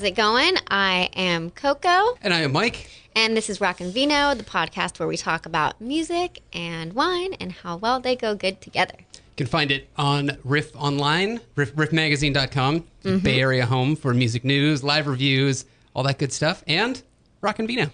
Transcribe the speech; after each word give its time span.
How's 0.00 0.06
it 0.06 0.12
going? 0.12 0.56
I 0.70 1.10
am 1.12 1.50
Coco, 1.50 2.16
And 2.22 2.32
I 2.32 2.40
am 2.40 2.52
Mike. 2.52 2.88
and 3.14 3.36
this 3.36 3.50
is 3.50 3.60
Rock 3.60 3.82
and 3.82 3.92
Vino, 3.92 4.34
the 4.34 4.44
podcast 4.44 4.98
where 4.98 5.06
we 5.06 5.18
talk 5.18 5.44
about 5.44 5.78
music 5.78 6.40
and 6.54 6.94
wine 6.94 7.34
and 7.34 7.52
how 7.52 7.76
well 7.76 8.00
they 8.00 8.16
go 8.16 8.34
good 8.34 8.62
together. 8.62 8.94
You 8.96 9.20
can 9.36 9.46
find 9.46 9.70
it 9.70 9.90
on 9.98 10.38
Riff 10.42 10.74
Online, 10.74 11.42
riff, 11.54 11.74
riffmagazine.com, 11.74 12.80
mm-hmm. 12.80 13.18
Bay 13.18 13.42
Area 13.42 13.66
home 13.66 13.94
for 13.94 14.14
music 14.14 14.42
news, 14.42 14.82
live 14.82 15.06
reviews, 15.06 15.66
all 15.92 16.02
that 16.04 16.18
good 16.18 16.32
stuff, 16.32 16.64
and 16.66 17.02
Rock 17.42 17.58
and 17.58 17.68
Vino. 17.68 17.90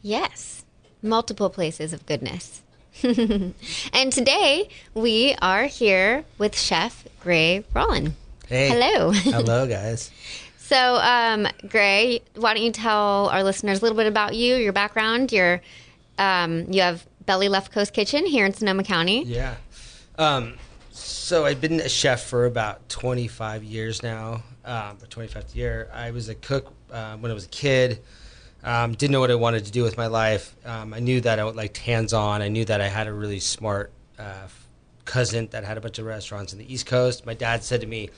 Yes, 0.00 0.64
multiple 1.02 1.50
places 1.50 1.92
of 1.92 2.06
goodness. 2.06 2.62
and 3.02 4.10
today 4.10 4.70
we 4.94 5.36
are 5.42 5.64
here 5.64 6.24
with 6.38 6.58
Chef 6.58 7.06
Gray 7.20 7.66
Rollin. 7.74 8.14
Hey. 8.48 8.70
Hello. 8.70 9.10
Hello, 9.12 9.66
guys. 9.68 10.10
So, 10.70 10.94
um, 11.02 11.48
Gray, 11.68 12.22
why 12.36 12.54
don't 12.54 12.62
you 12.62 12.70
tell 12.70 13.28
our 13.30 13.42
listeners 13.42 13.80
a 13.80 13.82
little 13.82 13.96
bit 13.96 14.06
about 14.06 14.36
you, 14.36 14.54
your 14.54 14.72
background? 14.72 15.32
Your, 15.32 15.60
um, 16.16 16.70
you 16.70 16.80
have 16.80 17.04
Belly 17.26 17.48
Left 17.48 17.72
Coast 17.72 17.92
Kitchen 17.92 18.24
here 18.24 18.46
in 18.46 18.54
Sonoma 18.54 18.84
County. 18.84 19.24
Yeah. 19.24 19.56
Um, 20.16 20.54
so 20.92 21.44
I've 21.44 21.60
been 21.60 21.80
a 21.80 21.88
chef 21.88 22.22
for 22.22 22.46
about 22.46 22.88
25 22.88 23.64
years 23.64 24.04
now. 24.04 24.44
Um, 24.64 24.96
for 24.98 25.06
25th 25.06 25.56
year, 25.56 25.90
I 25.92 26.12
was 26.12 26.28
a 26.28 26.36
cook 26.36 26.72
uh, 26.92 27.16
when 27.16 27.32
I 27.32 27.34
was 27.34 27.46
a 27.46 27.48
kid. 27.48 28.00
Um, 28.62 28.92
didn't 28.92 29.10
know 29.10 29.18
what 29.18 29.32
I 29.32 29.34
wanted 29.34 29.64
to 29.64 29.72
do 29.72 29.82
with 29.82 29.96
my 29.96 30.06
life. 30.06 30.54
Um, 30.64 30.94
I 30.94 31.00
knew 31.00 31.20
that 31.22 31.40
I 31.40 31.42
liked 31.42 31.78
hands-on. 31.78 32.42
I 32.42 32.48
knew 32.48 32.64
that 32.66 32.80
I 32.80 32.86
had 32.86 33.08
a 33.08 33.12
really 33.12 33.40
smart 33.40 33.90
uh, 34.20 34.46
cousin 35.04 35.48
that 35.50 35.64
had 35.64 35.78
a 35.78 35.80
bunch 35.80 35.98
of 35.98 36.06
restaurants 36.06 36.52
in 36.52 36.60
the 36.60 36.72
East 36.72 36.86
Coast. 36.86 37.26
My 37.26 37.34
dad 37.34 37.64
said 37.64 37.80
to 37.80 37.88
me, 37.88 38.10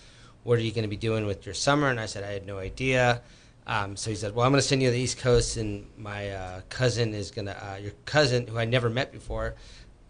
"What 0.44 0.58
are 0.58 0.62
you 0.62 0.72
going 0.72 0.82
to 0.82 0.88
be 0.88 0.96
doing 0.96 1.26
with 1.26 1.46
your 1.46 1.54
summer?" 1.54 1.88
And 1.88 2.00
I 2.00 2.06
said, 2.06 2.24
"I 2.24 2.32
had 2.32 2.46
no 2.46 2.58
idea." 2.58 3.22
Um, 3.66 3.96
so 3.96 4.10
he 4.10 4.16
said, 4.16 4.34
"Well, 4.34 4.44
I'm 4.44 4.52
going 4.52 4.60
to 4.60 4.66
send 4.66 4.82
you 4.82 4.88
to 4.88 4.92
the 4.92 5.00
East 5.00 5.18
Coast, 5.18 5.56
and 5.56 5.86
my 5.96 6.30
uh, 6.30 6.60
cousin 6.68 7.14
is 7.14 7.30
going 7.30 7.46
to 7.46 7.56
uh, 7.72 7.76
your 7.76 7.92
cousin, 8.04 8.46
who 8.46 8.58
I 8.58 8.64
never 8.64 8.90
met 8.90 9.12
before, 9.12 9.54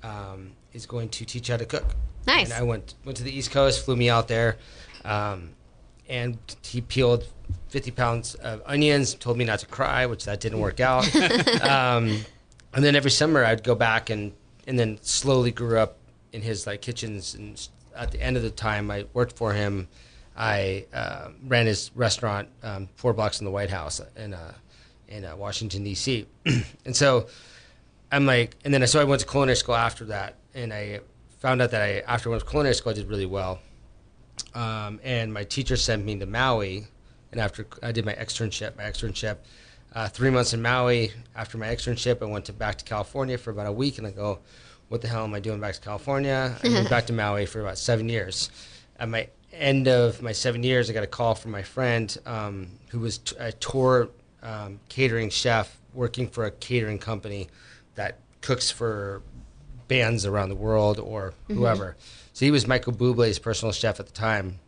um, 0.03 0.53
is 0.73 0.87
going 0.87 1.11
to 1.11 1.25
teach 1.25 1.49
you 1.49 1.53
how 1.53 1.59
to 1.59 1.67
cook." 1.67 1.85
Nice. 2.27 2.51
And 2.51 2.55
I 2.55 2.63
went 2.63 2.95
went 3.05 3.17
to 3.19 3.25
the 3.25 3.37
East 3.37 3.51
Coast, 3.51 3.85
flew 3.85 3.97
me 3.97 4.09
out 4.09 4.29
there, 4.29 4.57
um, 5.05 5.51
and 6.09 6.39
he 6.63 6.81
peeled 6.81 7.27
50 7.69 7.91
pounds 7.91 8.35
of 8.37 8.63
onions. 8.65 9.15
Told 9.15 9.37
me 9.37 9.45
not 9.45 9.59
to 9.61 9.67
cry, 9.67 10.07
which 10.07 10.25
that 10.25 10.41
didn't 10.41 10.61
work 10.61 10.81
out. 10.81 11.05
um, 11.63 12.25
and 12.75 12.85
then 12.85 12.97
every 12.97 13.11
summer 13.11 13.45
I'd 13.45 13.65
go 13.65 13.75
back 13.75 14.11
and 14.11 14.33
and 14.67 14.79
then 14.79 14.99
slowly 15.03 15.51
grew 15.51 15.79
up 15.79 15.99
in 16.33 16.43
his 16.43 16.67
like 16.67 16.81
kitchens. 16.81 17.35
And 17.35 17.69
at 17.97 18.13
the 18.13 18.23
end 18.23 18.37
of 18.37 18.43
the 18.43 18.51
time 18.51 18.91
I 18.91 19.07
worked 19.13 19.37
for 19.37 19.53
him, 19.53 19.89
I 20.37 20.87
uh, 20.93 21.29
ran 21.47 21.67
his 21.67 21.91
restaurant 21.95 22.49
um, 22.63 22.89
four 22.97 23.13
blocks 23.13 23.39
from 23.39 23.45
the 23.45 23.51
White 23.51 23.71
House 23.71 24.01
in 24.17 24.35
uh, 24.35 24.55
in 25.09 25.25
uh, 25.25 25.37
Washington 25.37 25.85
D.C. 25.85 26.27
and 26.85 26.97
so 26.97 27.27
I'm 28.11 28.27
like, 28.27 28.57
and 28.65 28.73
then 28.73 28.83
I 28.83 28.87
so 28.87 29.01
I 29.01 29.05
went 29.05 29.21
to 29.21 29.27
culinary 29.27 29.57
school 29.57 29.75
after 29.75 30.07
that, 30.07 30.37
and 30.55 30.73
I 30.73 31.01
found 31.41 31.61
out 31.61 31.71
that 31.73 31.83
I 31.83 32.03
after 32.07 32.29
I 32.29 32.33
went 32.33 32.45
to 32.45 32.49
culinary 32.49 32.75
school 32.75 32.93
I 32.93 32.95
did 32.95 33.09
really 33.09 33.27
well. 33.27 33.61
Um, 34.55 35.01
and 35.03 35.33
my 35.33 35.45
teacher 35.45 35.77
sent 35.77 36.05
me 36.05 36.19
to 36.19 36.27
Maui, 36.27 36.87
and 37.31 37.41
after 37.41 37.67
I 37.83 37.93
did 37.93 38.07
my 38.07 38.15
externship, 38.15 38.77
my 38.77 38.85
externship, 38.85 39.39
uh, 39.95 40.09
three 40.09 40.31
months 40.31 40.55
in 40.55 40.63
Maui. 40.63 41.13
After 41.37 41.59
my 41.59 41.67
externship, 41.67 42.23
I 42.23 42.27
went 42.27 42.47
to 42.47 42.53
back 42.55 42.79
to 42.79 42.85
California 42.85 43.37
for 43.37 43.51
about 43.51 43.67
a 43.67 43.73
week, 43.73 43.99
and 43.99 44.07
I 44.07 44.11
go, 44.11 44.39
"What 44.89 45.03
the 45.03 45.09
hell 45.09 45.25
am 45.25 45.35
I 45.35 45.41
doing 45.41 45.61
back 45.61 45.75
to 45.75 45.81
California?" 45.81 46.57
I 46.65 46.69
moved 46.69 46.89
back 46.97 47.07
to 47.07 47.13
Maui 47.13 47.45
for 47.45 47.61
about 47.61 47.77
seven 47.77 48.09
years. 48.09 48.51
At 48.99 49.09
my 49.11 49.29
end 49.53 49.89
of 49.89 50.23
my 50.23 50.33
seven 50.33 50.63
years, 50.63 50.89
I 50.91 50.93
got 50.93 51.03
a 51.03 51.07
call 51.09 51.35
from 51.35 51.51
my 51.51 51.63
friend 51.63 52.17
um, 52.27 52.69
who 52.89 52.99
was 53.01 53.19
t- 53.19 53.37
a 53.39 53.53
tour 53.53 54.09
um, 54.43 54.81
catering 54.89 55.31
chef 55.31 55.79
working 55.95 56.29
for 56.29 56.45
a 56.47 56.51
catering 56.51 56.99
company 56.99 57.49
that 57.95 58.19
cooks 58.41 58.71
for 58.71 59.23
bands 59.89 60.25
around 60.27 60.49
the 60.49 60.55
world 60.57 60.99
or 60.99 61.35
whoever. 61.49 61.97
So 62.33 62.45
he 62.47 62.51
was 62.51 62.67
Michael 62.67 62.93
Bublé's 62.95 63.39
personal 63.39 63.73
chef 63.73 64.01
at 64.01 64.07
the 64.07 64.13
time, 64.13 64.59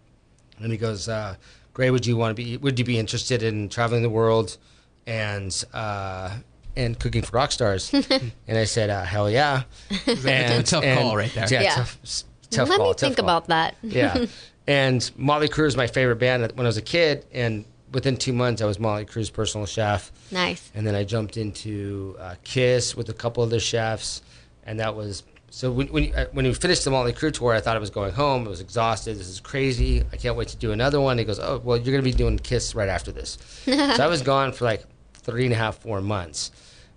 and 0.58 0.70
he 0.70 0.76
goes, 0.78 1.08
uh, 1.08 1.36
"Gray, 1.72 1.90
would 1.90 2.04
you 2.06 2.16
want 2.16 2.36
to 2.36 2.42
be? 2.42 2.56
Would 2.58 2.78
you 2.78 2.84
be 2.84 2.98
interested 2.98 3.42
in 3.42 3.68
traveling 3.70 4.02
the 4.02 4.10
world 4.10 4.58
and 5.06 5.64
uh, 5.72 6.36
and 6.76 6.98
cooking 6.98 7.22
for 7.22 7.32
rock 7.36 7.52
stars?" 7.52 7.90
and 8.46 8.58
I 8.58 8.64
said, 8.64 8.90
uh, 8.90 9.02
"Hell 9.04 9.30
yeah!" 9.30 9.62
a 10.06 10.62
tough 10.62 10.84
call 10.84 11.16
right 11.16 11.32
there. 11.34 11.48
Yeah, 11.50 11.62
Yeah. 11.62 11.74
tough, 11.74 11.98
s- 12.02 12.24
tough 12.54 12.68
Let 12.68 12.80
me 12.80 12.92
think 12.94 13.18
about 13.18 13.48
that. 13.48 13.76
yeah, 13.82 14.26
and 14.66 15.10
Motley 15.16 15.48
Crue 15.48 15.66
is 15.66 15.76
my 15.76 15.86
favorite 15.86 16.16
band 16.16 16.50
when 16.54 16.66
I 16.66 16.68
was 16.68 16.76
a 16.76 16.82
kid, 16.82 17.26
and 17.32 17.64
within 17.92 18.16
two 18.16 18.32
months 18.32 18.60
I 18.60 18.66
was 18.66 18.78
Motley 18.78 19.06
Crue's 19.06 19.30
personal 19.30 19.66
chef. 19.66 20.12
Nice. 20.30 20.70
And 20.74 20.86
then 20.86 20.94
I 20.94 21.04
jumped 21.04 21.36
into 21.36 22.16
uh, 22.18 22.34
Kiss 22.44 22.96
with 22.96 23.08
a 23.08 23.12
couple 23.14 23.42
of 23.42 23.50
the 23.50 23.60
chefs, 23.60 24.22
and 24.64 24.80
that 24.80 24.94
was 24.94 25.22
so. 25.50 25.70
When 25.70 25.86
when, 25.88 26.14
uh, 26.14 26.26
when 26.32 26.44
we 26.44 26.52
finished 26.54 26.84
the 26.84 26.90
Motley 26.90 27.12
Crue 27.12 27.32
tour, 27.32 27.54
I 27.54 27.60
thought 27.60 27.76
I 27.76 27.80
was 27.80 27.90
going 27.90 28.12
home. 28.12 28.46
I 28.46 28.50
was 28.50 28.60
exhausted. 28.60 29.16
This 29.16 29.28
is 29.28 29.40
crazy. 29.40 30.02
I 30.12 30.16
can't 30.16 30.36
wait 30.36 30.48
to 30.48 30.56
do 30.56 30.72
another 30.72 31.00
one. 31.00 31.18
He 31.18 31.24
goes, 31.24 31.38
"Oh, 31.38 31.60
well, 31.62 31.76
you're 31.76 31.92
going 31.92 32.04
to 32.04 32.10
be 32.10 32.12
doing 32.16 32.38
Kiss 32.38 32.74
right 32.74 32.88
after 32.88 33.12
this." 33.12 33.38
so 33.64 33.72
I 34.04 34.08
was 34.08 34.22
gone 34.22 34.52
for 34.52 34.64
like 34.64 34.84
three 35.14 35.44
and 35.44 35.52
a 35.52 35.56
half, 35.56 35.78
four 35.78 36.00
months. 36.00 36.50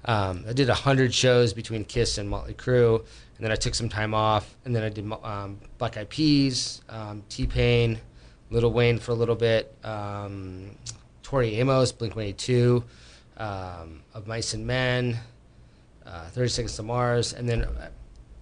Um, 0.06 0.46
I 0.48 0.54
did 0.54 0.70
hundred 0.70 1.14
shows 1.14 1.54
between 1.54 1.84
Kiss 1.84 2.18
and 2.18 2.30
Motley 2.30 2.54
Crue, 2.54 3.06
and 3.38 3.46
then 3.46 3.52
I 3.52 3.56
took 3.56 3.76
some 3.76 3.88
time 3.90 4.14
off, 4.14 4.56
and 4.66 4.76
then 4.76 4.84
I 4.84 4.90
did 4.90 5.10
um, 5.24 5.60
Black 5.78 5.96
Eyed 5.98 6.10
Peas, 6.10 6.82
um, 6.90 7.24
T 7.30 7.46
Pain, 7.46 8.00
Little 8.50 8.72
Wayne 8.72 8.98
for 8.98 9.12
a 9.12 9.16
little 9.16 9.36
bit, 9.36 9.74
um, 9.84 10.72
Tori 11.22 11.56
Amos, 11.56 11.92
Blink 11.92 12.16
One 12.16 12.26
Eight 12.26 12.38
Two, 12.38 12.84
um, 13.38 14.02
Of 14.14 14.26
Mice 14.28 14.54
and 14.54 14.66
Men, 14.66 15.18
uh, 16.06 16.26
Thirty 16.30 16.50
Seconds 16.50 16.76
to 16.78 16.84
Mars, 16.84 17.34
and 17.34 17.48
then 17.48 17.64
uh, 17.64 17.90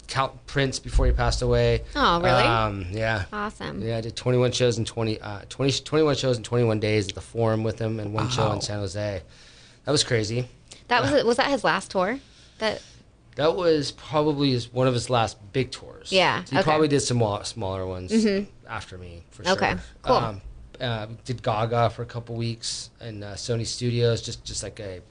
Count 0.07 0.45
Prince 0.45 0.79
before 0.79 1.07
he 1.07 1.11
passed 1.11 1.41
away. 1.41 1.83
Oh, 1.95 2.21
really? 2.21 2.43
Um, 2.43 2.85
yeah. 2.91 3.25
Awesome. 3.33 3.81
Yeah, 3.81 3.97
I 3.97 4.01
did 4.01 4.15
21 4.15 4.51
shows 4.51 4.77
in 4.77 4.85
20, 4.85 5.19
uh, 5.19 5.41
20, 5.49 5.81
21 5.83 6.15
shows 6.15 6.37
in 6.37 6.43
21 6.43 6.79
days 6.79 7.09
at 7.09 7.15
the 7.15 7.21
Forum 7.21 7.63
with 7.63 7.79
him, 7.79 7.99
and 7.99 8.13
one 8.13 8.29
show 8.29 8.51
in 8.51 8.61
San 8.61 8.79
Jose. 8.79 9.21
That 9.85 9.91
was 9.91 10.03
crazy. 10.03 10.47
That 10.87 11.01
was 11.01 11.23
was 11.23 11.37
that 11.37 11.47
his 11.49 11.63
last 11.63 11.91
tour? 11.91 12.19
That 12.59 12.81
That 13.35 13.55
was 13.55 13.91
probably 13.91 14.51
his, 14.51 14.71
one 14.71 14.87
of 14.87 14.93
his 14.93 15.09
last 15.09 15.37
big 15.51 15.71
tours. 15.71 16.11
Yeah, 16.11 16.37
he 16.37 16.41
okay. 16.41 16.55
Mm-hmm. 16.57 16.63
probably 16.63 16.87
did 16.87 17.01
some 17.01 17.17
more, 17.17 17.43
smaller 17.43 17.85
ones 17.85 18.13
after 18.67 18.97
me 18.97 19.23
for 19.31 19.43
sure. 19.43 19.53
Okay, 19.53 19.75
cool. 20.03 20.15
Um, 20.15 20.41
uh, 20.79 21.07
did 21.25 21.41
Gaga 21.43 21.89
for 21.89 22.01
a 22.01 22.05
couple 22.05 22.35
weeks 22.35 22.89
in 23.01 23.23
uh, 23.23 23.33
Sony 23.33 23.65
Studios, 23.65 24.21
just 24.21 24.43
just 24.45 24.63
like 24.63 24.79
a 24.79 25.01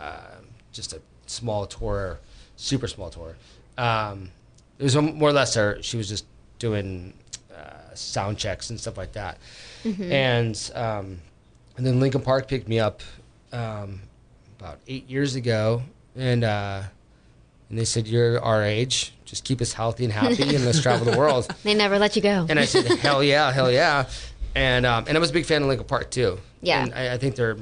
uh, 0.00 0.36
just 0.72 0.92
a 0.92 1.00
small 1.26 1.66
tour, 1.66 2.18
super 2.56 2.86
small 2.88 3.10
tour. 3.10 3.36
Um, 3.78 4.30
it 4.78 4.84
was 4.84 4.96
more 4.96 5.28
or 5.30 5.32
less 5.32 5.54
her. 5.54 5.78
She 5.82 5.96
was 5.96 6.08
just 6.08 6.26
doing 6.58 7.14
uh, 7.56 7.94
sound 7.94 8.38
checks 8.38 8.70
and 8.70 8.78
stuff 8.80 8.96
like 8.96 9.12
that, 9.12 9.38
Mm-hmm. 9.84 10.12
and 10.12 10.70
um, 10.74 11.18
and 11.76 11.86
then 11.86 11.98
Linkin 12.00 12.20
Park 12.22 12.46
picked 12.48 12.68
me 12.68 12.78
up 12.78 13.00
um, 13.52 14.00
about 14.60 14.78
eight 14.88 15.08
years 15.10 15.34
ago, 15.36 15.82
and 16.16 16.44
uh, 16.44 16.82
and 17.72 17.78
they 17.78 17.86
said 17.86 18.06
you're 18.06 18.38
our 18.42 18.62
age, 18.62 19.14
just 19.24 19.44
keep 19.44 19.62
us 19.62 19.72
healthy 19.72 20.04
and 20.04 20.12
happy, 20.12 20.54
and 20.54 20.62
let's 20.66 20.82
travel 20.82 21.10
the 21.10 21.16
world. 21.16 21.48
they 21.64 21.72
never 21.72 21.98
let 21.98 22.16
you 22.16 22.20
go. 22.20 22.46
And 22.46 22.60
I 22.60 22.66
said, 22.66 22.84
hell 22.98 23.24
yeah, 23.24 23.50
hell 23.50 23.72
yeah. 23.72 24.10
And 24.54 24.84
um, 24.84 25.06
and 25.08 25.16
I 25.16 25.20
was 25.20 25.30
a 25.30 25.32
big 25.32 25.46
fan 25.46 25.62
of 25.62 25.68
Linkin 25.68 25.86
Park 25.86 26.10
too. 26.10 26.38
Yeah. 26.60 26.82
And 26.82 26.92
I, 26.92 27.14
I 27.14 27.16
think 27.16 27.34
their 27.34 27.56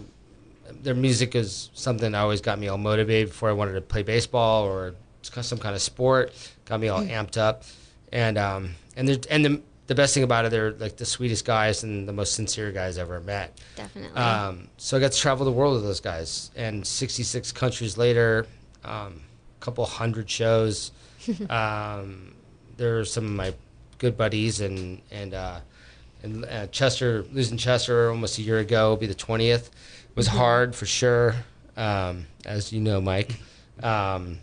their 0.83 0.97
music 0.97 1.37
is 1.37 1.71
something 1.75 2.11
that 2.11 2.19
always 2.19 2.41
got 2.41 2.59
me 2.59 2.67
all 2.67 2.77
motivated 2.77 3.29
before 3.29 3.51
I 3.51 3.53
wanted 3.53 3.75
to 3.75 3.83
play 3.83 4.03
baseball 4.03 4.65
or 4.65 4.97
some 5.23 5.59
kind 5.59 5.77
of 5.77 5.81
sport. 5.81 6.33
Got 6.65 6.81
me 6.81 6.89
all 6.89 7.03
amped 7.03 7.37
up. 7.37 7.63
And 8.13 8.37
um 8.37 8.75
and 8.97 9.25
and 9.31 9.45
the 9.45 9.63
the 9.87 9.95
best 9.95 10.13
thing 10.13 10.25
about 10.25 10.45
it, 10.45 10.51
they're 10.51 10.73
like 10.73 10.97
the 10.97 11.07
sweetest 11.07 11.45
guys 11.45 11.85
and 11.85 12.09
the 12.09 12.13
most 12.13 12.35
sincere 12.35 12.73
guys 12.73 12.99
I've 12.99 13.07
ever 13.07 13.21
met. 13.21 13.57
Definitely. 13.77 14.21
Um, 14.21 14.67
so 14.77 14.97
I 14.97 15.01
got 15.01 15.13
to 15.13 15.19
travel 15.19 15.45
the 15.45 15.53
world 15.53 15.75
with 15.75 15.85
those 15.85 16.01
guys, 16.01 16.51
and 16.57 16.85
66 16.87 17.53
countries 17.53 17.97
later, 17.97 18.47
um, 18.85 19.21
couple 19.61 19.85
hundred 19.85 20.29
shows. 20.29 20.93
um, 21.51 22.35
they're 22.77 23.05
some 23.05 23.25
of 23.25 23.33
my 23.33 23.55
good 23.99 24.17
buddies, 24.17 24.61
and 24.61 25.01
and 25.11 25.35
uh, 25.35 25.61
and 26.23 26.45
uh, 26.45 26.67
Chester 26.69 27.25
losing 27.33 27.59
Chester 27.59 28.11
almost 28.11 28.39
a 28.39 28.43
year 28.43 28.59
ago 28.59 28.91
will 28.91 28.97
be 28.97 29.07
the 29.07 29.15
20th. 29.15 29.69
It 29.69 30.17
was 30.17 30.27
hard 30.27 30.75
for 30.75 30.87
sure, 30.87 31.35
um, 31.77 32.27
as 32.45 32.73
you 32.73 32.81
know, 32.81 33.01
Mike. 33.01 33.37
Um, 33.83 34.39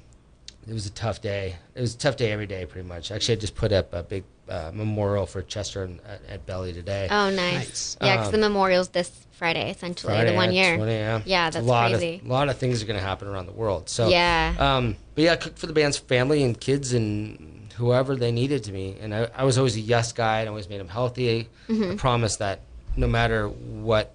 it 0.67 0.73
was 0.73 0.85
a 0.85 0.91
tough 0.91 1.21
day. 1.21 1.55
It 1.75 1.81
was 1.81 1.95
a 1.95 1.97
tough 1.97 2.17
day 2.17 2.31
every 2.31 2.47
day, 2.47 2.65
pretty 2.65 2.87
much. 2.87 3.11
Actually, 3.11 3.37
I 3.37 3.39
just 3.39 3.55
put 3.55 3.71
up 3.71 3.93
a 3.93 4.03
big 4.03 4.23
uh, 4.49 4.71
memorial 4.73 5.25
for 5.25 5.41
Chester 5.41 5.83
and, 5.83 5.99
at, 6.07 6.21
at 6.29 6.45
Belly 6.45 6.73
today. 6.73 7.07
oh, 7.09 7.29
nice. 7.29 7.53
Nice. 7.55 7.97
Yeah, 8.01 8.15
because 8.15 8.27
Um, 8.27 8.31
the 8.33 8.38
memorial's 8.49 8.89
this 8.89 9.11
Friday, 9.33 9.69
essentially, 9.71 10.13
Friday 10.13 10.31
the 10.31 10.35
one 10.35 10.51
year. 10.51 10.77
20, 10.77 10.91
yeah. 10.91 11.21
Yeah, 11.25 11.47
It's 11.47 11.55
a 11.55 11.59
that's 11.59 11.67
lot 11.69 11.91
crazy. 11.91 12.21
A 12.25 12.27
lot 12.27 12.49
of 12.49 12.57
things 12.57 12.81
are 12.81 12.85
going 12.85 12.99
to 12.99 13.05
happen 13.05 13.27
around 13.27 13.45
the 13.45 13.51
world. 13.51 13.89
So 13.89 14.09
Yeah. 14.09 14.55
um, 14.57 14.95
but 15.15 15.23
yeah, 15.25 15.33
I 15.33 15.35
cooked 15.35 15.59
for 15.59 15.67
the 15.67 15.73
band's 15.73 15.97
family 15.97 16.44
and 16.44 16.59
kids 16.59 16.94
and 16.94 17.71
whoever 17.75 18.15
they 18.15 18.31
needed 18.31 18.63
to 18.63 18.71
me. 18.71 18.95
And 18.99 19.13
I, 19.13 19.29
I 19.35 19.44
was 19.44 19.57
always 19.59 19.75
a 19.75 19.79
yes 19.81 20.11
guy. 20.11 20.39
and 20.39 20.49
always 20.49 20.67
made 20.69 20.79
them 20.79 20.88
healthy. 20.89 21.49
Mm-hmm. 21.69 21.91
I 21.91 21.95
promised 21.95 22.39
that 22.39 22.61
no 22.95 23.05
matter 23.07 23.47
what 23.47 24.13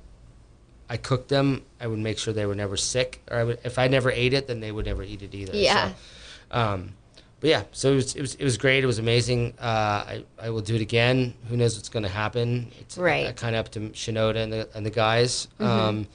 I 0.90 0.96
cooked 0.96 1.28
them, 1.28 1.62
I 1.80 1.86
would 1.86 2.00
make 2.00 2.18
sure 2.18 2.34
they 2.34 2.44
were 2.46 2.54
never 2.56 2.76
sick, 2.76 3.22
or 3.30 3.36
I 3.38 3.44
would, 3.44 3.58
if 3.64 3.78
I 3.78 3.86
never 3.88 4.10
ate 4.10 4.34
it, 4.34 4.46
then 4.48 4.60
they 4.60 4.72
would 4.72 4.84
never 4.86 5.02
eat 5.02 5.22
it 5.22 5.34
either. 5.34 5.56
Yeah. 5.56 5.90
So, 5.90 6.58
um, 6.58 6.94
but 7.42 7.50
yeah, 7.50 7.64
so 7.72 7.92
it 7.92 7.96
was, 7.96 8.14
it 8.14 8.20
was 8.22 8.34
it 8.36 8.44
was 8.44 8.56
great. 8.56 8.82
It 8.82 8.86
was 8.86 8.98
amazing. 8.98 9.52
Uh, 9.60 9.64
I 9.64 10.24
I 10.40 10.48
will 10.50 10.62
do 10.62 10.74
it 10.76 10.80
again. 10.80 11.34
Who 11.48 11.56
knows 11.58 11.76
what's 11.76 11.90
going 11.90 12.04
to 12.04 12.08
happen? 12.08 12.70
It's 12.80 12.96
Right. 12.96 13.26
Mm-hmm. 13.26 13.34
kind 13.36 13.54
of 13.56 13.66
up 13.66 13.72
to 13.72 13.80
Shinoda 13.90 14.36
and 14.36 14.50
the 14.52 14.68
and 14.74 14.86
the 14.86 14.90
guys. 14.90 15.48
Um, 15.60 16.06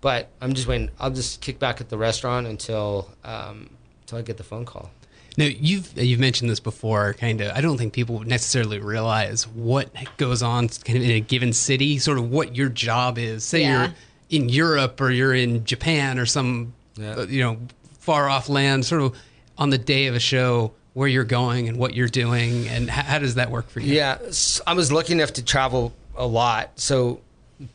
but 0.00 0.28
I'm 0.40 0.52
just 0.54 0.68
waiting. 0.68 0.90
I'll 1.00 1.10
just 1.10 1.40
kick 1.40 1.58
back 1.58 1.80
at 1.80 1.88
the 1.88 1.96
restaurant 1.98 2.46
until 2.46 3.10
um, 3.24 3.70
until 4.02 4.18
I 4.18 4.22
get 4.22 4.36
the 4.36 4.44
phone 4.44 4.64
call. 4.64 4.90
Now 5.38 5.46
you've 5.46 5.96
you've 5.98 6.20
mentioned 6.20 6.48
this 6.50 6.60
before. 6.60 7.14
Kind 7.14 7.40
of, 7.40 7.56
I 7.56 7.60
don't 7.60 7.78
think 7.78 7.92
people 7.92 8.20
necessarily 8.20 8.78
realize 8.78 9.46
what 9.48 9.90
goes 10.18 10.42
on 10.42 10.68
kind 10.68 10.98
of 10.98 11.04
in 11.04 11.10
a 11.10 11.20
given 11.20 11.52
city. 11.52 11.98
Sort 11.98 12.18
of 12.18 12.30
what 12.30 12.54
your 12.54 12.68
job 12.68 13.18
is. 13.18 13.44
Say 13.44 13.62
Yeah. 13.62 13.86
you're 14.28 14.42
in 14.42 14.48
Europe 14.48 15.00
or 15.00 15.10
you're 15.10 15.34
in 15.34 15.64
Japan 15.64 16.18
or 16.18 16.26
some 16.26 16.74
Yeah. 16.96 17.16
uh, 17.16 17.22
you 17.26 17.42
know 17.42 17.58
far 17.98 18.28
off 18.28 18.48
land. 18.48 18.84
Sort 18.86 19.02
of 19.02 19.14
on 19.58 19.70
the 19.70 19.78
day 19.78 20.06
of 20.06 20.14
a 20.14 20.20
show, 20.20 20.72
where 20.96 21.08
you're 21.08 21.24
going 21.24 21.68
and 21.68 21.76
what 21.76 21.94
you're 21.94 22.08
doing, 22.08 22.68
and 22.68 22.88
how, 22.88 23.02
how 23.02 23.18
does 23.18 23.34
that 23.34 23.50
work 23.50 23.68
for 23.68 23.80
you? 23.80 23.94
Yeah, 23.94 24.18
I 24.66 24.72
was 24.72 24.90
lucky 24.90 25.12
enough 25.12 25.34
to 25.34 25.44
travel 25.44 25.92
a 26.16 26.26
lot. 26.26 26.80
So, 26.80 27.20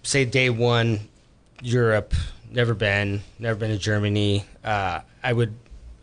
say 0.01 0.25
day 0.25 0.49
one, 0.49 1.01
Europe, 1.61 2.15
never 2.49 2.73
been, 2.73 3.21
never 3.37 3.59
been 3.59 3.69
to 3.69 3.77
Germany. 3.77 4.43
Uh, 4.63 5.01
I 5.23 5.33
would, 5.33 5.53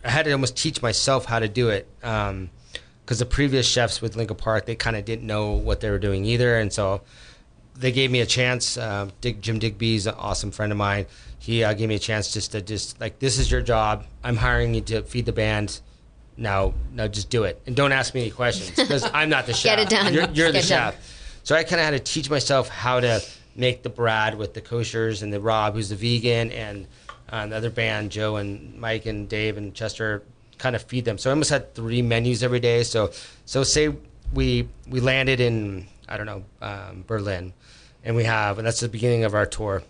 I 0.05 0.11
had 0.11 0.27
to 0.27 0.33
almost 0.33 0.57
teach 0.57 0.81
myself 0.81 1.25
how 1.25 1.41
to 1.41 1.49
do 1.49 1.71
it 1.71 1.89
because 2.01 3.19
the 3.19 3.27
previous 3.27 3.67
chefs 3.67 4.01
with 4.01 4.15
Linkin 4.15 4.37
Park, 4.37 4.67
they 4.67 4.77
kind 4.77 4.97
of 4.97 5.05
didn't 5.05 5.27
know 5.27 5.55
what 5.55 5.81
they 5.81 5.91
were 5.91 5.99
doing 5.99 6.25
either, 6.25 6.57
and 6.57 6.73
so 6.73 7.03
they 7.79 7.93
gave 7.93 8.11
me 8.11 8.21
a 8.21 8.27
chance. 8.27 8.77
Uh, 8.77 9.11
Dig, 9.21 9.41
Jim 9.41 9.59
Digby's 9.59 10.07
an 10.07 10.15
awesome 10.15 10.51
friend 10.51 10.73
of 10.73 10.79
mine. 10.79 11.07
He 11.39 11.63
uh, 11.63 11.73
gave 11.75 11.89
me 11.89 11.95
a 11.95 12.01
chance 12.01 12.33
just 12.33 12.53
to 12.53 12.61
just 12.61 13.01
like 13.01 13.19
this 13.21 13.39
is 13.39 13.51
your 13.51 13.63
job. 13.63 14.05
I'm 14.23 14.37
hiring 14.37 14.75
you 14.75 14.81
to 14.83 15.03
feed 15.03 15.27
the 15.27 15.33
band. 15.33 15.81
Now, 16.37 16.75
now 16.93 17.09
just 17.09 17.31
do 17.31 17.43
it 17.43 17.61
and 17.67 17.75
don't 17.75 17.91
ask 17.91 18.15
me 18.15 18.21
any 18.21 18.31
questions 18.31 18.71
because 18.71 19.09
I'm 19.15 19.29
not 19.29 19.47
the 19.47 19.53
chef. 19.55 19.77
Get 19.77 19.81
it 19.81 19.89
done. 19.89 20.15
You're, 20.15 20.29
you're 20.31 20.53
the 20.53 20.61
done. 20.61 20.93
chef. 20.93 21.41
So 21.43 21.57
I 21.57 21.65
kind 21.65 21.81
of 21.81 21.87
had 21.87 21.91
to 21.91 21.99
teach 21.99 22.31
myself 22.31 22.69
how 22.69 23.01
to 23.01 23.21
make 23.57 23.83
the 23.83 23.89
Brad 23.89 24.37
with 24.37 24.55
the 24.55 24.61
koshers 24.61 25.23
and 25.23 25.33
the 25.33 25.41
Rob, 25.41 25.75
who's 25.75 25.89
the 25.89 25.97
vegan, 25.97 26.53
and 26.53 26.87
uh, 27.29 27.47
the 27.47 27.57
other 27.57 27.71
band, 27.71 28.13
Joe 28.13 28.37
and 28.37 28.79
Mike 28.79 29.07
and 29.07 29.29
Dave 29.29 29.57
and 29.57 29.75
Chester, 29.75 30.23
kind 30.59 30.77
of 30.77 30.83
feed 30.83 31.05
them. 31.05 31.19
So 31.19 31.31
I 31.31 31.33
almost 31.33 31.51
had 31.51 31.75
three 31.75 32.03
menus 32.03 32.45
every 32.45 32.61
day. 32.61 32.85
So, 32.85 33.11
so 33.47 33.65
say 33.65 33.97
we 34.33 34.69
we 34.89 35.01
landed 35.01 35.41
in 35.41 35.89
I 36.09 36.17
don't 36.17 36.27
know 36.27 36.45
um, 36.63 37.05
Berlin, 37.07 37.53
and 38.09 38.17
we 38.17 38.25
have, 38.25 38.57
and 38.57 38.67
that's 38.67 38.81
the 38.81 38.89
beginning 38.89 39.25
of 39.25 39.35
our 39.35 39.45
tour. 39.45 39.83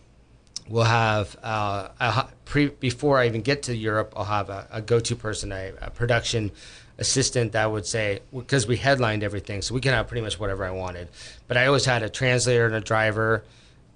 We'll 0.68 0.82
have 0.82 1.36
uh, 1.40 1.88
a, 2.00 2.26
pre 2.44 2.66
before 2.66 3.16
I 3.16 3.26
even 3.28 3.42
get 3.42 3.62
to 3.62 3.76
Europe. 3.76 4.12
I'll 4.16 4.24
have 4.24 4.50
a, 4.50 4.66
a 4.72 4.82
go-to 4.82 5.14
person, 5.14 5.52
a, 5.52 5.72
a 5.80 5.90
production 5.90 6.50
assistant 6.98 7.52
that 7.52 7.70
would 7.70 7.86
say 7.86 8.18
because 8.36 8.66
we 8.66 8.76
headlined 8.76 9.22
everything, 9.22 9.62
so 9.62 9.72
we 9.72 9.80
can 9.80 9.92
have 9.94 10.08
pretty 10.08 10.20
much 10.20 10.38
whatever 10.38 10.64
I 10.64 10.72
wanted. 10.72 11.08
But 11.46 11.56
I 11.56 11.66
always 11.66 11.84
had 11.84 12.02
a 12.02 12.10
translator 12.10 12.66
and 12.66 12.74
a 12.74 12.80
driver. 12.80 13.44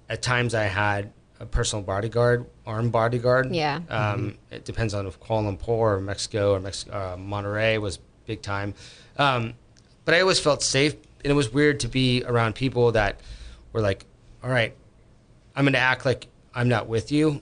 At 0.09 0.21
times, 0.21 0.55
I 0.55 0.63
had 0.63 1.11
a 1.41 1.45
personal 1.45 1.83
bodyguard, 1.83 2.45
armed 2.65 2.93
bodyguard. 2.93 3.53
Yeah. 3.53 3.81
Um, 3.89 4.37
It 4.51 4.63
depends 4.63 4.93
on 4.93 5.05
if 5.05 5.19
Kuala 5.19 5.57
Lumpur 5.57 5.67
or 5.67 5.99
Mexico 5.99 6.53
or 6.53 6.61
Mex- 6.61 6.85
uh, 6.89 7.17
Monterrey 7.17 7.79
was 7.79 7.99
big 8.25 8.41
time. 8.41 8.73
Um, 9.17 9.55
but 10.05 10.15
I 10.15 10.21
always 10.21 10.39
felt 10.39 10.63
safe, 10.63 10.93
and 10.93 11.31
it 11.31 11.35
was 11.35 11.51
weird 11.51 11.81
to 11.81 11.89
be 11.89 12.23
around 12.25 12.55
people 12.55 12.93
that 12.93 13.19
were 13.73 13.81
like, 13.81 14.05
"All 14.43 14.49
right, 14.49 14.75
I'm 15.55 15.63
going 15.65 15.73
to 15.73 15.79
act 15.79 16.05
like 16.05 16.27
I'm 16.53 16.67
not 16.67 16.87
with 16.87 17.11
you. 17.11 17.41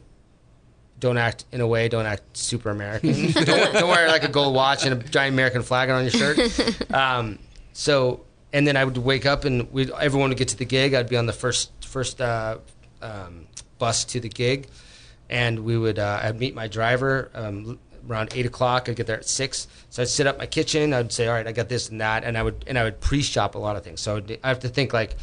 Don't 1.00 1.18
act 1.18 1.46
in 1.52 1.62
a 1.62 1.68
way. 1.68 1.90
Don't 1.90 2.06
act 2.06 2.38
super 2.38 2.70
American. 2.70 3.32
don't, 3.32 3.46
don't 3.74 3.90
wear 3.90 4.08
like 4.08 4.24
a 4.24 4.28
gold 4.30 4.54
watch 4.54 4.86
and 4.86 5.02
a 5.02 5.10
giant 5.10 5.34
American 5.34 5.64
flag 5.64 5.90
on 5.90 6.04
your 6.04 6.12
shirt." 6.12 6.40
Um, 6.94 7.40
so, 7.74 8.26
and 8.52 8.68
then 8.68 8.76
I 8.76 8.84
would 8.84 8.98
wake 8.98 9.26
up 9.26 9.46
and 9.46 9.72
we 9.72 9.92
everyone 9.94 10.30
would 10.30 10.38
get 10.38 10.50
to 10.50 10.58
the 10.58 10.66
gig. 10.66 10.94
I'd 10.94 11.08
be 11.10 11.16
on 11.16 11.26
the 11.26 11.34
first 11.34 11.72
first 11.86 12.20
uh, 12.22 12.58
um, 13.02 13.48
bus 13.80 14.04
to 14.06 14.20
the 14.20 14.30
gig, 14.30 14.68
and 15.30 15.64
we 15.64 15.78
would 15.78 15.98
uh, 15.98 16.20
I'd 16.22 16.38
meet 16.40 16.54
my 16.54 16.68
driver 16.68 17.32
um, 17.34 17.80
around 18.08 18.34
eight 18.36 18.46
o'clock. 18.46 18.90
I'd 18.90 18.96
get 18.98 19.08
there 19.08 19.18
at 19.18 19.26
six, 19.28 19.68
so 19.90 20.02
I'd 20.02 20.10
sit 20.10 20.28
up 20.28 20.38
my 20.38 20.46
kitchen. 20.46 20.94
I'd 20.94 21.12
say, 21.12 21.28
"All 21.28 21.34
right, 21.34 21.48
I 21.48 21.54
got 21.54 21.70
this 21.70 21.90
and 21.90 22.02
that," 22.02 22.24
and 22.26 22.38
I 22.38 22.44
would 22.44 22.66
and 22.68 22.78
I 22.78 22.84
would 22.84 23.00
pre-shop 23.00 23.56
a 23.56 23.58
lot 23.58 23.76
of 23.76 23.84
things. 23.84 24.02
So 24.02 24.22
I 24.44 24.48
have 24.48 24.60
to 24.60 24.70
think 24.70 24.94
like. 24.94 25.16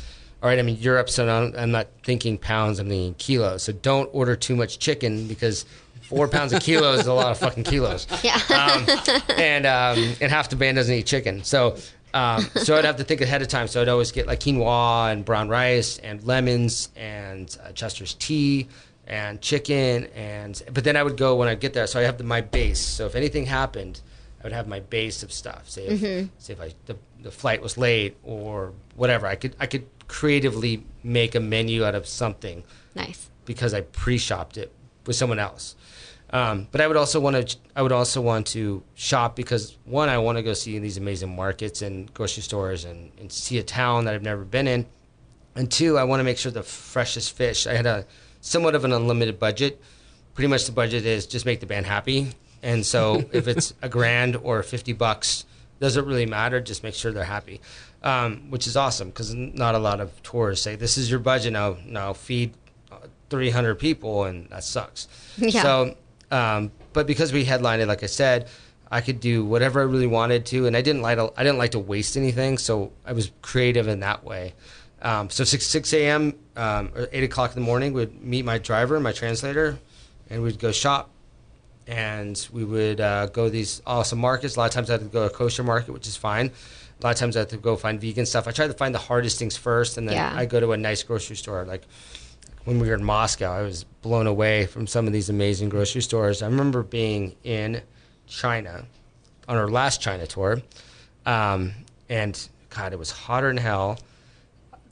All 0.43 0.49
right, 0.49 0.59
I'm 0.59 0.69
in 0.69 0.77
Europe, 0.77 1.11
so 1.11 1.29
I'm 1.57 1.71
not 1.73 1.89
thinking 2.05 2.39
pounds, 2.39 2.79
I'm 2.79 2.89
thinking 2.89 3.15
kilos. 3.15 3.65
So 3.65 3.73
don't 3.73 4.09
order 4.13 4.37
too 4.37 4.55
much 4.55 4.79
chicken 4.79 5.27
because 5.27 5.65
four 6.03 6.29
pounds 6.29 6.53
of 6.53 6.63
kilos 6.63 7.01
is 7.01 7.07
a 7.07 7.13
lot 7.13 7.31
of 7.33 7.39
fucking 7.39 7.65
kilos 7.65 8.07
Yeah. 8.23 8.41
um, 8.55 8.87
and 9.37 9.67
um, 9.67 9.99
and 10.21 10.31
half 10.31 10.49
the 10.49 10.57
band 10.57 10.77
doesn't 10.77 10.95
eat 10.95 11.07
chicken. 11.07 11.43
So 11.45 11.77
um, 12.15 12.43
so 12.55 12.77
I'd 12.77 12.85
have 12.85 12.97
to 12.97 13.05
think 13.05 13.21
ahead 13.21 13.43
of 13.43 13.49
time. 13.49 13.67
So 13.69 13.83
I'd 13.83 13.89
always 13.89 14.13
get 14.13 14.27
like 14.27 14.41
quinoa 14.41 15.13
and 15.13 15.25
brown 15.25 15.49
rice 15.49 15.99
and 15.99 16.23
lemons 16.25 16.89
and 16.97 17.55
uh, 17.63 17.73
Chester's 17.73 18.15
tea 18.15 18.69
and 19.07 19.41
chicken 19.41 20.07
and 20.15 20.63
but 20.73 20.85
then 20.85 20.97
I 20.97 21.03
would 21.03 21.17
go 21.17 21.35
when 21.37 21.49
I 21.49 21.57
get 21.57 21.73
there. 21.75 21.87
So 21.89 21.99
I 21.99 22.05
have 22.05 22.17
the, 22.19 22.25
my 22.25 22.43
base. 22.43 22.81
So 22.81 23.07
if 23.07 23.15
anything 23.17 23.45
happened, 23.47 24.01
I 24.41 24.45
would 24.45 24.53
have 24.53 24.69
my 24.69 24.81
base 24.81 25.23
of 25.25 25.33
stuff. 25.33 25.69
Say 25.69 25.87
if 25.87 26.01
say 26.39 26.53
if 26.53 26.61
I 26.61 26.73
the, 26.87 26.97
the 27.23 27.31
flight 27.33 27.61
was 27.61 27.77
late 27.77 28.17
or 28.23 28.73
whatever, 28.99 29.27
I 29.27 29.37
could 29.37 29.57
I 29.59 29.67
could 29.67 29.87
creatively 30.09 30.85
make 31.03 31.35
a 31.35 31.41
menu 31.41 31.85
out 31.85 31.95
of 31.95 32.07
something 32.07 32.65
nice. 32.95 33.31
because 33.45 33.75
I 33.75 33.83
pre-shopped 33.83 34.57
it 34.57 34.73
with 35.07 35.17
someone 35.17 35.39
else. 35.39 35.77
Um, 36.31 36.69
but 36.71 36.81
I 36.81 36.87
would 36.87 36.97
also 36.97 37.21
want 37.21 37.49
to. 37.49 37.57
I 37.75 37.81
would 37.81 37.93
also 37.93 38.21
want 38.21 38.49
to 38.49 38.83
shop 38.95 39.35
because 39.35 39.79
one, 39.85 40.11
I 40.11 40.19
want 40.19 40.37
to 40.37 40.43
go 40.43 40.53
see 40.53 40.79
these 40.79 40.99
amazing 40.99 41.35
markets 41.35 41.81
and 41.81 42.13
grocery 42.13 42.43
stores 42.43 42.85
and, 42.85 43.11
and 43.19 43.33
see 43.33 43.59
a 43.59 43.63
town 43.63 44.05
that 44.05 44.15
I've 44.15 44.23
never 44.23 44.45
been 44.45 44.69
in. 44.69 44.87
And 45.57 45.71
two, 45.71 45.97
I 45.97 46.05
want 46.05 46.21
to 46.21 46.25
make 46.25 46.37
sure 46.37 46.53
the 46.53 46.63
freshest 46.63 47.35
fish. 47.35 47.67
I 47.67 47.73
had 47.73 47.87
a 47.87 48.07
somewhat 48.43 48.75
of 48.75 48.85
an 48.85 48.93
unlimited 48.93 49.39
budget. 49.39 49.81
Pretty 50.35 50.49
much 50.49 50.67
the 50.67 50.73
budget 50.73 51.07
is 51.07 51.27
just 51.27 51.47
make 51.47 51.61
the 51.61 51.67
band 51.67 51.87
happy. 51.87 52.33
And 52.63 52.85
so 52.85 53.25
if 53.33 53.49
it's 53.49 53.73
a 53.81 53.89
grand 53.89 54.37
or 54.37 54.63
fifty 54.63 54.93
bucks, 54.93 55.47
doesn't 55.81 56.05
really 56.05 56.27
matter. 56.27 56.61
Just 56.61 56.83
make 56.83 56.95
sure 56.95 57.11
they're 57.11 57.25
happy, 57.25 57.63
um, 58.03 58.51
which 58.51 58.67
is 58.67 58.77
awesome 58.77 59.09
because 59.09 59.35
not 59.35 59.75
a 59.75 59.79
lot 59.79 60.01
of 60.01 60.23
tours 60.23 60.63
say 60.63 60.77
this 60.77 60.97
is 60.99 61.11
your 61.11 61.21
budget 61.21 61.53
now. 61.53 61.77
Now 61.87 62.13
feed 62.13 62.53
uh, 62.93 62.97
300 63.31 63.77
people, 63.77 64.25
and 64.25 64.49
that 64.51 64.65
sucks. 64.65 65.09
Yeah. 65.39 65.63
So, 65.63 65.97
um, 66.31 66.73
but 66.93 67.07
because 67.07 67.33
we 67.33 67.45
headlined 67.45 67.81
it, 67.81 67.87
like 67.87 68.03
I 68.03 68.07
said, 68.07 68.49
I 68.91 69.01
could 69.01 69.21
do 69.21 69.45
whatever 69.45 69.81
I 69.81 69.85
really 69.85 70.07
wanted 70.07 70.47
to, 70.47 70.67
and 70.67 70.77
I 70.77 70.83
didn't 70.83 71.03
like 71.03 71.19
to, 71.19 71.33
I 71.37 71.45
didn't 71.45 71.59
like 71.59 71.73
to 71.73 71.79
waste 71.79 72.17
anything, 72.17 72.59
so 72.59 72.91
I 73.07 73.13
was 73.13 73.31
creative 73.43 73.87
in 73.87 74.01
that 74.01 74.25
way. 74.25 74.55
Um, 75.01 75.31
so 75.31 75.45
six 75.45 75.67
six 75.67 75.93
a.m. 75.93 76.35
Um, 76.57 76.91
or 76.97 77.09
eight 77.13 77.23
o'clock 77.23 77.55
in 77.55 77.63
the 77.63 77.67
morning, 77.67 77.93
we'd 77.93 78.21
meet 78.21 78.45
my 78.45 78.59
driver, 78.59 78.99
my 78.99 79.13
translator, 79.13 79.79
and 80.29 80.43
we'd 80.43 80.59
go 80.59 80.73
shop, 80.73 81.11
and 81.87 82.49
we 82.53 82.65
would 82.65 83.01
uh, 83.01 83.27
go 83.27 83.45
to 83.45 83.51
these 83.51 83.81
awesome 83.87 84.19
markets. 84.19 84.57
A 84.57 84.59
lot 84.59 84.67
of 84.67 84.73
times 84.73 84.91
I 84.91 84.95
had 84.95 85.01
to 85.03 85.07
go 85.07 85.29
to 85.29 85.33
a 85.33 85.37
kosher 85.37 85.63
market, 85.63 85.93
which 85.93 86.09
is 86.09 86.17
fine. 86.17 86.51
A 87.01 87.07
lot 87.07 87.11
of 87.15 87.17
times 87.17 87.37
I 87.37 87.41
have 87.41 87.49
to 87.49 87.57
go 87.57 87.77
find 87.77 88.01
vegan 88.01 88.27
stuff. 88.27 88.49
I 88.49 88.51
try 88.51 88.67
to 88.67 88.73
find 88.73 88.95
the 88.95 88.99
hardest 88.99 89.39
things 89.39 89.57
first, 89.57 89.99
and 89.99 90.09
then 90.09 90.17
Yeah. 90.17 90.33
I 90.35 90.47
go 90.47 90.59
to 90.59 90.73
a 90.73 90.77
nice 90.77 91.03
grocery 91.03 91.37
store. 91.37 91.65
Like 91.65 91.83
when 92.65 92.81
we 92.81 92.89
were 92.89 92.95
in 92.95 93.05
Moscow, 93.05 93.53
I 93.53 93.63
was 93.63 93.85
blown 94.03 94.27
away 94.27 94.67
from 94.67 94.87
some 94.87 95.07
of 95.07 95.13
these 95.13 95.29
amazing 95.31 95.69
grocery 95.69 96.03
stores. 96.03 96.43
I 96.43 96.47
remember 96.47 96.83
being 96.83 97.37
in 97.45 97.83
China 98.27 98.85
on 99.49 99.57
our 99.57 99.69
last 99.69 100.01
China 100.01 100.27
tour, 100.27 100.61
um, 101.25 101.73
and 102.09 102.49
God, 102.71 102.93
it 102.93 102.99
was 102.99 103.11
hotter 103.13 103.49
than 103.49 103.59
hell. 103.59 103.99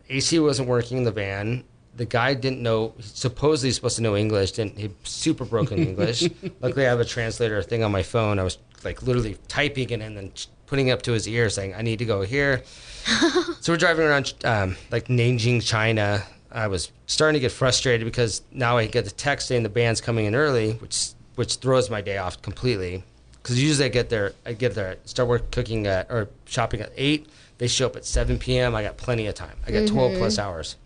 AC 0.09 0.39
wasn't 0.39 0.69
working 0.69 0.99
in 0.99 1.05
the 1.05 1.11
van. 1.13 1.65
The 1.97 2.05
guy 2.05 2.35
didn't 2.35 2.63
know. 2.63 2.95
Supposedly 3.01 3.69
he's 3.69 3.77
supposed 3.77 3.97
to 3.97 4.03
know 4.03 4.17
English. 4.17 4.53
Didn't 4.53 4.79
he? 4.79 4.91
Super 5.05 5.45
broken 5.45 5.79
English. 5.79 6.29
Luckily, 6.61 6.87
I 6.87 6.91
have 6.91 7.01
a 7.01 7.05
translator 7.05 7.63
thing 7.63 7.83
on 7.83 7.93
my 7.93 8.03
phone. 8.03 8.39
I 8.39 8.43
was 8.43 8.59
like 8.85 9.03
literally 9.03 9.37
typing 9.49 9.91
it 9.91 10.01
and 10.01 10.17
then 10.17 10.33
putting 10.67 10.89
it 10.89 10.93
up 10.93 11.03
to 11.03 11.13
his 11.13 11.27
ear, 11.27 11.49
saying, 11.49 11.75
"I 11.75 11.83
need 11.83 11.99
to 11.99 12.05
go 12.05 12.23
here." 12.23 12.63
so 13.61 13.73
we're 13.73 13.77
driving 13.77 14.07
around 14.07 14.35
um, 14.45 14.77
like 14.91 15.07
Nanjing, 15.09 15.63
China. 15.67 16.23
I 16.51 16.69
was 16.69 16.91
starting 17.07 17.35
to 17.35 17.41
get 17.41 17.53
frustrated 17.53 18.05
because 18.05 18.43
now 18.53 18.79
I 18.79 18.87
get 18.87 19.05
the 19.05 19.11
text 19.11 19.49
saying 19.49 19.63
the 19.63 19.69
band's 19.69 20.01
coming 20.01 20.27
in 20.27 20.35
early, 20.35 20.73
which 20.75 21.11
which 21.35 21.57
throws 21.57 21.91
my 21.91 22.01
day 22.01 22.19
off 22.19 22.41
completely. 22.43 23.05
Because 23.33 23.63
usually 23.63 23.87
I 23.87 23.89
get 23.91 24.09
there, 24.09 24.33
I 24.45 24.55
get 24.55 24.75
there, 24.75 24.97
start 25.05 25.29
work 25.29 25.51
cooking 25.53 25.87
at 25.87 26.11
or 26.11 26.29
shopping 26.47 26.81
at 26.81 26.93
eight. 26.97 27.29
They 27.59 27.69
show 27.69 27.87
up 27.87 27.97
at 27.97 28.05
seven 28.05 28.39
p.m. 28.39 28.75
I 28.75 28.83
got 28.83 28.97
plenty 28.97 29.27
of 29.29 29.35
time. 29.35 29.57
I 29.67 29.71
got 29.71 29.87
12 29.87 30.19
plus 30.19 30.39
hours, 30.39 30.77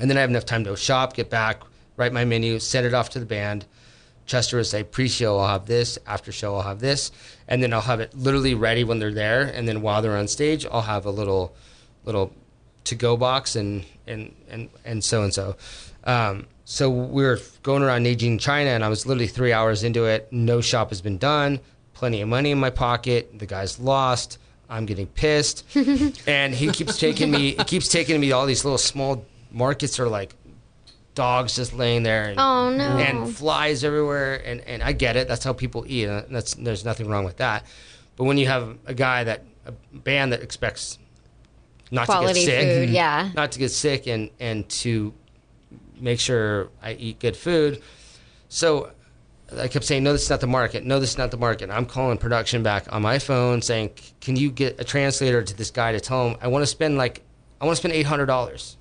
and 0.00 0.10
then 0.10 0.16
I 0.16 0.20
have 0.20 0.30
enough 0.30 0.44
time 0.44 0.64
to 0.64 0.76
shop, 0.76 1.14
get 1.14 1.30
back, 1.30 1.62
write 1.96 2.12
my 2.12 2.24
menu, 2.24 2.58
send 2.58 2.86
it 2.86 2.94
off 2.94 3.10
to 3.10 3.20
the 3.20 3.26
band. 3.26 3.66
Chester 4.26 4.58
would 4.58 4.66
say 4.66 4.84
pre-show 4.84 5.38
I'll 5.38 5.48
have 5.48 5.66
this, 5.66 5.98
after 6.06 6.30
show 6.32 6.54
I'll 6.54 6.62
have 6.62 6.80
this, 6.80 7.10
and 7.48 7.62
then 7.62 7.72
I'll 7.72 7.80
have 7.80 8.00
it 8.00 8.14
literally 8.14 8.54
ready 8.54 8.84
when 8.84 8.98
they're 8.98 9.12
there. 9.12 9.42
And 9.42 9.66
then 9.66 9.80
while 9.80 10.02
they're 10.02 10.16
on 10.16 10.28
stage, 10.28 10.66
I'll 10.70 10.82
have 10.82 11.06
a 11.06 11.10
little, 11.10 11.56
little 12.04 12.32
to 12.84 12.94
go 12.94 13.16
box 13.16 13.56
and 13.56 13.84
and 14.06 14.34
and 14.48 14.68
and 14.84 15.04
so 15.04 15.22
and 15.22 15.32
so. 15.32 15.56
Um, 16.04 16.46
so 16.64 16.90
we 16.90 17.22
were 17.22 17.38
going 17.62 17.82
around 17.82 18.04
Beijing, 18.04 18.38
China, 18.38 18.70
and 18.70 18.84
I 18.84 18.88
was 18.88 19.06
literally 19.06 19.26
three 19.26 19.52
hours 19.52 19.84
into 19.84 20.04
it. 20.04 20.28
No 20.30 20.60
shop 20.60 20.90
has 20.90 21.00
been 21.00 21.18
done. 21.18 21.60
Plenty 21.94 22.20
of 22.20 22.28
money 22.28 22.50
in 22.50 22.58
my 22.58 22.70
pocket. 22.70 23.38
The 23.38 23.46
guy's 23.46 23.78
lost. 23.78 24.38
I'm 24.70 24.84
getting 24.84 25.06
pissed, 25.06 25.64
and 26.26 26.54
he 26.54 26.68
keeps 26.70 26.98
taking 26.98 27.30
me. 27.30 27.52
He 27.52 27.64
keeps 27.64 27.88
taking 27.88 28.20
me 28.20 28.28
to 28.28 28.32
all 28.32 28.44
these 28.44 28.66
little 28.66 28.78
small 28.78 29.24
markets 29.50 29.98
are 30.00 30.08
like 30.08 30.34
dogs 31.14 31.56
just 31.56 31.72
laying 31.74 32.02
there 32.04 32.24
and, 32.24 32.38
Oh, 32.38 32.70
no. 32.70 32.84
and 32.84 33.34
flies 33.34 33.82
everywhere 33.82 34.36
and, 34.44 34.60
and 34.62 34.82
I 34.82 34.92
get 34.92 35.16
it 35.16 35.26
that's 35.26 35.42
how 35.44 35.52
people 35.52 35.84
eat 35.88 36.04
and 36.06 36.26
that's 36.34 36.54
there's 36.54 36.84
nothing 36.84 37.08
wrong 37.08 37.24
with 37.24 37.38
that 37.38 37.64
but 38.16 38.24
when 38.24 38.38
you 38.38 38.46
have 38.46 38.76
a 38.86 38.94
guy 38.94 39.24
that 39.24 39.44
a 39.66 39.72
band 39.92 40.32
that 40.32 40.42
expects 40.42 40.98
not 41.90 42.06
Quality 42.06 42.40
to 42.40 42.46
get 42.46 42.60
sick 42.60 42.68
food, 42.76 42.88
mhm. 42.90 42.92
yeah. 42.92 43.30
not 43.34 43.52
to 43.52 43.58
get 43.58 43.70
sick 43.70 44.06
and 44.06 44.30
and 44.38 44.68
to 44.68 45.12
make 45.98 46.20
sure 46.20 46.68
I 46.82 46.92
eat 46.92 47.18
good 47.18 47.36
food 47.36 47.82
so 48.48 48.92
I 49.56 49.66
kept 49.68 49.86
saying, 49.86 50.04
no, 50.04 50.12
this 50.12 50.24
is 50.24 50.28
not 50.30 50.40
the 50.40 50.46
market. 50.46 50.84
No, 50.84 51.00
this 51.00 51.08
is 51.12 51.16
not 51.16 51.30
the 51.30 51.38
market. 51.38 51.70
I'm 51.70 51.86
calling 51.86 52.18
production 52.18 52.62
back 52.62 52.92
on 52.92 53.00
my 53.00 53.18
phone 53.18 53.62
saying, 53.62 53.92
can 54.20 54.36
you 54.36 54.50
get 54.50 54.78
a 54.78 54.84
translator 54.84 55.42
to 55.42 55.56
this 55.56 55.70
guy 55.70 55.92
to 55.92 56.00
tell 56.00 56.28
him 56.28 56.36
I 56.42 56.48
want 56.48 56.62
to 56.62 56.66
spend 56.66 56.98
like, 56.98 57.22
I 57.58 57.64
want 57.64 57.78
to 57.78 57.88
spend 57.88 57.94
$800. 57.94 58.76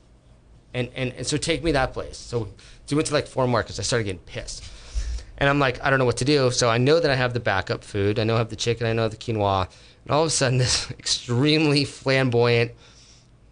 And, 0.77 0.89
and, 0.95 1.13
and 1.13 1.25
so 1.25 1.37
take 1.37 1.63
me 1.63 1.71
that 1.73 1.93
place. 1.93 2.17
So, 2.17 2.47
we 2.89 2.95
went 2.95 3.07
to 3.07 3.13
like 3.13 3.27
four 3.27 3.47
markets. 3.47 3.79
I 3.79 3.83
started 3.83 4.05
getting 4.05 4.19
pissed. 4.19 4.63
And 5.39 5.49
I'm 5.49 5.59
like, 5.59 5.83
I 5.83 5.89
don't 5.89 5.99
know 5.99 6.05
what 6.05 6.17
to 6.17 6.25
do. 6.25 6.51
So 6.51 6.69
I 6.69 6.77
know 6.77 6.99
that 6.99 7.11
I 7.11 7.15
have 7.15 7.33
the 7.33 7.39
backup 7.39 7.83
food. 7.83 8.17
I 8.19 8.23
know 8.23 8.35
I 8.35 8.37
have 8.37 8.49
the 8.49 8.55
chicken. 8.55 8.87
I 8.87 8.93
know 8.93 9.05
I 9.05 9.07
the 9.09 9.17
quinoa. 9.17 9.67
And 10.03 10.11
all 10.11 10.21
of 10.21 10.27
a 10.27 10.29
sudden, 10.29 10.57
this 10.65 10.89
extremely 10.91 11.83
flamboyant 11.85 12.71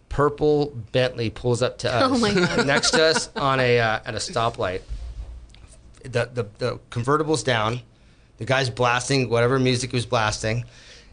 purple 0.08 0.72
Bentley 0.92 1.30
pulls 1.30 1.62
up 1.62 1.78
to 1.78 1.92
us 1.92 2.10
Oh 2.10 2.18
my 2.18 2.32
God. 2.32 2.66
next 2.66 2.92
to 2.92 3.04
us 3.04 3.28
on 3.36 3.60
a 3.60 3.78
uh, 3.78 4.00
at 4.04 4.14
a 4.14 4.18
stoplight 4.18 4.80
the, 6.02 6.30
the 6.32 6.46
the 6.58 6.80
convertible's 6.90 7.42
down. 7.42 7.80
The 8.38 8.44
guy's 8.44 8.70
blasting 8.70 9.28
whatever 9.28 9.58
music 9.58 9.90
he 9.90 9.96
was 9.96 10.06
blasting, 10.06 10.64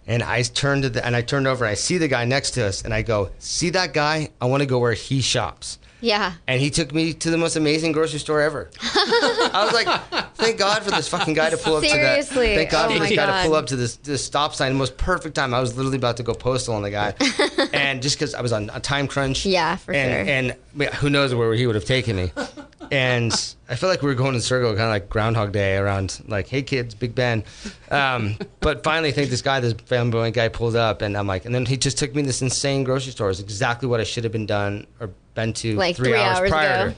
and 0.06 0.22
I 0.22 0.44
turned 0.44 0.84
to 0.84 0.90
the 0.90 1.06
and 1.06 1.16
I 1.16 1.22
turned 1.22 1.48
over. 1.48 1.66
and 1.66 1.72
I 1.72 1.76
see 1.76 1.98
the 1.98 2.08
guy 2.08 2.26
next 2.26 2.52
to 2.52 2.66
us, 2.66 2.84
and 2.84 2.94
I 2.94 3.02
go, 3.02 3.32
"See 3.40 3.70
that 3.72 3.94
guy? 3.94 4.30
I 4.42 4.46
want 4.46 4.62
to 4.62 4.68
go 4.68 4.80
where 4.80 4.94
he 4.94 5.22
shops." 5.22 5.80
Yeah. 6.04 6.34
And 6.48 6.60
he 6.60 6.70
took 6.70 6.94
me 6.94 7.14
to 7.14 7.32
the 7.32 7.38
most 7.38 7.56
amazing 7.56 7.94
grocery 7.94 8.20
store 8.20 8.42
ever. 8.42 8.70
I 8.82 9.64
was 9.64 9.74
like, 9.74 10.34
"Thank 10.36 10.58
God 10.58 10.84
for 10.84 10.92
this 10.92 11.08
fucking 11.08 11.34
guy 11.34 11.50
to 11.50 11.58
pull 11.58 11.78
up 11.78 11.84
to 11.84 11.90
that." 11.90 11.96
Seriously? 11.96 12.56
Thank 12.56 12.72
God 12.72 12.92
Oh 12.92 12.94
for 12.96 13.00
this 13.00 13.12
my 13.12 13.16
guy 13.16 13.42
to 13.42 13.48
pull 13.48 13.56
up 13.56 13.68
to 13.68 13.78
this 13.78 13.96
this 13.98 14.24
stop 14.24 14.54
sign, 14.54 14.74
the 14.74 14.78
most 14.78 14.98
perfect 14.98 15.36
time. 15.36 15.54
I 15.54 15.62
was 15.62 15.78
literally 15.78 15.96
about 15.98 16.18
to 16.18 16.24
go 16.24 16.34
postal 16.34 16.76
on 16.76 16.82
the 16.82 16.92
guy, 16.92 17.16
and 17.74 18.02
just 18.02 18.18
because 18.18 18.36
I 18.36 18.42
was 18.42 18.52
on 18.52 18.70
a 18.74 18.82
time 18.82 19.08
crunch. 19.08 19.46
Yeah, 19.46 19.78
for 19.78 19.94
and, 19.94 20.28
sure. 20.28 20.82
And 20.82 20.94
who 20.96 21.10
knows 21.10 21.34
where 21.34 21.54
he 21.54 21.66
would 21.66 21.76
have 21.76 21.86
taken 21.86 22.18
me. 22.18 22.34
And 22.92 23.56
I 23.70 23.76
feel 23.76 23.90
like 23.90 24.02
we 24.02 24.08
were 24.10 24.14
going 24.14 24.32
in 24.32 24.36
a 24.36 24.42
circle, 24.42 24.72
kind 24.72 24.82
of 24.82 24.90
like 24.90 25.10
Groundhog 25.10 25.54
Day, 25.54 25.78
around 25.78 26.22
like, 26.28 26.50
"Hey 26.50 26.64
kids, 26.64 26.94
Big 26.96 27.16
Ben." 27.16 27.46
Um, 27.90 28.38
but 28.60 28.84
finally, 28.84 29.10
I 29.10 29.12
think 29.14 29.30
this 29.30 29.42
guy, 29.42 29.62
this 29.62 29.72
flamboyant 29.72 30.36
guy, 30.36 30.50
pulled 30.50 30.76
up, 30.76 31.02
and 31.02 31.16
I'm 31.16 31.28
like, 31.28 31.46
and 31.46 31.56
then 31.56 31.66
he 31.66 31.78
just 31.78 31.98
took 31.98 32.14
me 32.14 32.24
to 32.24 32.28
this 32.28 32.42
insane 32.42 32.84
grocery 32.84 33.14
store. 33.14 33.30
It's 33.30 33.40
exactly 33.40 33.88
what 33.88 34.02
I 34.02 34.04
should 34.04 34.26
have 34.26 34.34
been 34.34 34.46
done 34.46 34.86
or 35.00 35.12
been 35.34 35.54
to 35.54 35.76
Like 35.76 35.96
three, 35.96 36.10
three 36.10 36.18
hours, 36.18 36.38
hours 36.40 36.50
prior. 36.50 36.86
ago. 36.88 36.96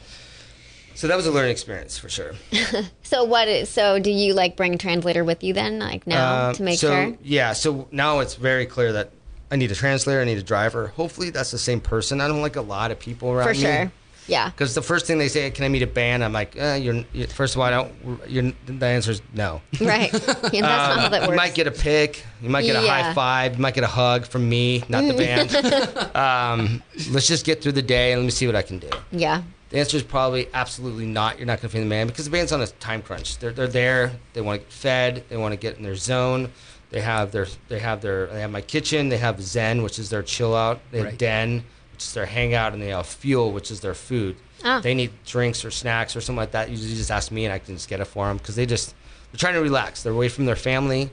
So 0.95 1.07
that 1.07 1.15
was 1.17 1.25
a 1.27 1.31
learning 1.31 1.51
experience 1.51 1.97
for 1.97 2.09
sure. 2.09 2.33
So 3.03 3.23
what 3.23 3.47
is 3.47 3.69
so 3.69 3.99
do 3.99 4.09
you 4.09 4.33
like 4.33 4.55
bring 4.57 4.73
a 4.73 4.77
translator 4.77 5.23
with 5.23 5.43
you 5.43 5.53
then 5.53 5.77
like 5.79 6.07
now 6.07 6.33
Uh, 6.49 6.53
to 6.53 6.63
make 6.63 6.79
so, 6.79 6.87
sure? 6.89 7.17
Yeah, 7.23 7.53
so 7.53 7.87
now 7.91 8.19
it's 8.19 8.35
very 8.35 8.65
clear 8.65 8.91
that 8.93 9.11
I 9.51 9.57
need 9.57 9.71
a 9.71 9.75
translator, 9.75 10.19
I 10.21 10.25
need 10.25 10.39
a 10.39 10.43
driver. 10.43 10.87
Hopefully, 10.87 11.29
that's 11.29 11.51
the 11.51 11.59
same 11.59 11.79
person. 11.79 12.19
I 12.19 12.27
don't 12.27 12.41
like 12.41 12.55
a 12.55 12.61
lot 12.61 12.89
of 12.91 12.99
people 12.99 13.29
around 13.31 13.47
For 13.47 13.53
me. 13.53 13.59
sure. 13.59 13.91
Yeah. 14.27 14.49
Because 14.49 14.73
the 14.75 14.81
first 14.81 15.05
thing 15.05 15.17
they 15.17 15.27
say, 15.27 15.49
"Can 15.51 15.65
I 15.65 15.69
meet 15.69 15.81
a 15.83 15.87
band?" 15.87 16.23
I'm 16.23 16.33
like, 16.33 16.55
eh, 16.55 16.75
"You're, 16.77 17.03
you 17.13 17.27
first 17.27 17.55
of 17.55 17.61
all, 17.61 17.67
I 17.67 17.69
don't." 17.71 17.91
You're, 18.27 18.51
the 18.65 18.85
answer 18.85 19.11
is 19.11 19.21
no. 19.33 19.61
Right. 19.81 20.11
Yeah, 20.13 20.19
that's 20.19 20.51
not 20.61 20.99
how 20.99 21.09
that 21.09 21.29
You 21.29 21.35
might 21.35 21.53
get 21.53 21.67
a 21.67 21.71
pick. 21.71 22.23
You 22.41 22.49
might 22.49 22.63
get 22.63 22.75
a 22.75 22.83
Yeah. 22.85 23.03
high 23.03 23.13
five. 23.13 23.55
You 23.55 23.61
might 23.61 23.73
get 23.75 23.83
a 23.83 23.87
hug 23.87 24.25
from 24.25 24.47
me, 24.49 24.83
not 24.89 25.03
the 25.05 25.13
band. 25.13 25.53
um, 26.15 26.81
let's 27.11 27.27
just 27.27 27.45
get 27.45 27.61
through 27.61 27.73
the 27.73 27.81
day 27.81 28.13
and 28.13 28.21
let 28.21 28.25
me 28.25 28.31
see 28.31 28.47
what 28.47 28.55
I 28.55 28.61
can 28.61 28.79
do. 28.79 28.89
yeah. 29.11 29.41
The 29.69 29.79
answer 29.79 29.97
is 29.97 30.03
probably 30.03 30.47
absolutely 30.53 31.07
not. 31.07 31.37
You're 31.37 31.47
not 31.47 31.59
going 31.59 31.69
to 31.69 31.75
find 31.77 31.85
the 31.85 31.89
band 31.89 32.09
because 32.09 32.25
the 32.25 32.31
band's 32.31 32.51
on 32.51 32.61
a 32.61 32.67
time 32.67 33.01
crunch. 33.01 33.39
They're 33.39 33.51
they're 33.51 33.67
there. 33.67 34.11
They 34.33 34.41
want 34.41 34.61
to 34.61 34.63
get 34.65 34.71
fed. 34.71 35.23
They 35.27 35.37
want 35.37 35.53
to 35.53 35.57
get 35.57 35.75
in 35.77 35.83
their 35.83 35.95
zone. 35.95 36.51
They 36.91 37.01
have 37.01 37.31
their 37.31 37.47
they 37.67 37.79
have 37.79 37.99
their 38.01 38.27
they 38.27 38.41
have 38.41 38.51
my 38.51 38.61
kitchen. 38.61 39.09
They 39.09 39.17
have 39.17 39.41
Zen, 39.41 39.81
which 39.81 39.97
is 39.99 40.09
their 40.11 40.21
chill 40.23 40.55
out. 40.55 40.79
They 40.91 40.99
have 40.99 41.07
Right. 41.07 41.17
Den, 41.17 41.63
which 41.95 42.03
is 42.03 42.13
their 42.13 42.25
hangout, 42.25 42.73
and 42.73 42.81
they 42.81 42.89
have 42.89 43.07
Fuel, 43.07 43.53
which 43.53 43.71
is 43.71 43.79
their 43.79 43.93
food. 43.93 44.35
Ah. 44.65 44.81
They 44.81 44.93
need 44.93 45.11
drinks 45.25 45.63
or 45.63 45.71
snacks 45.71 46.13
or 46.13 46.19
something 46.19 46.35
like 46.37 46.51
that. 46.51 46.69
Usually, 46.69 46.93
just 46.93 47.09
ask 47.09 47.31
me, 47.31 47.45
and 47.45 47.53
I 47.53 47.59
can 47.59 47.75
just 47.75 47.87
get 47.87 48.01
it 48.01 48.05
for 48.05 48.27
them 48.27 48.35
because 48.35 48.57
they 48.57 48.65
just 48.65 48.93
they're 49.31 49.39
trying 49.39 49.53
to 49.53 49.61
relax. 49.61 50.03
They're 50.03 50.11
away 50.11 50.27
from 50.27 50.45
their 50.45 50.57
family. 50.57 51.09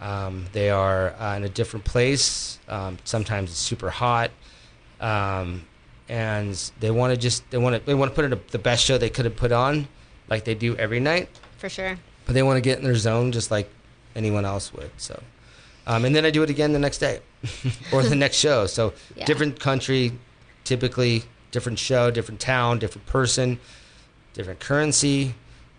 Um, 0.00 0.46
they 0.52 0.70
are 0.70 1.14
uh, 1.18 1.36
in 1.36 1.42
a 1.42 1.48
different 1.48 1.84
place. 1.84 2.60
Um, 2.68 2.98
sometimes 3.02 3.50
it's 3.50 3.58
super 3.58 3.90
hot, 3.90 4.30
um, 5.00 5.64
and 6.08 6.54
they 6.78 6.92
want 6.92 7.12
to 7.12 7.16
just 7.16 7.50
they 7.50 7.58
want 7.58 7.74
to 7.74 7.84
they 7.84 7.94
want 7.94 8.12
to 8.12 8.14
put 8.14 8.24
in 8.24 8.32
a, 8.32 8.38
the 8.52 8.60
best 8.60 8.84
show 8.84 8.98
they 8.98 9.10
could 9.10 9.24
have 9.24 9.34
put 9.34 9.50
on, 9.50 9.88
like 10.28 10.44
they 10.44 10.54
do 10.54 10.76
every 10.76 11.00
night. 11.00 11.28
For 11.56 11.68
sure. 11.68 11.98
But 12.24 12.34
they 12.34 12.44
want 12.44 12.56
to 12.58 12.60
get 12.60 12.78
in 12.78 12.84
their 12.84 12.94
zone 12.94 13.32
just 13.32 13.50
like 13.50 13.68
anyone 14.14 14.44
else 14.44 14.72
would. 14.74 14.92
So, 14.96 15.20
um, 15.88 16.04
and 16.04 16.14
then 16.14 16.24
I 16.24 16.30
do 16.30 16.44
it 16.44 16.50
again 16.50 16.72
the 16.72 16.78
next 16.78 16.98
day, 16.98 17.18
or 17.92 18.02
the 18.02 18.16
next 18.16 18.36
show. 18.36 18.66
So 18.66 18.92
Yeah. 19.14 19.24
different 19.24 19.60
country, 19.60 20.12
typically 20.64 21.24
different 21.50 21.78
show, 21.78 22.10
different 22.10 22.40
town, 22.40 22.78
different 22.78 23.06
person, 23.06 23.58
different 24.34 24.60
currency. 24.60 25.34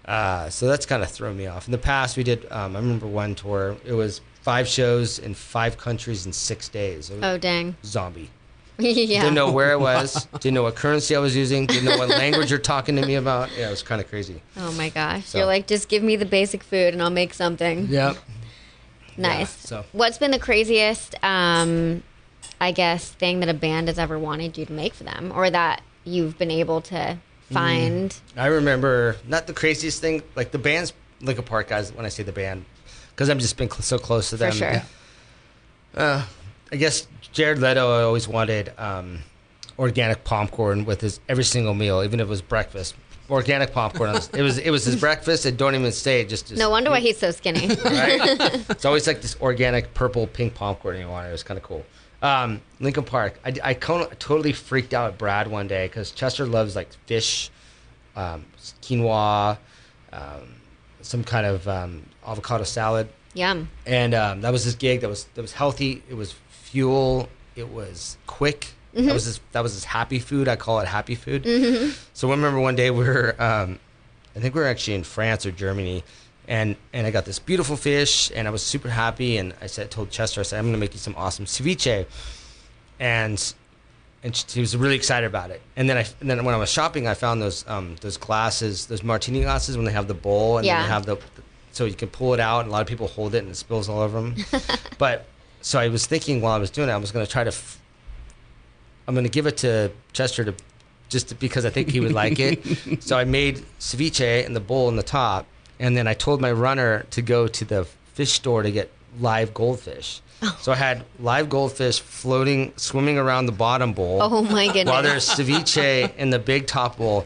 Uh, 0.05 0.49
so 0.49 0.67
that's 0.67 0.85
kind 0.85 1.03
of 1.03 1.09
thrown 1.11 1.37
me 1.37 1.45
off. 1.45 1.67
In 1.67 1.71
the 1.71 1.77
past, 1.77 2.17
we 2.17 2.23
did. 2.23 2.51
Um, 2.51 2.75
I 2.75 2.79
remember 2.79 3.05
one 3.05 3.35
tour. 3.35 3.77
It 3.85 3.93
was 3.93 4.21
five 4.41 4.67
shows 4.67 5.19
in 5.19 5.33
five 5.35 5.77
countries 5.77 6.25
in 6.25 6.33
six 6.33 6.67
days. 6.69 7.09
It 7.11 7.15
was 7.15 7.23
Oh 7.23 7.37
dang. 7.37 7.75
zombie. 7.85 8.29
yeah. 8.79 9.21
Didn't 9.21 9.35
know 9.35 9.51
where 9.51 9.71
it 9.73 9.79
was. 9.79 10.25
didn't 10.39 10.53
know 10.55 10.63
what 10.63 10.75
currency 10.75 11.15
I 11.15 11.19
was 11.19 11.35
using. 11.35 11.65
Didn't 11.67 11.83
know 11.85 11.97
what 11.97 12.09
language 12.09 12.49
you're 12.49 12.57
talking 12.59 12.95
to 12.95 13.05
me 13.05 13.15
about. 13.15 13.49
Yeah, 13.57 13.67
it 13.67 13.71
was 13.71 13.83
kind 13.83 14.01
of 14.01 14.09
crazy. 14.09 14.41
Oh 14.57 14.71
my 14.71 14.89
gosh. 14.89 15.25
So- 15.25 15.39
You're 15.39 15.47
like, 15.47 15.67
just 15.67 15.89
give 15.89 16.01
me 16.01 16.15
the 16.15 16.25
basic 16.25 16.63
food 16.63 16.93
and 16.93 17.03
I'll 17.03 17.09
make 17.09 17.33
something. 17.33 17.87
Yep. 17.89 18.17
Nice. 19.21 19.49
so- 19.67 19.85
What's 19.91 20.17
been 20.17 20.31
the 20.31 20.39
craziest, 20.39 21.15
um, 21.23 22.03
I 22.61 22.71
guess, 22.71 23.09
thing 23.11 23.39
that 23.41 23.49
a 23.49 23.53
band 23.53 23.87
has 23.87 23.99
ever 23.99 24.17
wanted 24.19 24.57
you 24.57 24.65
to 24.65 24.73
make 24.73 24.93
for 24.93 25.03
them, 25.03 25.31
or 25.35 25.49
that 25.49 25.81
you've 26.03 26.37
been 26.37 26.51
able 26.51 26.81
to 26.81 27.17
find? 27.51 28.15
I 28.37 28.47
remember 28.47 29.17
not 29.27 29.47
the 29.47 29.53
craziest 29.53 30.01
thing, 30.01 30.23
like 30.35 30.51
the 30.51 30.57
band's 30.57 30.93
Linkin 31.21 31.43
Park 31.45 31.67
guys. 31.69 31.91
When 31.93 32.05
I 32.05 32.09
say 32.09 32.23
the 32.23 32.31
band, 32.31 32.65
because 33.11 33.29
I've 33.29 33.37
just 33.39 33.57
been 33.57 33.69
cl- 33.69 33.81
so 33.81 33.97
close 33.99 34.29
to 34.31 34.37
them. 34.37 34.51
For 34.51 34.57
sure. 34.57 34.71
Yeah. 34.71 34.83
Uh, 35.95 36.25
I 36.71 36.75
guess 36.75 37.07
Jared 37.31 37.59
Leto 37.59 37.91
I 37.99 38.03
always 38.03 38.27
wanted 38.27 38.71
um, 38.77 39.19
organic 39.77 40.23
popcorn 40.23 40.85
with 40.85 41.01
his 41.01 41.19
every 41.27 41.43
single 41.43 41.73
meal, 41.73 42.03
even 42.03 42.19
if 42.19 42.27
it 42.27 42.29
was 42.29 42.41
breakfast. 42.41 42.95
Organic 43.29 43.71
popcorn. 43.71 44.15
It 44.33 44.41
was 44.41 44.57
it 44.57 44.71
was 44.71 44.85
his 44.85 44.95
breakfast. 44.99 45.45
It 45.45 45.57
don't 45.57 45.75
even 45.75 45.91
say 45.91 46.21
it. 46.21 46.29
Just, 46.29 46.47
just 46.47 46.59
No 46.59 46.69
wonder 46.69 46.89
why 46.89 46.99
he's 46.99 47.17
so 47.17 47.31
skinny. 47.31 47.67
right? 47.85 48.39
it's 48.69 48.85
always 48.85 49.05
like 49.07 49.21
this 49.21 49.35
organic 49.41 49.93
purple 49.93 50.27
pink 50.27 50.55
popcorn 50.55 50.99
you 50.99 51.07
want. 51.07 51.27
It 51.27 51.31
was 51.31 51.43
kind 51.43 51.57
of 51.57 51.63
cool. 51.63 51.85
Um, 52.21 52.61
Linkin 52.79 53.03
Park. 53.05 53.39
I, 53.45 53.53
I 53.63 53.73
totally 53.73 54.51
freaked 54.51 54.93
out 54.93 55.07
at 55.11 55.17
Brad 55.17 55.47
one 55.47 55.67
day 55.67 55.87
because 55.87 56.11
Chester 56.11 56.45
loves 56.45 56.75
like 56.75 56.89
fish, 57.05 57.49
um, 58.15 58.45
quinoa, 58.81 59.57
um, 60.11 60.55
some 61.01 61.23
kind 61.23 61.45
of 61.45 61.65
um, 61.67 62.03
avocado 62.25 62.65
salad, 62.65 63.07
Yum. 63.35 63.69
and 63.85 64.13
um, 64.13 64.41
that 64.41 64.51
was 64.51 64.65
his 64.65 64.75
gig. 64.75 65.01
That 65.01 65.09
was 65.09 65.25
that 65.35 65.41
was 65.41 65.53
healthy. 65.53 66.03
It 66.09 66.15
was 66.15 66.35
fuel. 66.49 67.29
It 67.55 67.69
was 67.69 68.17
quick. 68.27 68.73
That 68.93 69.13
was 69.13 69.25
his 69.25 69.39
that 69.51 69.61
was 69.61 69.73
his 69.73 69.83
happy 69.85 70.19
food. 70.19 70.47
I 70.47 70.55
call 70.55 70.79
it 70.79 70.87
happy 70.87 71.15
food. 71.15 71.45
So 72.13 72.27
I 72.29 72.31
remember 72.31 72.59
one 72.59 72.75
day 72.75 72.89
we 72.91 73.03
were, 73.05 73.35
um, 73.39 73.79
I 74.35 74.39
think 74.39 74.55
we 74.55 74.61
were 74.61 74.67
actually 74.67 74.95
in 74.95 75.03
France 75.03 75.45
or 75.45 75.51
Germany, 75.51 76.03
and 76.47 76.75
and 76.93 77.05
I 77.05 77.11
got 77.11 77.25
this 77.25 77.37
beautiful 77.39 77.75
fish, 77.77 78.31
and 78.33 78.47
I 78.47 78.51
was 78.51 78.63
super 78.63 78.89
happy. 78.89 79.37
And 79.37 79.53
I 79.61 79.67
said, 79.67 79.91
told 79.91 80.09
Chester, 80.09 80.39
I 80.39 80.43
said, 80.43 80.57
I'm 80.57 80.65
going 80.65 80.73
to 80.73 80.79
make 80.79 80.93
you 80.93 80.99
some 80.99 81.15
awesome 81.17 81.45
ceviche, 81.45 82.05
and 82.99 83.53
and 84.23 84.35
she, 84.35 84.45
he 84.53 84.59
was 84.59 84.75
really 84.75 84.95
excited 84.95 85.27
about 85.27 85.51
it. 85.51 85.61
And 85.75 85.89
then 85.89 85.97
I 85.97 86.05
and 86.19 86.29
then 86.29 86.43
when 86.43 86.55
I 86.55 86.57
was 86.57 86.71
shopping, 86.71 87.07
I 87.07 87.13
found 87.13 87.41
those 87.41 87.65
um, 87.67 87.95
those 88.01 88.17
glasses, 88.17 88.87
those 88.87 89.03
martini 89.03 89.41
glasses 89.41 89.77
when 89.77 89.85
they 89.85 89.91
have 89.93 90.07
the 90.07 90.13
bowl 90.13 90.57
and 90.57 90.65
then 90.67 90.75
Yeah. 90.75 90.83
they 90.83 90.89
have 90.89 91.05
the 91.05 91.17
so 91.71 91.85
you 91.85 91.93
can 91.93 92.09
pull 92.09 92.33
it 92.33 92.39
out, 92.39 92.61
and 92.61 92.69
a 92.69 92.71
lot 92.71 92.81
of 92.81 92.87
people 92.87 93.07
hold 93.07 93.35
it 93.35 93.39
and 93.39 93.49
it 93.49 93.55
spills 93.55 93.87
all 93.87 93.99
over 93.99 94.19
them. 94.21 94.35
but 94.97 95.25
so 95.61 95.79
I 95.79 95.87
was 95.89 96.05
thinking 96.05 96.41
while 96.41 96.53
I 96.53 96.57
was 96.57 96.71
doing 96.71 96.89
it, 96.89 96.91
I 96.91 96.97
was 96.97 97.11
going 97.11 97.25
to 97.25 97.31
try 97.31 97.43
to. 97.43 97.49
F- 97.49 97.78
I'm 99.09 99.15
going 99.15 99.23
to 99.23 99.31
give 99.31 99.47
it 99.47 99.57
to 99.57 99.89
Chester 100.13 100.45
to 100.45 100.53
just 101.09 101.39
because 101.39 101.65
I 101.65 101.71
think 101.71 101.89
he 101.89 101.99
would 101.99 102.11
like 102.11 102.39
it. 102.39 103.01
so 103.03 103.17
I 103.17 103.23
made 103.23 103.65
ceviche 103.79 104.45
and 104.45 104.55
the 104.55 104.59
bowl 104.59 104.87
in 104.87 104.97
the 104.97 105.01
top, 105.01 105.47
and 105.79 105.97
then 105.97 106.07
I 106.07 106.13
told 106.13 106.39
my 106.39 106.51
runner 106.51 107.07
to 107.09 107.23
go 107.23 107.47
to 107.47 107.65
the 107.65 107.85
fish 108.13 108.33
store 108.33 108.61
to 108.61 108.69
get 108.69 108.91
live 109.19 109.51
goldfish. 109.55 110.21
Oh. 110.43 110.55
So 110.61 110.71
I 110.71 110.75
had 110.75 111.05
live 111.19 111.49
goldfish 111.49 111.99
floating, 111.99 112.71
swimming 112.75 113.17
around 113.17 113.47
the 113.47 113.51
bottom 113.51 113.93
bowl. 113.93 114.19
Oh 114.21 114.43
my 114.43 114.67
goodness. 114.67 114.85
While 114.85 115.01
there's 115.01 115.27
ceviche 115.27 116.15
in 116.15 116.29
the 116.29 116.37
big 116.37 116.67
top 116.67 116.97
bowl, 116.99 117.25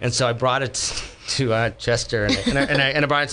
and 0.00 0.12
so 0.12 0.26
I 0.26 0.32
brought 0.32 0.64
it 0.64 1.04
to 1.30 1.52
uh, 1.52 1.70
Chester, 1.70 2.24
and, 2.26 2.36
and, 2.46 2.58
I, 2.58 2.62
and, 2.62 2.82
I, 2.82 2.88
and 2.90 3.04
I 3.04 3.08
brought 3.08 3.32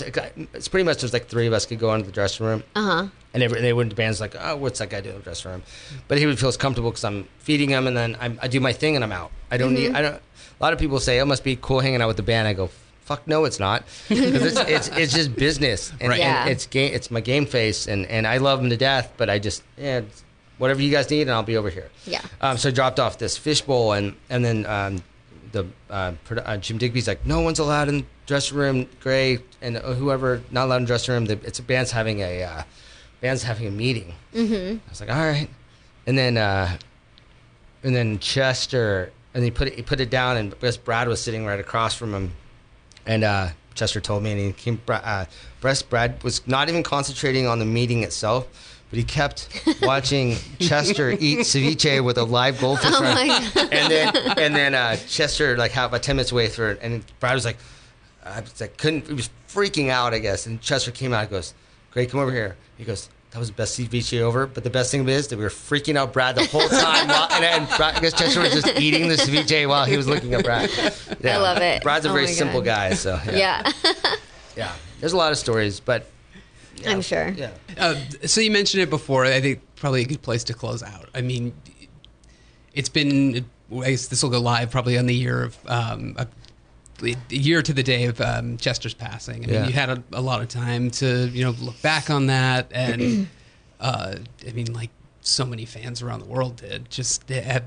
it's 0.54 0.68
pretty 0.68 0.84
much 0.84 0.98
just 1.00 1.12
like 1.12 1.26
three 1.26 1.46
of 1.46 1.52
us 1.52 1.66
could 1.66 1.78
go 1.78 1.92
into 1.94 2.06
the 2.06 2.12
dressing 2.12 2.46
room. 2.46 2.62
Uh 2.74 2.82
huh. 2.82 3.06
And 3.34 3.42
every, 3.42 3.60
they 3.60 3.72
wouldn't. 3.72 3.94
Band's 3.94 4.20
like, 4.20 4.34
oh, 4.38 4.56
what's 4.56 4.78
that 4.78 4.88
guy 4.90 5.00
doing 5.00 5.14
in 5.16 5.20
the 5.20 5.24
dressing 5.24 5.50
room? 5.50 5.62
But 6.08 6.18
he 6.18 6.26
would 6.26 6.38
feel 6.38 6.48
as 6.48 6.56
comfortable 6.56 6.90
because 6.90 7.04
I'm 7.04 7.28
feeding 7.38 7.68
him, 7.70 7.86
and 7.86 7.96
then 7.96 8.16
I'm, 8.20 8.38
I 8.42 8.48
do 8.48 8.58
my 8.60 8.72
thing, 8.72 8.94
and 8.96 9.04
I'm 9.04 9.12
out. 9.12 9.30
I 9.50 9.56
don't 9.58 9.74
need. 9.74 9.92
I 9.94 10.00
don't. 10.02 10.14
A 10.14 10.62
lot 10.62 10.72
of 10.72 10.78
people 10.78 10.98
say, 10.98 11.18
"Oh, 11.18 11.22
it 11.22 11.26
must 11.26 11.44
be 11.44 11.56
cool 11.60 11.80
hanging 11.80 12.00
out 12.02 12.08
with 12.08 12.16
the 12.16 12.22
band." 12.22 12.48
I 12.48 12.52
go, 12.54 12.70
"Fuck 13.04 13.26
no, 13.28 13.44
it's 13.44 13.60
not. 13.60 13.82
'Cause 14.08 14.18
it's, 14.18 14.58
it's 14.60 14.88
it's 14.88 15.12
just 15.12 15.36
business, 15.36 15.92
and, 16.00 16.08
Right. 16.08 16.18
Yeah. 16.20 16.42
and 16.42 16.50
it's 16.50 16.66
game. 16.66 16.92
It's 16.94 17.10
my 17.10 17.20
game 17.20 17.46
face, 17.46 17.86
and 17.86 18.06
and 18.06 18.26
I 18.26 18.38
love 18.38 18.60
them 18.60 18.70
to 18.70 18.76
death. 18.76 19.12
But 19.16 19.28
I 19.30 19.38
just 19.38 19.62
yeah, 19.76 20.00
whatever 20.56 20.80
you 20.82 20.90
guys 20.90 21.08
need, 21.10 21.22
and 21.22 21.30
I'll 21.30 21.42
be 21.42 21.56
over 21.56 21.70
here. 21.70 21.90
Yeah. 22.06 22.22
Um, 22.40 22.56
so 22.56 22.70
I 22.70 22.72
dropped 22.72 22.98
off 22.98 23.18
this 23.18 23.36
fishbowl, 23.36 23.92
and 23.92 24.16
and 24.30 24.44
then 24.44 24.64
um, 24.66 25.02
the 25.52 25.66
uh, 25.90 26.12
uh, 26.30 26.56
Jim 26.58 26.78
Digby's 26.78 27.08
like, 27.08 27.24
no 27.26 27.40
one's 27.40 27.58
allowed 27.58 27.88
in 27.88 28.06
dressing 28.26 28.56
room. 28.56 28.88
Gray 29.00 29.38
and 29.60 29.76
uh, 29.76 29.94
whoever 29.94 30.42
not 30.50 30.66
allowed 30.66 30.78
in 30.78 30.84
dressing 30.84 31.14
room. 31.14 31.26
The, 31.26 31.40
it's 31.44 31.58
a 31.58 31.62
band's 31.62 31.90
having 31.90 32.20
a 32.20 32.42
uh, 32.42 32.62
band's 33.20 33.42
having 33.42 33.66
a 33.66 33.70
meeting. 33.70 34.14
Mm-hmm. 34.34 34.76
I 34.76 34.90
was 34.90 35.00
like, 35.00 35.10
all 35.10 35.16
right, 35.16 35.48
and 36.06 36.16
then 36.16 36.36
uh, 36.36 36.76
and 37.82 37.94
then 37.94 38.18
Chester, 38.18 39.12
and 39.34 39.44
he 39.44 39.50
put 39.50 39.68
it, 39.68 39.74
he 39.74 39.82
put 39.82 40.00
it 40.00 40.10
down, 40.10 40.36
and 40.36 40.58
Brest 40.58 40.84
Brad 40.84 41.08
was 41.08 41.20
sitting 41.20 41.44
right 41.44 41.60
across 41.60 41.94
from 41.94 42.14
him, 42.14 42.32
and 43.06 43.24
uh, 43.24 43.48
Chester 43.74 44.00
told 44.00 44.22
me, 44.22 44.32
and 44.32 44.40
he 44.40 44.52
came. 44.52 44.80
Uh, 44.88 45.24
Brad 45.60 46.22
was 46.22 46.46
not 46.46 46.68
even 46.68 46.82
concentrating 46.82 47.46
on 47.46 47.58
the 47.58 47.64
meeting 47.64 48.02
itself. 48.02 48.74
But 48.90 48.98
he 48.98 49.04
kept 49.04 49.48
watching 49.82 50.36
Chester 50.60 51.10
eat 51.10 51.40
ceviche 51.40 52.02
with 52.02 52.16
a 52.16 52.24
live 52.24 52.58
goldfish. 52.60 52.90
Oh 52.94 53.02
my 53.02 53.26
god. 53.54 53.68
and 53.72 53.92
then 53.92 54.16
and 54.38 54.56
then 54.56 54.74
uh, 54.74 54.96
Chester 54.96 55.56
like 55.56 55.72
half 55.72 55.90
about 55.90 56.02
ten 56.02 56.16
minutes 56.16 56.32
away 56.32 56.48
through 56.48 56.70
it, 56.70 56.78
and 56.80 57.04
Brad 57.20 57.34
was 57.34 57.44
like, 57.44 57.58
I 58.24 58.40
was 58.40 58.60
like 58.60 58.76
couldn't 58.78 59.06
he 59.06 59.14
was 59.14 59.28
freaking 59.48 59.90
out 59.90 60.14
I 60.14 60.18
guess, 60.18 60.46
and 60.46 60.60
Chester 60.60 60.90
came 60.90 61.12
out 61.12 61.22
and 61.22 61.30
goes, 61.30 61.54
Great, 61.90 62.10
come 62.10 62.20
over 62.20 62.32
here. 62.32 62.56
He 62.76 62.84
goes, 62.84 63.10
that 63.30 63.38
was 63.38 63.48
the 63.48 63.54
best 63.54 63.78
ceviche 63.78 64.20
over, 64.20 64.46
but 64.46 64.64
the 64.64 64.70
best 64.70 64.90
thing 64.90 65.06
is 65.06 65.28
that 65.28 65.36
we 65.36 65.44
were 65.44 65.50
freaking 65.50 65.96
out 65.96 66.12
Brad 66.14 66.34
the 66.34 66.46
whole 66.46 66.66
time, 66.68 67.08
while, 67.08 67.28
and, 67.30 67.44
and 67.44 67.68
Brad, 67.76 67.96
I 67.96 68.00
guess 68.00 68.14
Chester 68.14 68.40
was 68.40 68.52
just 68.52 68.68
eating 68.78 69.08
the 69.08 69.16
ceviche 69.16 69.68
while 69.68 69.84
he 69.84 69.96
was 69.96 70.08
looking 70.08 70.32
at 70.34 70.44
Brad. 70.44 70.70
Yeah. 71.20 71.36
I 71.36 71.38
love 71.38 71.58
it. 71.58 71.82
Brad's 71.82 72.06
a 72.06 72.10
Oh 72.10 72.12
very 72.12 72.26
simple 72.28 72.62
guy, 72.62 72.94
so 72.94 73.20
yeah. 73.26 73.70
Yeah. 73.84 73.92
yeah. 74.56 74.72
There's 75.00 75.12
a 75.12 75.16
lot 75.16 75.30
of 75.32 75.38
stories, 75.38 75.80
but 75.80 76.06
yeah. 76.82 76.90
I'm 76.92 77.00
sure. 77.02 77.28
Yeah. 77.28 77.50
Uh, 77.76 77.96
so 78.26 78.40
you 78.40 78.50
mentioned 78.50 78.82
it 78.82 78.90
before. 78.90 79.24
I 79.24 79.40
think 79.40 79.60
probably 79.76 80.02
a 80.02 80.06
good 80.06 80.22
place 80.22 80.44
to 80.44 80.54
close 80.54 80.82
out. 80.82 81.08
I 81.14 81.20
mean, 81.20 81.52
it's 82.74 82.88
been. 82.88 83.44
I 83.72 83.90
guess 83.90 84.06
this 84.08 84.22
will 84.22 84.30
go 84.30 84.40
live 84.40 84.70
probably 84.70 84.96
on 84.96 85.06
the 85.06 85.14
year 85.14 85.42
of 85.44 85.56
um, 85.66 86.16
a, 86.18 86.26
a 87.02 87.14
year 87.28 87.60
to 87.60 87.72
the 87.74 87.82
day 87.82 88.04
of 88.04 88.18
um, 88.20 88.56
Chester's 88.56 88.94
passing. 88.94 89.44
I 89.44 89.46
mean, 89.46 89.54
Yeah. 89.54 89.66
you 89.66 89.72
had 89.74 89.90
a, 89.90 90.02
a 90.12 90.22
lot 90.22 90.40
of 90.40 90.48
time 90.48 90.90
to 90.92 91.28
you 91.28 91.44
know 91.44 91.50
look 91.60 91.80
back 91.82 92.08
on 92.10 92.26
that, 92.26 92.68
and 92.72 93.28
uh, 93.80 94.14
I 94.46 94.52
mean, 94.52 94.72
like 94.72 94.90
so 95.20 95.44
many 95.44 95.64
fans 95.66 96.00
around 96.02 96.20
the 96.20 96.26
world 96.26 96.56
did, 96.56 96.90
just 96.90 97.26
they 97.26 97.40
have 97.42 97.64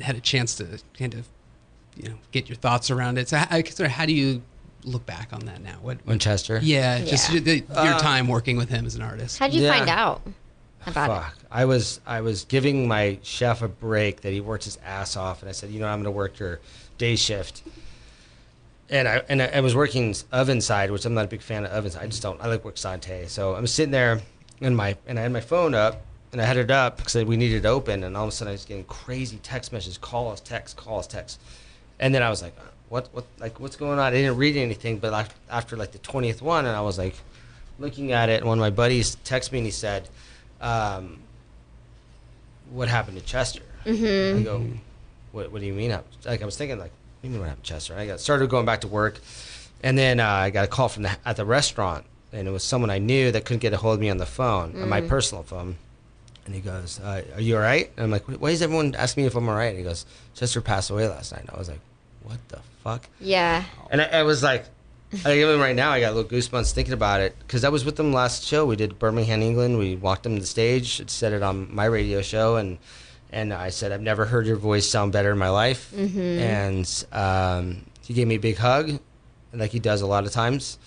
had 0.00 0.16
a 0.16 0.20
chance 0.20 0.56
to 0.56 0.80
kind 0.98 1.14
of 1.14 1.28
you 1.96 2.08
know 2.08 2.16
get 2.32 2.48
your 2.48 2.56
thoughts 2.56 2.90
around 2.90 3.16
it. 3.18 3.28
So, 3.28 3.36
how, 3.36 3.62
sort 3.62 3.80
of 3.80 3.90
how 3.92 4.06
do 4.06 4.12
you 4.12 4.42
look 4.84 5.04
back 5.06 5.32
on 5.32 5.46
that 5.46 5.62
now? 5.62 5.76
What? 5.82 5.98
On 6.06 6.18
Chester? 6.18 6.58
yeah, 6.62 7.00
just 7.04 7.32
Yeah. 7.32 7.40
the, 7.40 7.56
your 7.82 7.94
um, 7.94 8.00
time 8.00 8.28
working 8.28 8.56
with 8.56 8.68
him 8.68 8.86
as 8.86 8.94
an 8.94 9.02
artist. 9.02 9.38
How'd 9.38 9.52
you 9.52 9.62
Yeah. 9.62 9.72
find 9.76 9.88
out 9.88 10.22
about 10.86 11.10
it? 11.10 11.14
Fuck. 11.14 11.34
I 11.50 11.64
was 11.64 12.00
I 12.06 12.20
was 12.20 12.44
giving 12.44 12.86
my 12.88 13.18
chef 13.22 13.62
a 13.62 13.68
break 13.68 14.20
that 14.22 14.32
he 14.32 14.40
worked 14.40 14.64
his 14.64 14.78
ass 14.84 15.16
off, 15.16 15.40
and 15.42 15.48
I 15.48 15.52
said, 15.52 15.70
you 15.70 15.80
know, 15.80 15.86
I'm 15.86 15.98
going 16.02 16.04
to 16.04 16.10
work 16.10 16.38
your 16.38 16.60
day 16.98 17.16
shift. 17.16 17.62
And 18.90 19.08
I 19.08 19.22
and 19.28 19.40
I, 19.42 19.46
I 19.46 19.60
was 19.60 19.74
working 19.74 20.14
oven 20.30 20.60
side, 20.60 20.90
which 20.90 21.04
I'm 21.06 21.14
not 21.14 21.24
a 21.24 21.28
big 21.28 21.40
fan 21.42 21.64
of 21.64 21.72
ovens. 21.72 21.96
I 21.96 22.06
just 22.06 22.22
don't. 22.22 22.40
I 22.40 22.48
like 22.48 22.64
work 22.64 22.76
saute. 22.76 23.26
So 23.28 23.54
I'm 23.54 23.66
sitting 23.66 23.92
there, 23.92 24.20
and 24.60 24.76
my 24.76 24.96
and 25.06 25.18
I 25.18 25.22
had 25.22 25.32
my 25.32 25.40
phone 25.40 25.74
up, 25.74 26.02
and 26.32 26.40
I 26.40 26.44
had 26.44 26.58
it 26.58 26.70
up 26.70 26.98
because 26.98 27.14
we 27.24 27.36
needed 27.38 27.64
it 27.64 27.66
open, 27.66 28.04
and 28.04 28.14
all 28.16 28.24
of 28.24 28.28
a 28.28 28.32
sudden 28.32 28.50
I 28.50 28.52
was 28.52 28.66
getting 28.66 28.84
crazy 28.84 29.38
text 29.42 29.72
messages, 29.72 29.96
call 29.96 30.30
us, 30.30 30.40
text, 30.40 30.76
call 30.76 30.98
us, 30.98 31.06
text, 31.06 31.40
and 31.98 32.14
then 32.14 32.22
I 32.22 32.28
was 32.28 32.42
like, 32.42 32.54
what 32.88 33.08
what 33.12 33.24
like 33.38 33.58
what's 33.60 33.76
going 33.76 33.92
on? 33.98 34.00
I 34.00 34.10
didn't 34.10 34.36
read 34.36 34.56
anything, 34.56 34.98
but 34.98 35.30
after 35.50 35.76
like 35.76 35.92
the 35.92 35.98
twentieth 35.98 36.42
one, 36.42 36.66
and 36.66 36.76
I 36.76 36.80
was 36.82 36.98
like, 36.98 37.14
looking 37.78 38.12
at 38.12 38.28
it, 38.28 38.40
and 38.40 38.46
one 38.48 38.58
of 38.58 38.62
my 38.62 38.70
buddies 38.70 39.16
texted 39.24 39.52
me 39.52 39.58
and 39.58 39.66
he 39.66 39.72
said. 39.72 40.08
Um, 40.60 41.18
what 42.70 42.88
happened 42.88 43.18
to 43.18 43.24
Chester? 43.24 43.62
Mm-hmm. 43.84 44.38
I 44.38 44.42
go, 44.42 44.66
what, 45.32 45.52
what 45.52 45.60
do 45.60 45.66
you 45.66 45.74
mean? 45.74 45.92
I- 45.92 46.00
Like 46.24 46.42
I 46.42 46.44
was 46.46 46.56
thinking, 46.56 46.78
like, 46.78 46.90
what 46.90 47.22
do 47.22 47.28
you 47.28 47.30
mean 47.32 47.40
what 47.40 47.48
happened 47.48 47.64
to 47.64 47.72
Chester? 47.72 47.94
I 47.96 48.06
got 48.06 48.20
started 48.20 48.48
going 48.48 48.66
back 48.66 48.80
to 48.82 48.88
work, 48.88 49.20
and 49.82 49.98
then 49.98 50.20
uh, 50.20 50.26
I 50.28 50.50
got 50.50 50.64
a 50.64 50.68
call 50.68 50.88
from 50.88 51.02
the 51.04 51.16
at 51.26 51.36
the 51.36 51.44
restaurant, 51.44 52.04
and 52.32 52.48
it 52.48 52.50
was 52.50 52.64
someone 52.64 52.90
I 52.90 52.98
knew 52.98 53.30
that 53.32 53.44
couldn't 53.44 53.60
get 53.60 53.72
a 53.72 53.76
hold 53.76 53.94
of 53.96 54.00
me 54.00 54.08
on 54.10 54.16
the 54.16 54.26
phone, 54.26 54.80
on 54.82 54.88
my 54.88 55.00
personal 55.02 55.42
phone. 55.42 55.76
And 56.46 56.54
he 56.54 56.60
goes, 56.60 57.00
uh, 57.00 57.22
"Are 57.34 57.40
you 57.40 57.56
all 57.56 57.62
right?" 57.62 57.90
And 57.96 58.04
I'm 58.04 58.10
like, 58.10 58.24
"Why 58.24 58.50
is 58.50 58.60
everyone 58.62 58.94
asking 58.94 59.24
me 59.24 59.26
if 59.26 59.34
I'm 59.34 59.48
all 59.48 59.54
right?" 59.54 59.66
And 59.68 59.78
he 59.78 59.84
goes, 59.84 60.04
"Chester 60.34 60.60
passed 60.60 60.90
away 60.90 61.08
last 61.08 61.32
night." 61.32 61.42
And 61.42 61.50
I 61.50 61.58
was 61.58 61.68
like, 61.68 61.80
"What 62.24 62.38
the 62.48 62.60
fuck?" 62.82 63.08
Yeah. 63.20 63.64
And 63.90 64.02
I, 64.02 64.06
I 64.06 64.22
was 64.24 64.42
like, 64.42 64.66
I 65.24 65.38
even 65.38 65.60
right 65.60 65.76
now, 65.76 65.90
I 65.90 66.00
got 66.00 66.14
little 66.14 66.28
goosebumps 66.28 66.72
thinking 66.72 66.94
about 66.94 67.20
it 67.20 67.36
because 67.38 67.64
I 67.64 67.68
was 67.68 67.84
with 67.84 67.96
them 67.96 68.12
last 68.12 68.44
show. 68.44 68.66
We 68.66 68.76
did 68.76 68.98
Birmingham, 68.98 69.42
England. 69.42 69.78
We 69.78 69.94
walked 69.96 70.24
them 70.24 70.34
to 70.34 70.40
the 70.40 70.46
stage, 70.46 71.08
said 71.08 71.32
it 71.32 71.42
on 71.42 71.72
my 71.74 71.84
radio 71.84 72.22
show, 72.22 72.56
and 72.56 72.78
and 73.30 73.52
I 73.52 73.70
said, 73.70 73.92
I've 73.92 74.00
never 74.00 74.24
heard 74.24 74.46
your 74.46 74.56
voice 74.56 74.88
sound 74.88 75.12
better 75.12 75.32
in 75.32 75.38
my 75.38 75.48
life. 75.50 75.92
And 76.38 77.04
um, 77.12 77.84
he 78.02 78.14
gave 78.14 78.26
me 78.28 78.36
a 78.36 78.40
big 78.40 78.56
hug, 78.56 79.00
like 79.52 79.70
he 79.72 79.80
does 79.80 80.02
a 80.02 80.06
lot 80.06 80.24
of 80.24 80.32
times. 80.32 80.78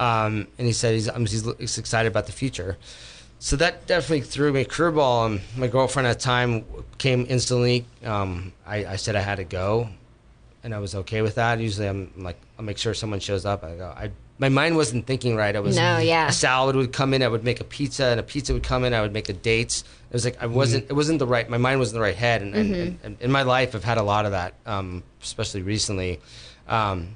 Um, 0.00 0.48
and 0.58 0.66
he 0.66 0.72
said 0.72 0.94
he's, 0.94 1.10
he's, 1.14 1.46
he's 1.58 1.78
excited 1.78 2.10
about 2.10 2.26
the 2.26 2.32
future. 2.32 2.78
So 3.38 3.56
that 3.56 3.86
definitely 3.86 4.22
threw 4.22 4.52
me 4.52 4.62
a 4.62 4.64
curveball. 4.64 5.26
And 5.26 5.40
my 5.56 5.66
girlfriend 5.66 6.08
at 6.08 6.18
the 6.18 6.24
time 6.24 6.64
came 6.96 7.26
instantly. 7.28 7.84
Um, 8.04 8.54
I, 8.66 8.86
I 8.86 8.96
said 8.96 9.14
I 9.14 9.20
had 9.20 9.36
to 9.36 9.44
go 9.44 9.90
and 10.64 10.74
I 10.74 10.78
was 10.78 10.94
okay 10.94 11.22
with 11.22 11.34
that. 11.36 11.58
Usually, 11.60 11.88
I'm 11.88 12.12
like, 12.16 12.36
I'll 12.58 12.64
make 12.64 12.78
sure 12.78 12.94
someone 12.94 13.20
shows 13.20 13.44
up. 13.44 13.64
I 13.64 13.74
go, 13.76 13.86
I 13.96 14.10
my 14.38 14.48
mind 14.48 14.76
wasn't 14.76 15.06
thinking 15.06 15.36
right. 15.36 15.54
I 15.54 15.60
was 15.60 15.76
No, 15.76 15.98
yeah. 15.98 16.28
A 16.28 16.32
salad 16.32 16.74
would 16.74 16.92
come 16.92 17.14
in. 17.14 17.22
I 17.22 17.28
would 17.28 17.44
make 17.44 17.60
a 17.60 17.64
pizza, 17.64 18.06
and 18.06 18.18
a 18.18 18.22
pizza 18.22 18.52
would 18.52 18.62
come 18.64 18.82
in. 18.84 18.92
I 18.94 19.00
would 19.00 19.12
make 19.12 19.26
the 19.26 19.32
dates. 19.32 19.82
It 20.10 20.12
was 20.14 20.24
like 20.24 20.42
I 20.42 20.46
wasn't. 20.46 20.84
It 20.90 20.94
wasn't 20.94 21.18
the 21.20 21.26
right. 21.26 21.48
My 21.48 21.58
mind 21.58 21.78
wasn't 21.78 21.94
the 21.96 22.00
right 22.02 22.14
head. 22.16 22.42
And, 22.42 22.54
and, 22.54 22.74
and, 22.74 22.98
and 23.04 23.16
in 23.20 23.30
my 23.30 23.42
life, 23.42 23.74
I've 23.74 23.84
had 23.84 23.98
a 23.98 24.02
lot 24.02 24.24
of 24.24 24.32
that, 24.32 24.54
um, 24.66 25.02
especially 25.22 25.62
recently. 25.62 26.20
Um, 26.68 27.14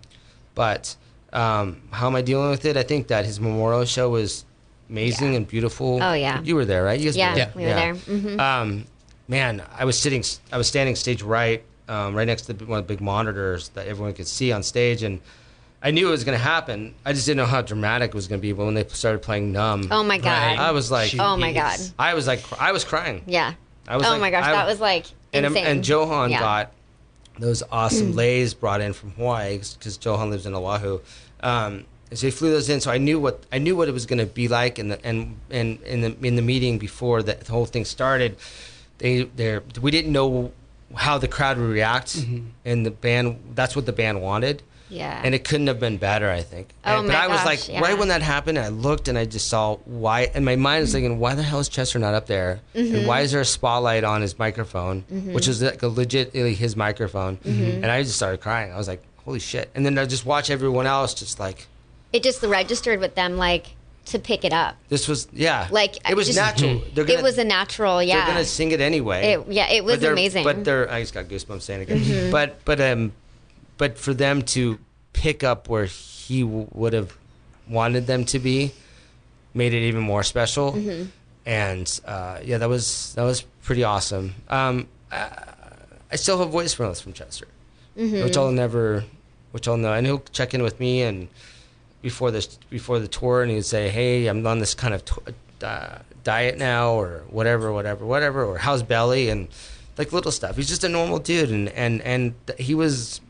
but 0.54 0.96
um, 1.32 1.82
how 1.90 2.06
am 2.06 2.14
I 2.16 2.22
dealing 2.22 2.50
with 2.50 2.64
it? 2.64 2.76
I 2.76 2.82
think 2.82 3.08
that 3.08 3.24
his 3.24 3.40
memorial 3.40 3.84
show 3.84 4.08
was 4.10 4.44
amazing 4.88 5.32
Yeah. 5.32 5.36
and 5.38 5.48
beautiful. 5.48 5.98
Oh, 6.02 6.12
yeah. 6.14 6.40
you 6.42 6.54
were 6.54 6.64
there, 6.64 6.84
right? 6.84 6.98
You 6.98 7.06
guys 7.06 7.16
Yeah, 7.16 7.30
were 7.30 7.36
there. 7.36 7.52
we 7.56 7.62
were 7.64 7.74
there. 7.74 7.94
Mhm. 7.94 8.40
Um, 8.40 8.84
man, 9.28 9.62
I 9.76 9.84
was 9.84 9.98
sitting, 9.98 10.22
I 10.52 10.56
was 10.58 10.68
standing 10.68 10.94
stage 10.96 11.22
right, 11.22 11.62
um, 11.88 12.14
right 12.14 12.26
next 12.26 12.42
to 12.42 12.52
one 12.54 12.78
of 12.80 12.86
the 12.86 12.94
big 12.94 13.00
monitors 13.00 13.68
that 13.70 13.86
everyone 13.86 14.12
could 14.14 14.26
see 14.26 14.52
on 14.52 14.62
stage, 14.62 15.02
and 15.02 15.20
I 15.82 15.90
knew 15.90 16.08
it 16.08 16.10
was 16.10 16.24
going 16.24 16.36
to 16.38 16.42
happen. 16.42 16.94
I 17.04 17.12
just 17.12 17.26
didn't 17.26 17.38
know 17.38 17.46
how 17.46 17.62
dramatic 17.62 18.08
it 18.08 18.14
was 18.14 18.26
going 18.28 18.40
to 18.40 18.42
be. 18.42 18.52
But 18.52 18.64
when 18.64 18.74
they 18.74 18.84
started 18.88 19.22
playing 19.22 19.52
"Numb," 19.52 19.88
Oh 19.90 20.02
my 20.02 20.18
god. 20.18 20.58
I 20.58 20.72
was 20.72 20.90
like, 20.90 21.14
Oh 21.18 21.36
my 21.36 21.52
god. 21.52 21.78
I 21.98 22.14
was 22.14 22.26
like, 22.26 22.40
I 22.60 22.72
was 22.72 22.84
crying. 22.84 23.22
Yeah. 23.26 23.54
I 23.86 23.96
was 23.96 24.06
oh 24.06 24.10
like- 24.10 24.20
my 24.20 24.30
gosh, 24.30 24.44
I- 24.46 24.52
that 24.52 24.66
was 24.66 24.80
like 24.80 25.06
And 25.32 25.46
insane. 25.46 25.66
and 25.66 25.86
Johan 25.86 26.30
Yeah. 26.30 26.40
got 26.40 26.72
those 27.38 27.62
awesome 27.70 28.14
leis 28.16 28.54
brought 28.54 28.80
in 28.80 28.92
from 28.94 29.10
Hawaii 29.12 29.58
because 29.58 29.98
Johan 30.02 30.30
lives 30.30 30.46
in 30.46 30.54
Oahu. 30.54 31.00
Um, 31.40 31.84
and 32.10 32.18
so 32.18 32.26
he 32.28 32.30
flew 32.30 32.50
those 32.50 32.68
in. 32.68 32.80
So 32.80 32.90
I 32.90 32.98
knew 32.98 33.20
what 33.20 33.44
I 33.52 33.58
knew 33.58 33.76
what 33.76 33.88
it 33.88 33.92
was 33.92 34.06
going 34.06 34.18
to 34.20 34.26
be 34.26 34.48
like. 34.48 34.78
And 34.78 34.98
and 35.04 35.36
and 35.50 35.80
in 35.82 36.00
the 36.00 36.16
in 36.26 36.34
the 36.36 36.42
meeting 36.42 36.78
before 36.78 37.22
the, 37.22 37.34
the 37.34 37.52
whole 37.52 37.66
thing 37.66 37.84
started, 37.84 38.36
they 38.98 39.24
they 39.24 39.58
we 39.80 39.90
didn't 39.90 40.12
know 40.12 40.50
how 40.94 41.18
the 41.18 41.28
crowd 41.28 41.58
would 41.58 41.68
react, 41.70 42.16
and 42.64 42.86
the 42.86 42.90
band 42.90 43.38
that's 43.54 43.74
what 43.76 43.86
the 43.86 43.92
band 43.92 44.22
wanted. 44.22 44.62
Yeah. 44.88 45.20
And 45.24 45.34
it 45.34 45.42
couldn't 45.42 45.66
have 45.66 45.80
been 45.80 45.96
better, 45.96 46.30
I 46.30 46.42
think. 46.42 46.68
Oh 46.84 46.98
And- 47.00 47.08
but 47.08 47.14
my 47.14 47.24
I 47.24 47.26
was 47.26 47.38
gosh, 47.38 47.46
like, 47.46 47.68
yeah. 47.68 47.80
right 47.80 47.98
when 47.98 48.06
that 48.06 48.22
happened, 48.22 48.56
I 48.56 48.68
looked 48.68 49.08
and 49.08 49.18
I 49.18 49.24
just 49.24 49.48
saw 49.48 49.78
why, 49.84 50.30
and 50.32 50.44
my 50.44 50.54
mind 50.54 50.82
was 50.82 50.92
thinking, 50.92 51.18
why 51.18 51.34
the 51.34 51.42
hell 51.42 51.58
is 51.58 51.68
Chester 51.68 51.98
not 51.98 52.14
up 52.14 52.26
there? 52.28 52.60
Mm-hmm. 52.72 52.94
And 52.94 53.06
why 53.08 53.22
is 53.22 53.32
there 53.32 53.40
a 53.40 53.44
spotlight 53.44 54.04
on 54.04 54.20
his 54.22 54.38
microphone, 54.38 55.00
which 55.32 55.48
is 55.48 55.60
like 55.60 55.82
a 55.82 55.88
legitimately 55.88 56.54
his 56.54 56.76
microphone? 56.76 57.38
Mm-hmm. 57.38 57.82
And 57.82 57.86
I 57.86 58.04
just 58.04 58.14
started 58.14 58.40
crying. 58.40 58.72
I 58.72 58.76
was 58.76 58.86
like, 58.86 59.02
holy 59.24 59.40
shit! 59.40 59.70
And 59.74 59.84
then 59.84 59.98
I 59.98 60.04
just 60.06 60.24
watch 60.24 60.50
everyone 60.50 60.86
else 60.86 61.14
just 61.14 61.40
like 61.40 61.66
it 62.12 62.22
just 62.22 62.44
registered 62.44 63.00
with 63.00 63.16
them 63.16 63.36
like 63.36 63.74
to 64.06 64.18
pick 64.18 64.44
it 64.44 64.52
up. 64.52 64.76
this 64.88 65.08
was 65.08 65.28
yeah, 65.32 65.68
Like 65.70 65.96
it 66.08 66.14
was 66.16 66.26
just- 66.26 66.38
natural. 66.38 66.78
Gonna, 66.94 67.10
it 67.12 67.22
was 67.22 67.38
a 67.38 67.44
natural, 67.44 68.02
yeah. 68.02 68.16
They're 68.24 68.34
gonna 68.34 68.44
sing 68.44 68.70
it 68.72 68.80
anyway. 68.80 69.32
It- 69.32 69.48
yeah, 69.48 69.68
it 69.70 69.84
was 69.84 70.00
But 70.00 70.12
amazing. 70.12 70.44
But 70.44 70.64
they're 70.64 70.90
I 70.90 71.00
just 71.02 71.14
got 71.14 71.26
goosebumps 71.26 71.62
saying 71.62 71.82
it 71.82 71.90
again. 71.90 71.98
Mm-hmm. 72.00 72.30
But 72.36 72.64
but 72.64 72.80
um, 72.80 73.12
but 73.78 73.98
for 73.98 74.14
them 74.14 74.42
to 74.56 74.78
pick 75.12 75.42
up 75.44 75.68
where 75.68 75.84
he 75.86 76.42
w- 76.42 76.68
would 76.72 76.92
have 76.92 77.16
wanted 77.68 78.06
them 78.06 78.24
to 78.26 78.38
be, 78.38 78.72
made 79.54 79.74
it 79.74 79.86
even 79.88 80.02
more 80.02 80.22
special. 80.22 80.72
Mm-hmm. 80.72 81.04
and 81.46 82.00
uh, 82.04 82.38
yeah, 82.44 82.58
that 82.58 82.68
was 82.68 83.12
that 83.14 83.22
was 83.24 83.42
pretty 83.62 83.84
awesome. 83.84 84.34
Um, 84.48 84.88
I, 85.10 85.30
I 86.12 86.16
still 86.16 86.38
have 86.38 86.48
voicemails 86.50 87.02
from 87.02 87.12
Chester, 87.12 87.48
which 87.96 88.36
I'll 88.36 88.52
never, 88.52 89.04
which 89.52 89.66
I'll 89.68 89.76
know, 89.76 89.92
and 89.92 90.06
he'll 90.06 90.22
check 90.32 90.54
in 90.54 90.62
with 90.62 90.78
me 90.78 91.02
and 91.02 91.28
before 92.06 92.30
this 92.30 92.46
before 92.70 93.00
the 93.00 93.08
tour, 93.08 93.42
and 93.42 93.50
he'd 93.50 93.64
say, 93.64 93.88
"Hey, 93.88 94.28
I'm 94.28 94.46
on 94.46 94.60
this 94.60 94.74
kind 94.74 94.94
of 94.94 95.04
t- 95.04 95.34
uh, 95.62 95.98
diet 96.22 96.56
now, 96.56 96.92
or 96.92 97.22
whatever, 97.30 97.72
whatever, 97.72 98.06
whatever, 98.06 98.44
or 98.44 98.58
how's 98.58 98.84
belly?" 98.84 99.28
and 99.28 99.48
like 99.98 100.12
little 100.12 100.30
stuff. 100.30 100.54
He's 100.54 100.68
just 100.68 100.84
a 100.84 100.88
normal 100.88 101.18
dude, 101.18 101.50
and 101.50 101.68
and 101.70 102.00
and 102.02 102.34
he 102.58 102.74
was 102.76 103.20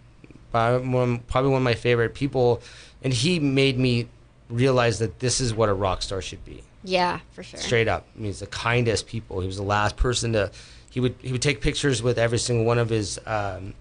probably 0.52 0.86
one, 0.88 1.54
of 1.56 1.62
my 1.62 1.72
favorite 1.74 2.14
people, 2.14 2.60
and 3.02 3.14
he 3.14 3.38
made 3.40 3.78
me 3.78 4.08
realize 4.50 4.98
that 4.98 5.20
this 5.20 5.40
is 5.40 5.54
what 5.54 5.68
a 5.70 5.74
rock 5.74 6.02
star 6.02 6.20
should 6.20 6.44
be 6.44 6.62
Yeah, 6.84 7.20
for 7.32 7.42
sure. 7.42 7.58
straight 7.58 7.88
up. 7.88 8.06
I 8.14 8.18
mean, 8.18 8.26
he's 8.26 8.40
the 8.40 8.46
kindest 8.46 9.06
people. 9.06 9.40
He 9.40 9.46
was 9.46 9.56
the 9.56 9.62
last 9.76 9.96
person 9.96 10.34
to. 10.34 10.50
He 10.90 11.00
would 11.00 11.14
he 11.22 11.32
would 11.32 11.42
take 11.42 11.62
pictures 11.62 12.02
with 12.02 12.18
every 12.18 12.38
single 12.38 12.66
one 12.66 12.78
of 12.78 12.90
his 12.90 13.18
um, 13.24 13.72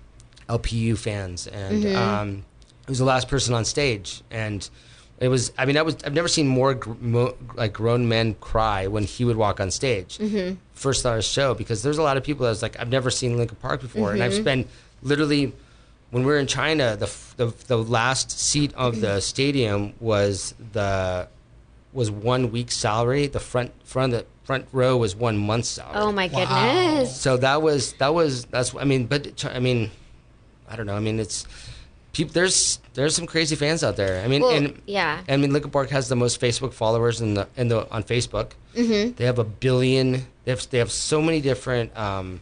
LPU 0.47 0.97
fans, 0.97 1.47
and 1.47 1.85
um, 1.97 2.45
he 2.85 2.91
was 2.91 2.99
the 2.99 3.05
last 3.05 3.27
person 3.27 3.53
on 3.53 3.65
stage. 3.65 4.21
And 4.31 4.67
it 5.19 5.27
was. 5.29 5.51
I 5.57 5.65
mean, 5.65 5.77
I 5.77 5.81
was. 5.81 5.95
I've 6.03 6.13
never 6.13 6.27
seen 6.27 6.47
more 6.47 6.73
gr- 6.73 6.93
mo- 6.99 7.35
like 7.55 7.73
grown 7.73 8.07
men 8.09 8.35
cry 8.41 8.87
when 8.87 9.03
he 9.03 9.23
would 9.25 9.37
walk 9.37 9.59
on 9.59 9.71
stage. 9.71 10.17
Mm-hmm. 10.17 10.55
First 10.73 11.01
saw 11.03 11.15
his 11.15 11.25
show 11.25 11.53
because 11.53 11.83
there's 11.83 11.97
a 11.97 12.03
lot 12.03 12.17
of 12.17 12.23
people 12.23 12.43
that 12.43 12.49
was 12.49 12.61
like, 12.61 12.77
I've 12.79 12.89
never 12.89 13.09
seen 13.09 13.37
Linkin 13.37 13.57
Park 13.61 13.79
before, 13.81 14.11
and 14.11 14.21
I've 14.21 14.33
spent 14.33 14.67
literally. 15.01 15.53
When 16.11 16.23
we 16.23 16.31
were 16.31 16.37
in 16.37 16.47
China, 16.47 16.95
the, 16.95 17.07
f- 17.07 17.33
the 17.35 17.47
the 17.67 17.77
last 17.77 18.31
seat 18.31 18.73
of 18.75 19.01
the 19.01 19.19
stadium 19.19 19.93
was 19.99 20.53
the 20.71 21.27
was 21.91 22.09
one 22.11 22.51
week's 22.51 22.77
salary. 22.77 23.27
The 23.27 23.39
front 23.39 23.71
front 23.83 24.11
the 24.13 24.25
front 24.43 24.67
row 24.71 24.95
was 24.95 25.13
one 25.15 25.37
month's 25.37 25.67
salary. 25.69 25.95
Oh 25.97 26.11
my 26.13 26.27
Wow. 26.27 26.39
goodness. 26.93 27.19
So 27.19 27.35
that 27.37 27.61
was 27.61 27.93
that 27.93 28.13
was 28.13 28.45
that's 28.45 28.73
I 28.75 28.83
mean, 28.85 29.07
but 29.07 29.43
I 29.45 29.59
mean, 29.59 29.91
I 30.69 30.75
don't 30.77 30.85
know. 30.85 30.95
I 30.95 30.99
mean, 31.01 31.19
it's 31.19 31.47
people. 32.15 32.33
There's 32.33 32.79
there's 32.93 33.13
some 33.15 33.27
crazy 33.27 33.55
fans 33.55 33.83
out 33.83 33.95
there. 33.97 34.23
I 34.23 34.27
mean, 34.27 34.41
Well, 34.41 34.55
and 34.55 34.81
yeah. 34.87 35.21
I 35.27 35.35
mean, 35.37 35.51
Linkin 35.53 35.69
Park 35.71 35.89
has 35.89 36.07
the 36.07 36.15
most 36.15 36.39
Facebook 36.39 36.73
followers 36.73 37.19
in 37.21 37.33
the 37.35 37.47
in 37.57 37.67
the 37.67 37.89
on 37.91 38.03
Facebook. 38.03 38.51
Mm-hmm. 38.75 39.15
They 39.15 39.25
have 39.25 39.37
a 39.39 39.43
billion. 39.43 40.25
They 40.45 40.51
have 40.51 40.67
they 40.69 40.79
have 40.79 40.91
so 40.91 41.21
many 41.21 41.41
different 41.41 41.95
um, 41.97 42.39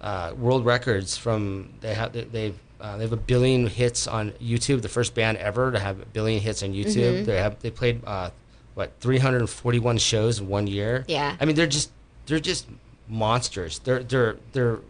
uh, 0.00 0.32
world 0.38 0.64
records. 0.64 1.16
From 1.16 1.70
they 1.80 1.94
have 1.94 2.12
they 2.12 2.24
they, 2.24 2.54
uh, 2.80 2.96
they 2.96 3.04
have 3.04 3.12
a 3.12 3.16
billion 3.32 3.66
hits 3.66 4.06
on 4.06 4.30
YouTube. 4.40 4.82
The 4.82 4.88
first 4.88 5.14
band 5.14 5.38
ever 5.38 5.72
to 5.72 5.78
have 5.78 6.00
a 6.00 6.06
billion 6.06 6.40
hits 6.40 6.62
on 6.62 6.72
YouTube. 6.72 6.94
Mm-hmm. 7.14 7.24
They 7.24 7.36
have 7.38 7.58
they 7.60 7.70
played 7.70 8.00
uh, 8.06 8.30
what 8.74 8.92
341 9.00 9.98
shows 9.98 10.38
in 10.38 10.48
one 10.48 10.66
year. 10.68 11.04
Yeah. 11.08 11.36
I 11.40 11.44
mean, 11.44 11.56
they're 11.56 11.66
just 11.66 11.90
they're 12.26 12.38
just 12.40 12.66
monsters. 13.08 13.78
They're 13.80 14.02
they're 14.04 14.36
they're 14.52 14.76
But 14.76 14.84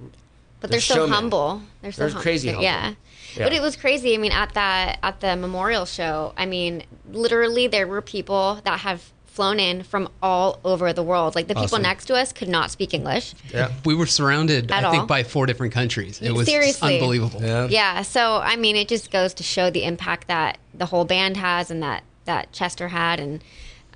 they're 0.61 0.69
they're 0.71 0.81
so 0.81 0.95
showmen. 0.97 1.13
humble. 1.13 1.63
They're 1.83 1.93
so 1.93 2.03
They're 2.03 2.11
hum- 2.13 2.23
crazy 2.23 2.51
they're- 2.51 2.61
Yeah. 2.63 2.95
Humble. 3.39 3.51
But 3.51 3.57
it 3.57 3.63
was 3.63 3.77
crazy. 3.77 4.15
I 4.15 4.19
mean, 4.19 4.33
at 4.33 4.55
that 4.55 4.99
at 5.03 5.21
the 5.21 5.37
memorial 5.37 5.87
show, 5.87 6.33
I 6.37 6.47
mean, 6.47 6.83
literally 7.11 7.67
there 7.67 7.87
were 7.87 8.03
people 8.03 8.61
that 8.65 8.81
have 8.81 9.13
flown 9.27 9.61
in 9.61 9.85
from 9.85 10.09
all 10.21 10.59
over 10.65 10.93
the 10.93 11.03
world. 11.03 11.37
Like 11.37 11.47
the 11.47 11.55
people 11.55 11.79
next 11.79 12.07
to 12.07 12.15
us 12.17 12.33
could 12.33 12.49
not 12.49 12.73
speak 12.73 12.93
English. 12.93 13.35
yeah. 13.55 13.71
We 13.85 13.95
were 13.95 14.07
surrounded, 14.07 14.73
At 14.73 14.85
I 14.85 14.91
think, 14.91 15.03
all? 15.03 15.07
by 15.07 15.23
four 15.23 15.47
different 15.47 15.73
countries. 15.73 16.21
It 16.21 16.33
was 16.33 16.47
Seriously. 16.49 16.95
unbelievable. 16.95 17.41
Yeah. 17.41 17.69
Yeah. 17.69 18.03
So 18.03 18.39
I 18.39 18.57
mean, 18.57 18.75
it 18.75 18.89
just 18.89 19.11
goes 19.13 19.35
to 19.35 19.45
show 19.45 19.71
the 19.71 19.85
impact 19.85 20.27
that 20.27 20.59
the 20.75 20.87
whole 20.87 21.05
band 21.05 21.37
has 21.37 21.71
and 21.71 21.83
that 21.85 22.03
that 22.25 22.53
Chester 22.53 22.89
had, 22.89 23.21
and 23.21 23.43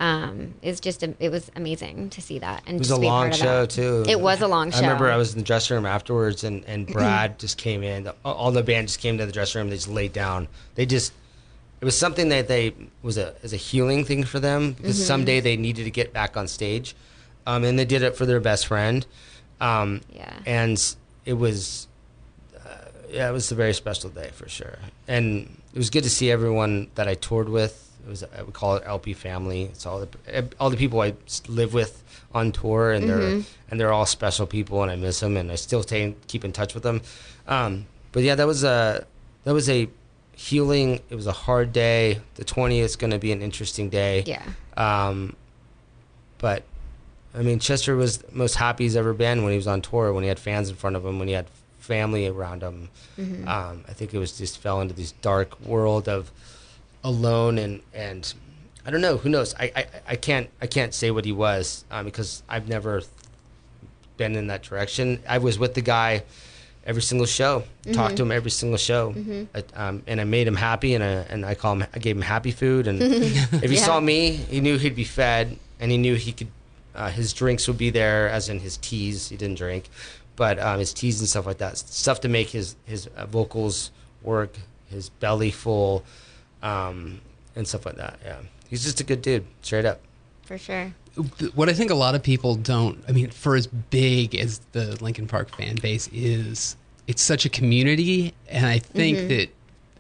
um, 0.03 0.55
it's 0.63 0.81
just 0.81 1.03
it 1.03 1.31
was 1.31 1.51
amazing 1.55 2.11
to 2.11 2.21
see 2.21 2.39
that. 2.41 2.63
And 2.67 2.75
It 2.77 2.79
was 2.81 2.89
just 2.89 3.01
a 3.01 3.03
long 3.03 3.29
of 3.29 3.37
show 3.37 3.61
that. 3.63 3.71
too. 3.71 4.05
It 4.09 4.21
was 4.21 4.41
a 4.41 4.49
long 4.49 4.71
show. 4.71 4.79
I 4.79 4.81
remember 4.83 5.11
I 5.11 5.17
was 5.17 5.33
in 5.33 5.39
the 5.39 5.45
dressing 5.45 5.77
room 5.77 5.87
afterwards, 5.87 6.43
and 6.45 6.65
and 6.67 6.87
Brad 6.95 7.39
just 7.39 7.57
came 7.57 7.83
in. 7.83 8.09
All- 8.25 8.35
All 8.35 8.51
the 8.53 8.63
band 8.63 8.89
just 8.89 9.01
came 9.01 9.17
to 9.19 9.27
the 9.27 9.33
dressing 9.33 9.61
room. 9.61 9.71
They 9.71 9.77
just 9.77 9.89
laid 9.89 10.13
down. 10.13 10.49
They 10.75 10.87
just. 10.87 11.13
It 11.81 11.85
was 11.85 11.99
something 11.99 12.29
that 12.29 12.47
they 12.49 12.75
was 13.03 13.17
a 13.19 13.35
as 13.43 13.53
a 13.53 13.57
healing 13.57 14.05
thing 14.05 14.25
for 14.25 14.39
them 14.41 14.73
because 14.73 14.97
Mm-hmm. 14.97 15.07
someday 15.07 15.41
they 15.41 15.57
needed 15.57 15.85
to 15.85 15.91
get 15.91 16.13
back 16.13 16.37
on 16.37 16.47
stage, 16.49 16.95
um, 17.47 17.65
and 17.65 17.79
they 17.79 17.85
did 17.85 18.03
it 18.03 18.17
for 18.17 18.27
their 18.27 18.41
best 18.41 18.67
friend. 18.67 19.07
Um, 19.61 20.01
Yeah. 20.13 20.33
And 20.47 20.77
it 21.25 21.35
was, 21.35 21.87
uh, 22.57 22.69
yeah, 23.11 23.29
it 23.29 23.33
was 23.33 23.51
a 23.53 23.55
very 23.55 23.75
special 23.75 24.11
day 24.11 24.31
for 24.33 24.49
sure. 24.49 24.79
And 25.07 25.57
it 25.73 25.79
was 25.79 25.91
good 25.91 26.03
to 26.05 26.11
see 26.11 26.31
everyone 26.33 26.89
that 26.97 27.07
I 27.09 27.15
toured 27.15 27.49
with. 27.49 27.82
It 28.05 28.09
was 28.09 28.25
I 28.25 28.43
would 28.43 28.55
call 28.55 28.77
it 28.77 28.83
LP 28.87 29.15
family. 29.15 29.65
It's 29.65 29.87
all 29.87 30.01
the 30.01 30.49
all 30.59 30.71
the 30.71 30.77
people 30.77 31.01
I 31.01 31.15
live 31.49 31.73
with 31.75 32.03
on 32.35 32.53
tour, 32.53 32.93
and 32.93 33.09
they're 33.09 33.43
and 33.71 33.81
they're 33.81 33.93
all 33.93 34.07
special 34.07 34.47
people, 34.47 34.83
and 34.83 34.91
I 34.91 34.97
miss 34.97 35.21
them, 35.21 35.37
and 35.37 35.51
I 35.51 35.57
still 35.57 35.83
stay 35.83 36.15
keep 36.27 36.45
in 36.45 36.53
touch 36.53 36.75
with 36.75 36.83
them. 36.83 37.01
Um, 37.47 37.87
but 38.13 38.23
yeah, 38.23 38.35
that 38.35 38.47
was 38.47 38.65
a 38.65 39.07
that 39.45 39.55
was 39.55 39.69
a 39.69 39.89
healing. 40.35 41.01
It 41.11 41.15
was 41.15 41.27
a 41.27 41.33
hard 41.33 41.73
day. 41.73 42.21
The 42.35 42.45
twentieth 42.45 42.85
is 42.85 42.97
going 42.97 43.13
to 43.13 43.19
be 43.19 43.33
an 43.33 43.43
interesting 43.43 43.89
day. 43.89 44.25
Yeah. 44.27 44.43
Um, 44.77 45.37
but 46.39 46.65
I 47.35 47.43
mean, 47.43 47.59
Chester 47.59 47.97
was 47.97 48.23
most 48.33 48.57
happy 48.57 48.85
he's 48.85 48.97
ever 48.97 49.15
been 49.15 49.43
when 49.43 49.53
he 49.53 49.57
was 49.57 49.67
on 49.67 49.81
tour, 49.81 50.13
when 50.13 50.23
he 50.23 50.29
had 50.29 50.39
fans 50.39 50.69
in 50.69 50.75
front 50.77 50.97
of 50.97 51.05
him, 51.07 51.19
when 51.19 51.29
he 51.29 51.35
had 51.35 51.47
family 51.79 52.27
around 52.27 52.63
him. 52.63 52.89
Um, 53.49 53.85
I 53.89 53.93
think 53.93 54.15
it 54.15 54.19
was 54.19 54.39
just 54.39 54.59
fell 54.59 54.81
into 54.81 54.95
this 54.95 55.13
dark 55.13 55.61
world 55.61 56.09
of 56.09 56.31
alone 57.05 57.59
and 57.59 57.81
and 57.95 58.33
I 58.87 58.91
don't 58.91 59.01
know. 59.01 59.17
Who 59.17 59.29
knows? 59.29 59.55
I 59.59 59.73
I, 59.77 59.87
I 60.09 60.17
can't 60.17 60.49
I 60.61 60.67
can't 60.67 60.93
say 60.95 61.11
what 61.11 61.25
he 61.25 61.33
was 61.33 61.85
um, 61.91 62.05
because 62.05 62.43
I've 62.49 62.69
never 62.69 63.03
been 64.17 64.37
in 64.37 64.49
that 64.49 64.63
direction. 64.63 65.21
I 65.29 65.39
was 65.39 65.59
with 65.59 65.75
the 65.75 65.81
guy 65.83 66.23
every 66.85 67.03
single 67.03 67.27
show, 67.27 67.63
talked 67.93 68.17
to 68.17 68.23
him 68.25 68.33
every 68.33 68.51
single 68.51 68.77
show, 68.79 69.15
I- 69.55 69.65
um, 69.75 70.03
and 70.09 70.21
I 70.21 70.25
made 70.25 70.47
him 70.49 70.57
happy, 70.57 70.95
and 70.95 71.03
I 71.05 71.07
and 71.33 71.47
I 71.47 71.55
call 71.55 71.75
him 71.75 71.85
I 71.95 71.99
gave 71.99 72.17
him 72.17 72.23
happy 72.23 72.51
food, 72.51 72.87
and 72.87 73.01
if 73.03 73.71
he 73.71 73.77
Yeah. 73.77 73.85
saw 73.85 74.01
me, 74.01 74.31
he 74.33 74.61
knew 74.61 74.79
he'd 74.79 74.97
be 74.97 75.05
fed, 75.05 75.57
and 75.81 75.91
he 75.91 75.99
knew 75.99 76.15
he 76.17 76.33
could. 76.33 76.49
Uh, 76.95 77.09
his 77.09 77.33
drinks 77.33 77.67
would 77.69 77.79
be 77.79 77.89
there, 77.89 78.29
as 78.29 78.51
in 78.51 78.59
his 78.61 78.77
teas. 78.77 79.31
He 79.31 79.37
didn't 79.39 79.57
drink, 79.57 79.89
but 80.37 80.59
um, 80.59 80.79
his 80.79 80.93
teas 80.93 81.21
and 81.21 81.29
stuff 81.29 81.47
like 81.47 81.57
that, 81.59 81.79
stuff 81.79 82.21
to 82.21 82.29
make 82.29 82.51
his 82.51 82.77
his 82.85 83.07
uh, 83.17 83.25
vocals 83.27 83.91
work, 84.23 84.57
his 84.91 85.09
belly 85.09 85.51
full, 85.51 86.05
um, 86.63 87.21
and 87.57 87.67
stuff 87.67 87.87
like 87.87 87.97
that. 87.97 88.19
Yeah, 88.25 88.39
he's 88.69 88.83
just 88.83 89.01
a 89.01 89.05
good 89.05 89.23
dude, 89.23 89.45
straight 89.63 89.85
up. 89.85 90.01
For 90.45 90.59
sure. 90.59 90.95
What 91.55 91.69
I 91.69 91.73
think 91.75 91.91
a 91.91 91.95
lot 91.95 92.15
of 92.15 92.23
people 92.23 92.55
don't, 92.55 93.03
I 93.07 93.13
mean, 93.13 93.31
for 93.31 93.55
as 93.55 93.67
big 93.67 94.35
as 94.35 94.61
the 94.73 94.97
Linkin 95.03 95.27
Park 95.27 95.55
fan 95.55 95.77
base 95.77 96.09
is, 96.13 96.75
it's 97.07 97.21
such 97.23 97.45
a 97.45 97.49
community, 97.51 98.33
and 98.49 98.65
I 98.67 98.79
think 98.79 99.19
Mm-hmm. 99.19 99.29
that 99.29 99.49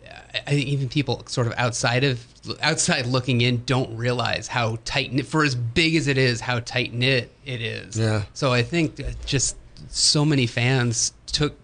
uh, 0.09 0.39
I 0.47 0.51
think 0.51 0.69
even 0.69 0.89
people 0.89 1.23
sort 1.27 1.47
of 1.47 1.53
outside 1.59 2.05
of 2.05 2.25
outside 2.63 3.07
looking 3.07 3.41
in 3.43 3.63
don't 3.67 3.95
realize 3.97 4.49
how 4.49 4.79
tight 4.85 5.13
knit, 5.13 5.27
for 5.27 5.45
as 5.45 5.55
big 5.55 5.95
as 5.97 6.07
it 6.09 6.17
is, 6.19 6.41
how 6.41 6.61
tight 6.61 6.93
knit 6.95 7.31
it 7.45 7.61
is. 7.61 7.99
Yeah. 7.99 8.23
So 8.33 8.53
I 8.53 8.63
think 8.63 9.01
just 9.27 9.57
so 9.91 10.25
many 10.25 10.47
fans 10.47 11.13
took. 11.27 11.55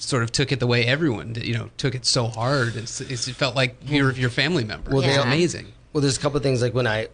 Sort 0.00 0.22
of 0.22 0.30
took 0.32 0.52
it 0.52 0.60
the 0.60 0.66
way 0.66 0.84
everyone, 0.86 1.32
did, 1.32 1.44
you 1.46 1.54
know, 1.54 1.70
took 1.76 1.94
it 1.94 2.06
so 2.06 2.26
hard. 2.28 2.76
It's, 2.76 3.00
it's, 3.00 3.26
it 3.28 3.34
felt 3.34 3.56
like 3.56 3.76
your 3.86 4.12
your 4.12 4.30
family 4.30 4.64
member. 4.64 4.90
Well, 4.90 5.00
Well, 5.00 5.08
they- 5.10 5.14
it's 5.16 5.24
amazing. 5.24 5.72
Well, 5.92 6.02
there's 6.02 6.16
a 6.16 6.20
couple 6.20 6.36
of 6.36 6.42
things 6.42 6.62
like 6.62 6.74
when 6.74 6.86
I 6.86 7.08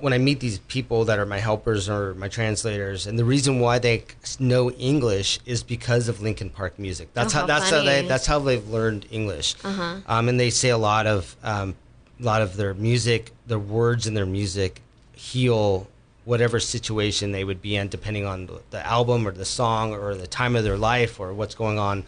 when 0.00 0.12
I 0.14 0.18
meet 0.18 0.40
these 0.40 0.58
people 0.60 1.04
that 1.04 1.18
are 1.18 1.26
my 1.26 1.38
helpers 1.38 1.88
or 1.88 2.14
my 2.14 2.28
translators, 2.28 3.06
and 3.06 3.18
the 3.18 3.24
reason 3.26 3.60
why 3.60 3.78
they 3.78 4.04
know 4.40 4.70
English 4.72 5.38
is 5.44 5.62
because 5.62 6.08
of 6.08 6.22
Linkin 6.22 6.48
Park 6.50 6.78
music. 6.78 7.10
That's 7.12 7.34
Oh, 7.34 7.40
how, 7.40 7.40
how 7.42 7.46
that's 7.46 7.70
how 7.70 7.82
they 7.84 8.02
that's 8.02 8.26
how 8.26 8.38
they've 8.38 8.66
learned 8.68 9.06
English. 9.10 9.54
Uh-huh. 9.62 9.96
Um, 10.08 10.28
and 10.30 10.40
they 10.40 10.48
say 10.50 10.70
a 10.70 10.78
lot 10.78 11.06
of 11.06 11.36
um, 11.44 11.74
a 12.18 12.24
lot 12.24 12.40
of 12.42 12.56
their 12.56 12.72
music, 12.74 13.32
their 13.46 13.58
words 13.58 14.06
and 14.06 14.16
their 14.16 14.26
music 14.26 14.80
heal 15.14 15.86
whatever 16.26 16.60
situation 16.60 17.32
they 17.32 17.44
would 17.44 17.62
be 17.62 17.76
in, 17.76 17.88
depending 17.88 18.26
on 18.26 18.50
the- 18.70 18.86
album 18.86 19.26
or 19.26 19.30
the 19.30 19.44
song 19.44 19.94
or 19.94 20.14
the 20.14 20.26
time 20.26 20.56
of 20.56 20.64
their 20.64 20.76
life 20.76 21.18
or 21.18 21.32
what's 21.32 21.54
going 21.54 21.78
on 21.78 22.04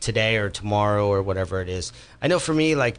today 0.00 0.36
or 0.36 0.50
tomorrow 0.50 1.08
or 1.08 1.22
whatever 1.22 1.62
it 1.62 1.68
is. 1.68 1.92
I 2.20 2.26
know 2.28 2.38
for 2.38 2.52
me, 2.52 2.74
like 2.74 2.98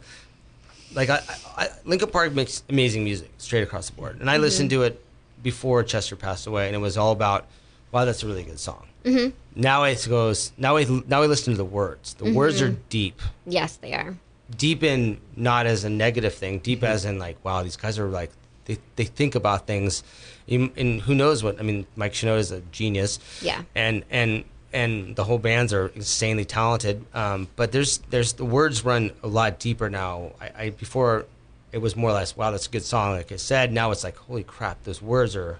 like 0.94 1.10
I, 1.10 1.20
I, 1.56 1.68
Linkin 1.84 2.10
Park 2.10 2.32
makes 2.32 2.62
amazing 2.68 3.04
music 3.04 3.30
straight 3.38 3.62
across 3.62 3.90
the 3.90 3.96
board, 3.96 4.20
and 4.20 4.28
I 4.28 4.34
mm-hmm. 4.34 4.42
listened 4.42 4.70
to 4.70 4.82
it 4.82 5.02
before 5.42 5.82
Chester 5.82 6.16
passed 6.16 6.46
away, 6.46 6.66
and 6.66 6.74
it 6.74 6.80
was 6.80 6.96
all 6.96 7.12
about, 7.12 7.46
wow, 7.90 8.04
that's 8.04 8.22
a 8.22 8.26
really 8.26 8.42
good 8.42 8.58
song. 8.58 8.86
Mm-hmm. 9.04 9.30
Now 9.60 9.84
it 9.84 10.06
goes. 10.08 10.52
Now 10.56 10.76
I 10.76 10.84
now 11.06 11.20
we 11.20 11.26
listen 11.26 11.52
to 11.52 11.56
the 11.58 11.64
words. 11.64 12.14
The 12.14 12.24
mm-hmm. 12.24 12.34
words 12.34 12.62
are 12.62 12.70
deep, 12.88 13.20
Yes, 13.46 13.76
they 13.76 13.92
are. 13.92 14.16
deep 14.56 14.82
in 14.82 15.20
not 15.36 15.66
as 15.66 15.84
a 15.84 15.90
negative 15.90 16.34
thing, 16.34 16.60
deep 16.60 16.78
mm-hmm. 16.78 16.92
as 16.92 17.04
in 17.04 17.18
like, 17.18 17.42
wow, 17.44 17.62
these 17.62 17.76
guys 17.76 17.98
are 17.98 18.08
like 18.08 18.30
they 18.66 18.78
they 18.96 19.04
think 19.04 19.34
about 19.34 19.66
things, 19.66 20.02
and 20.48 20.70
and 20.76 21.00
who 21.02 21.14
knows 21.14 21.42
what 21.42 21.58
I 21.58 21.62
mean. 21.62 21.86
Mike 21.96 22.12
Shinoda 22.12 22.38
is 22.38 22.50
a 22.52 22.60
genius. 22.72 23.18
Yeah. 23.42 23.62
and 23.74 24.04
and 24.10 24.44
and 24.72 25.16
the 25.16 25.24
whole 25.24 25.38
bands 25.38 25.72
are 25.74 25.88
insanely 25.94 26.44
talented. 26.46 27.04
Um, 27.14 27.48
but 27.56 27.72
there's 27.72 27.98
there's 28.10 28.34
the 28.34 28.44
words 28.44 28.84
run 28.84 29.10
a 29.22 29.28
lot 29.28 29.58
deeper 29.58 29.90
now. 29.90 30.32
I, 30.40 30.64
I 30.64 30.70
before 30.70 31.26
it 31.72 31.78
was 31.78 31.96
more 31.96 32.10
or 32.10 32.14
less 32.14 32.36
wow 32.36 32.50
that's 32.50 32.66
a 32.66 32.70
good 32.70 32.82
song 32.84 33.16
like 33.16 33.32
I 33.32 33.36
said. 33.36 33.72
Now 33.72 33.90
it's 33.90 34.04
like 34.04 34.16
holy 34.16 34.44
crap 34.44 34.82
those 34.84 35.00
words 35.02 35.34
are 35.36 35.58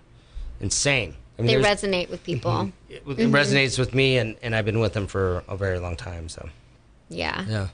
insane. 0.60 1.16
I 1.38 1.42
mean, 1.42 1.60
They 1.62 1.68
resonate 1.68 2.10
with 2.10 2.22
people. 2.24 2.70
it, 2.90 3.02
it 3.06 3.30
resonates 3.30 3.78
with 3.78 3.94
me, 3.94 4.18
and, 4.18 4.36
and 4.42 4.54
I've 4.54 4.66
been 4.66 4.80
with 4.80 4.92
them 4.92 5.06
for 5.06 5.42
a 5.48 5.56
very 5.56 5.78
long 5.78 5.96
time. 5.96 6.28
So 6.28 6.48
Yeah. 7.08 7.44
yeah, 7.48 7.68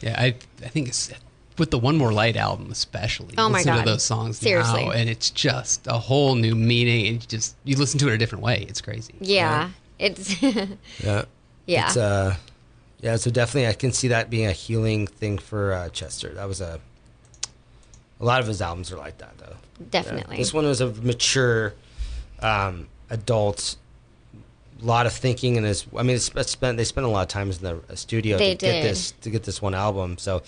Yeah, 0.00 0.20
I 0.20 0.34
I 0.64 0.68
think 0.68 0.88
it's 0.88 1.10
with 1.58 1.70
the 1.70 1.78
One 1.78 1.96
More 1.96 2.12
Light 2.12 2.36
album 2.36 2.70
especially. 2.70 3.34
Oh 3.38 3.48
my 3.48 3.58
listen 3.58 3.74
God. 3.74 3.84
to 3.84 3.90
those 3.90 4.04
songs 4.04 4.38
Seriously. 4.38 4.84
now, 4.84 4.90
and 4.90 5.08
it's 5.08 5.30
just 5.30 5.86
a 5.86 5.98
whole 5.98 6.34
new 6.34 6.54
meaning. 6.54 7.06
And 7.06 7.22
you 7.22 7.26
just 7.26 7.56
you 7.64 7.76
listen 7.76 7.98
to 8.00 8.08
it 8.08 8.14
a 8.14 8.18
different 8.18 8.44
way. 8.44 8.66
It's 8.68 8.80
crazy. 8.80 9.14
Yeah. 9.20 9.70
It's 9.98 10.42
yeah, 10.42 11.24
yeah. 11.66 11.86
It's, 11.86 11.96
uh, 11.96 12.36
yeah, 13.00 13.16
so 13.16 13.30
definitely 13.30 13.68
I 13.68 13.72
can 13.72 13.92
see 13.92 14.08
that 14.08 14.30
being 14.30 14.46
a 14.46 14.52
healing 14.52 15.06
thing 15.06 15.38
for 15.38 15.72
uh, 15.72 15.88
Chester. 15.90 16.30
That 16.30 16.48
was 16.48 16.60
a 16.60 16.80
a 18.20 18.24
lot 18.24 18.40
of 18.40 18.46
his 18.46 18.62
albums 18.62 18.90
are 18.92 18.96
like 18.96 19.18
that 19.18 19.36
though. 19.38 19.56
Definitely. 19.90 20.36
Yeah. 20.36 20.42
This 20.42 20.54
one 20.54 20.66
was 20.66 20.80
a 20.80 20.92
mature 20.92 21.74
um, 22.40 22.88
adult. 23.10 23.76
A 24.82 24.84
lot 24.84 25.06
of 25.06 25.12
thinking 25.12 25.56
and 25.56 25.66
is 25.66 25.86
I 25.96 26.02
mean 26.02 26.16
it's, 26.16 26.30
it's 26.34 26.50
spent 26.50 26.76
they 26.76 26.84
spent 26.84 27.06
a 27.06 27.10
lot 27.10 27.22
of 27.22 27.28
time 27.28 27.50
in 27.50 27.56
the 27.58 27.80
uh, 27.88 27.94
studio 27.94 28.36
They 28.36 28.54
to 28.54 28.66
get 28.66 28.82
this 28.82 29.12
to 29.22 29.30
get 29.30 29.44
this 29.44 29.62
one 29.62 29.74
album. 29.74 30.18
So 30.18 30.42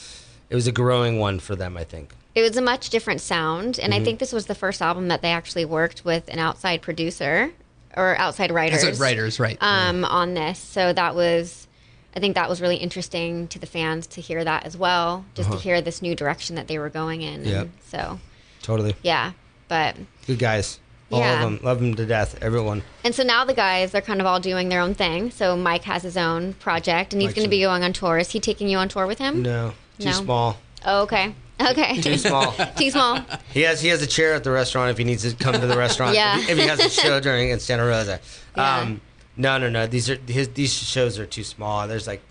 it 0.51 0.55
was 0.55 0.67
a 0.67 0.73
growing 0.73 1.19
one 1.19 1.39
for 1.41 1.55
them, 1.57 1.77
I 1.77 1.85
think. 1.85 2.13
It 2.35 2.43
was 2.43 2.57
a 2.57 2.63
much 2.63 2.91
different 2.91 3.21
sound, 3.21 3.75
Mm-hmm. 3.75 3.85
and 3.85 3.95
I 3.95 4.03
think 4.05 4.19
this 4.21 4.33
was 4.33 4.47
the 4.47 4.55
first 4.55 4.81
album 4.83 5.09
that 5.09 5.23
they 5.23 5.33
actually 5.33 5.65
worked 5.65 6.05
with 6.05 6.29
an 6.29 6.39
outside 6.39 6.83
producer 6.83 7.51
or 7.97 8.17
outside 8.19 8.53
writers. 8.53 8.85
What 8.85 8.99
writers, 8.99 9.41
right? 9.41 9.57
um, 9.61 10.05
on 10.05 10.35
this. 10.35 10.59
So 10.59 10.93
that 10.93 11.15
was, 11.15 11.67
I 12.15 12.21
think 12.21 12.35
that 12.37 12.49
was 12.49 12.61
really 12.61 12.77
interesting 12.77 13.49
to 13.49 13.59
the 13.59 13.67
fans 13.67 14.07
to 14.09 14.21
hear 14.21 14.45
that 14.45 14.65
as 14.65 14.77
well, 14.77 15.25
just 15.35 15.51
to 15.51 15.57
hear 15.59 15.81
this 15.81 16.01
new 16.01 16.15
direction 16.15 16.55
that 16.57 16.69
they 16.69 16.79
were 16.79 16.91
going 16.91 17.23
in. 17.23 17.47
Uh-huh. 17.47 17.61
And 17.63 17.73
so, 17.87 18.21
Totally. 18.63 18.95
yeah. 19.03 19.33
But, 19.69 19.97
Good 20.27 20.39
guys. 20.39 20.79
All 21.11 21.21
Yeah. 21.21 21.35
of 21.37 21.41
them. 21.41 21.61
Love 21.65 21.81
them 21.81 21.95
to 21.95 22.05
death. 22.07 22.39
Everyone. 22.43 22.83
and 23.03 23.15
so 23.15 23.23
now 23.23 23.45
the 23.45 23.55
guys, 23.55 23.91
they're 23.93 24.01
kind 24.03 24.21
of 24.21 24.27
all 24.27 24.39
doing 24.41 24.69
their 24.69 24.81
own 24.81 24.95
thing. 24.95 25.31
So 25.31 25.57
Mike 25.57 25.85
has 25.85 26.03
his 26.03 26.17
own 26.17 26.53
project 26.55 27.13
and 27.15 27.21
he's 27.23 27.33
going 27.35 27.47
to 27.47 27.51
be 27.51 27.63
going 27.63 27.83
on 27.83 27.93
tour. 27.95 28.19
Is 28.19 28.31
he 28.31 28.39
taking 28.41 28.69
you 28.69 28.77
on 28.79 28.89
tour 28.91 29.07
with 29.07 29.19
him? 29.19 29.43
No. 29.43 29.73
Too 29.99 30.07
No. 30.07 30.13
small. 30.13 30.57
Oh, 30.85 31.03
okay. 31.03 31.35
Okay. 31.61 32.01
Too 32.01 32.17
small. 32.19 32.53
Too 32.77 32.91
small. 32.91 33.21
He 33.53 33.63
has 33.63 33.81
he 33.81 33.89
has 33.89 34.01
a 34.03 34.07
chair 34.07 34.35
at 34.35 34.45
the 34.45 34.51
restaurant 34.51 34.91
if 34.93 34.99
he 34.99 35.05
needs 35.05 35.29
to 35.29 35.37
come 35.45 35.55
to 35.61 35.67
the 35.67 35.77
restaurant. 35.77 36.15
Yeah. 36.15 36.39
If 36.39 36.45
he, 36.47 36.53
if 36.53 36.59
he 36.59 36.67
has 36.67 36.81
a 36.81 36.89
show 36.91 37.19
during 37.27 37.51
in 37.51 37.59
Santa 37.61 37.85
Rosa. 37.85 38.21
Yeah. 38.57 38.79
Um, 38.79 39.01
no, 39.37 39.59
no, 39.59 39.69
no. 39.69 39.87
These 39.87 40.09
are 40.11 40.17
his 40.27 40.49
these 40.51 40.73
shows 40.73 41.19
are 41.19 41.27
too 41.27 41.43
small. 41.45 41.89
There's 41.89 42.07
like 42.07 42.23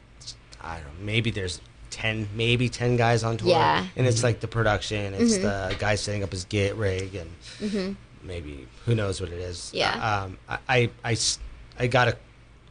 I 0.62 0.76
don't 0.78 0.86
know. 0.86 0.92
Maybe 1.06 1.30
there's 1.32 1.60
ten, 1.90 2.30
maybe 2.36 2.70
ten 2.70 2.96
guys 2.96 3.24
on 3.26 3.36
tour. 3.38 3.50
Yeah. 3.50 3.82
Mm-hmm. 3.82 4.00
And 4.00 4.08
it's 4.08 4.24
like 4.24 4.40
the 4.40 4.48
production. 4.48 5.14
It's 5.14 5.38
the 5.38 5.76
guy 5.78 5.96
setting 5.96 6.24
up 6.24 6.32
his 6.32 6.46
gate 6.46 6.76
rig 6.76 7.16
and 7.16 7.96
maybe 8.24 8.68
who 8.86 8.96
knows 8.96 9.20
what 9.22 9.30
it 9.32 9.40
is. 9.40 9.72
Yeah. 9.74 10.24
Um, 10.24 10.38
I, 10.48 10.58
I, 10.70 10.90
I 11.04 11.12
s- 11.14 11.40
I 11.80 11.88
got 11.88 12.08
a 12.08 12.18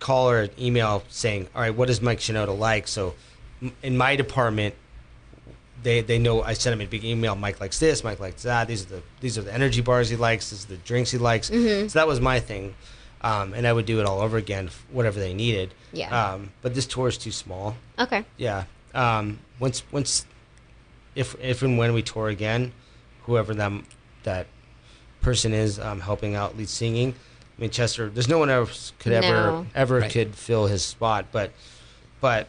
call 0.00 0.30
or 0.30 0.40
an 0.42 0.50
email 0.58 1.02
saying, 1.08 1.48
all 1.54 1.60
right, 1.62 1.74
what 1.74 1.88
is 1.90 2.00
Mike 2.02 2.18
Shinoda 2.18 2.56
like? 2.58 2.88
So 2.88 3.14
m- 3.62 3.72
in 3.82 3.96
my 3.96 4.16
department, 4.16 4.74
they 5.86 6.00
they 6.00 6.18
know 6.18 6.42
I 6.42 6.54
sent 6.54 6.74
him 6.74 6.80
a 6.80 6.90
big 6.90 7.04
email. 7.04 7.36
Mike 7.36 7.60
likes 7.60 7.78
this. 7.78 8.02
Mike 8.02 8.18
likes 8.18 8.42
that. 8.42 8.66
These 8.66 8.82
are 8.86 8.96
the 8.96 9.02
these 9.20 9.38
are 9.38 9.42
the 9.42 9.54
energy 9.54 9.80
bars 9.82 10.08
he 10.10 10.16
likes. 10.16 10.50
These 10.50 10.64
are 10.64 10.68
the 10.68 10.76
drinks 10.78 11.12
he 11.12 11.18
likes. 11.18 11.48
Mm-hmm. 11.48 11.86
So 11.88 11.98
that 12.00 12.08
was 12.08 12.20
my 12.20 12.40
thing, 12.40 12.74
um, 13.22 13.54
and 13.54 13.64
I 13.68 13.72
would 13.72 13.86
do 13.86 14.00
it 14.00 14.06
all 14.06 14.20
over 14.20 14.36
again, 14.36 14.68
whatever 14.90 15.20
they 15.20 15.32
needed. 15.32 15.72
Yeah. 15.92 16.10
Um, 16.32 16.50
but 16.60 16.74
this 16.74 16.86
tour 16.86 17.06
is 17.06 17.16
too 17.16 17.30
small. 17.30 17.76
Okay. 18.00 18.24
Yeah. 18.36 18.64
Um, 18.94 19.38
once 19.60 19.84
once, 19.92 20.26
if 21.14 21.36
if 21.40 21.62
and 21.62 21.78
when 21.78 21.94
we 21.94 22.02
tour 22.02 22.28
again, 22.28 22.72
whoever 23.22 23.54
them 23.54 23.86
that 24.24 24.48
person 25.20 25.52
is 25.52 25.78
um, 25.78 26.00
helping 26.00 26.34
out 26.34 26.56
lead 26.58 26.68
singing. 26.68 27.14
I 27.56 27.60
mean 27.60 27.70
Chester. 27.70 28.10
There's 28.10 28.28
no 28.28 28.38
one 28.38 28.50
else 28.50 28.92
could 28.98 29.12
ever 29.12 29.26
No. 29.28 29.66
ever 29.74 30.00
Right. 30.00 30.10
could 30.10 30.34
fill 30.34 30.66
his 30.66 30.84
spot, 30.84 31.26
but 31.30 31.52
but 32.20 32.48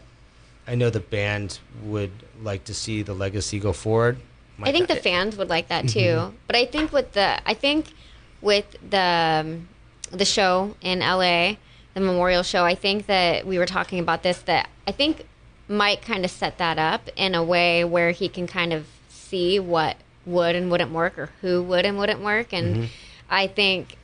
I 0.67 0.73
know 0.73 0.89
the 0.89 0.99
band 0.99 1.59
would 1.83 2.11
like 2.43 2.63
to 2.65 2.73
see 2.73 3.01
the 3.01 3.13
legacy 3.13 3.59
go 3.59 3.73
forward. 3.73 4.17
I 4.61 4.71
think 4.71 4.87
the 4.87 4.95
fans 4.95 5.37
would 5.37 5.49
like 5.49 5.67
that 5.67 5.87
too. 5.87 5.99
Mm-hmm. 5.99 6.35
But 6.47 6.55
I 6.55 6.65
think 6.65 6.91
with 6.91 7.13
the 7.13 7.39
I 7.45 7.53
think 7.53 7.93
with 8.41 8.75
the 8.87 9.43
um, 9.45 9.67
the 10.11 10.25
show 10.25 10.75
in 10.81 10.99
LA, 10.99 11.55
the 11.93 11.99
memorial 11.99 12.43
show, 12.43 12.65
I 12.65 12.75
think 12.75 13.05
that 13.05 13.45
we 13.45 13.59
were 13.59 13.65
talking 13.65 13.99
about 13.99 14.23
this 14.23 14.39
that 14.43 14.69
I 14.87 14.91
think 14.91 15.25
Mike 15.67 16.01
kind 16.01 16.25
of 16.25 16.31
set 16.31 16.57
that 16.57 16.79
up 16.79 17.09
in 17.15 17.35
a 17.35 17.43
way 17.43 17.83
where 17.83 18.11
he 18.11 18.29
can 18.29 18.47
kind 18.47 18.73
of 18.73 18.87
see 19.09 19.59
what 19.59 19.97
would 20.25 20.55
and 20.55 20.71
wouldn't 20.71 20.91
work 20.91 21.17
or 21.19 21.29
who 21.41 21.61
would 21.63 21.85
and 21.85 21.97
wouldn't 21.97 22.19
work 22.21 22.53
and 22.53 22.75
Mm-hmm. 22.75 22.85
I 23.29 23.47
think 23.47 23.97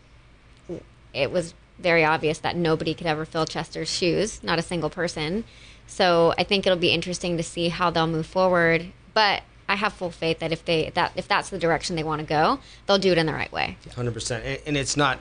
it 1.13 1.31
was 1.31 1.53
very 1.79 2.03
obvious 2.03 2.39
that 2.39 2.55
nobody 2.55 2.93
could 2.93 3.07
ever 3.07 3.25
fill 3.25 3.45
Chester's 3.45 3.89
shoes, 3.89 4.43
not 4.43 4.59
a 4.59 4.61
single 4.61 4.89
person. 4.89 5.43
So 5.87 6.33
I 6.37 6.43
think 6.43 6.65
it'll 6.65 6.77
be 6.79 6.91
interesting 6.91 7.37
to 7.37 7.43
see 7.43 7.69
how 7.69 7.89
they'll 7.89 8.07
move 8.07 8.25
forward. 8.25 8.87
But 9.13 9.43
I 9.69 9.75
have 9.75 9.93
full 9.93 10.11
faith 10.11 10.39
that 10.39 10.51
if 10.51 10.65
they 10.65 10.91
that 10.95 11.11
if 11.15 11.27
that's 11.27 11.49
the 11.49 11.59
direction 11.59 11.95
they 11.95 12.03
want 12.03 12.19
to 12.21 12.25
go, 12.27 12.59
they'll 12.87 12.97
do 12.97 13.11
it 13.11 13.17
in 13.17 13.25
the 13.25 13.33
right 13.33 13.51
way. 13.51 13.77
Hundred 13.95 14.13
percent, 14.13 14.61
and 14.65 14.75
it's 14.77 14.97
not. 14.97 15.19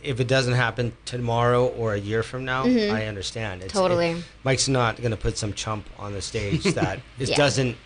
If 0.00 0.20
it 0.20 0.28
doesn't 0.28 0.54
happen 0.54 0.92
tomorrow 1.06 1.66
or 1.66 1.94
a 1.94 1.98
year 1.98 2.22
from 2.22 2.44
now, 2.44 2.64
I 2.64 3.06
understand. 3.06 3.62
It's, 3.62 3.72
Mm-hmm. 3.72 3.78
Totally. 3.82 4.10
it- 4.10 4.24
Mike's 4.44 4.68
not 4.68 4.96
going 4.98 5.10
to 5.10 5.16
put 5.16 5.36
some 5.36 5.52
chump 5.52 5.88
on 5.98 6.12
the 6.12 6.22
stage 6.22 6.62
that 6.74 7.00
it 7.18 7.30
Yeah. 7.30 7.36
doesn't 7.36 7.76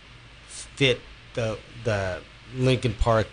fit 0.47 0.99
the 1.33 1.57
the 1.83 2.19
Linkin 2.55 2.93
Park 2.93 3.27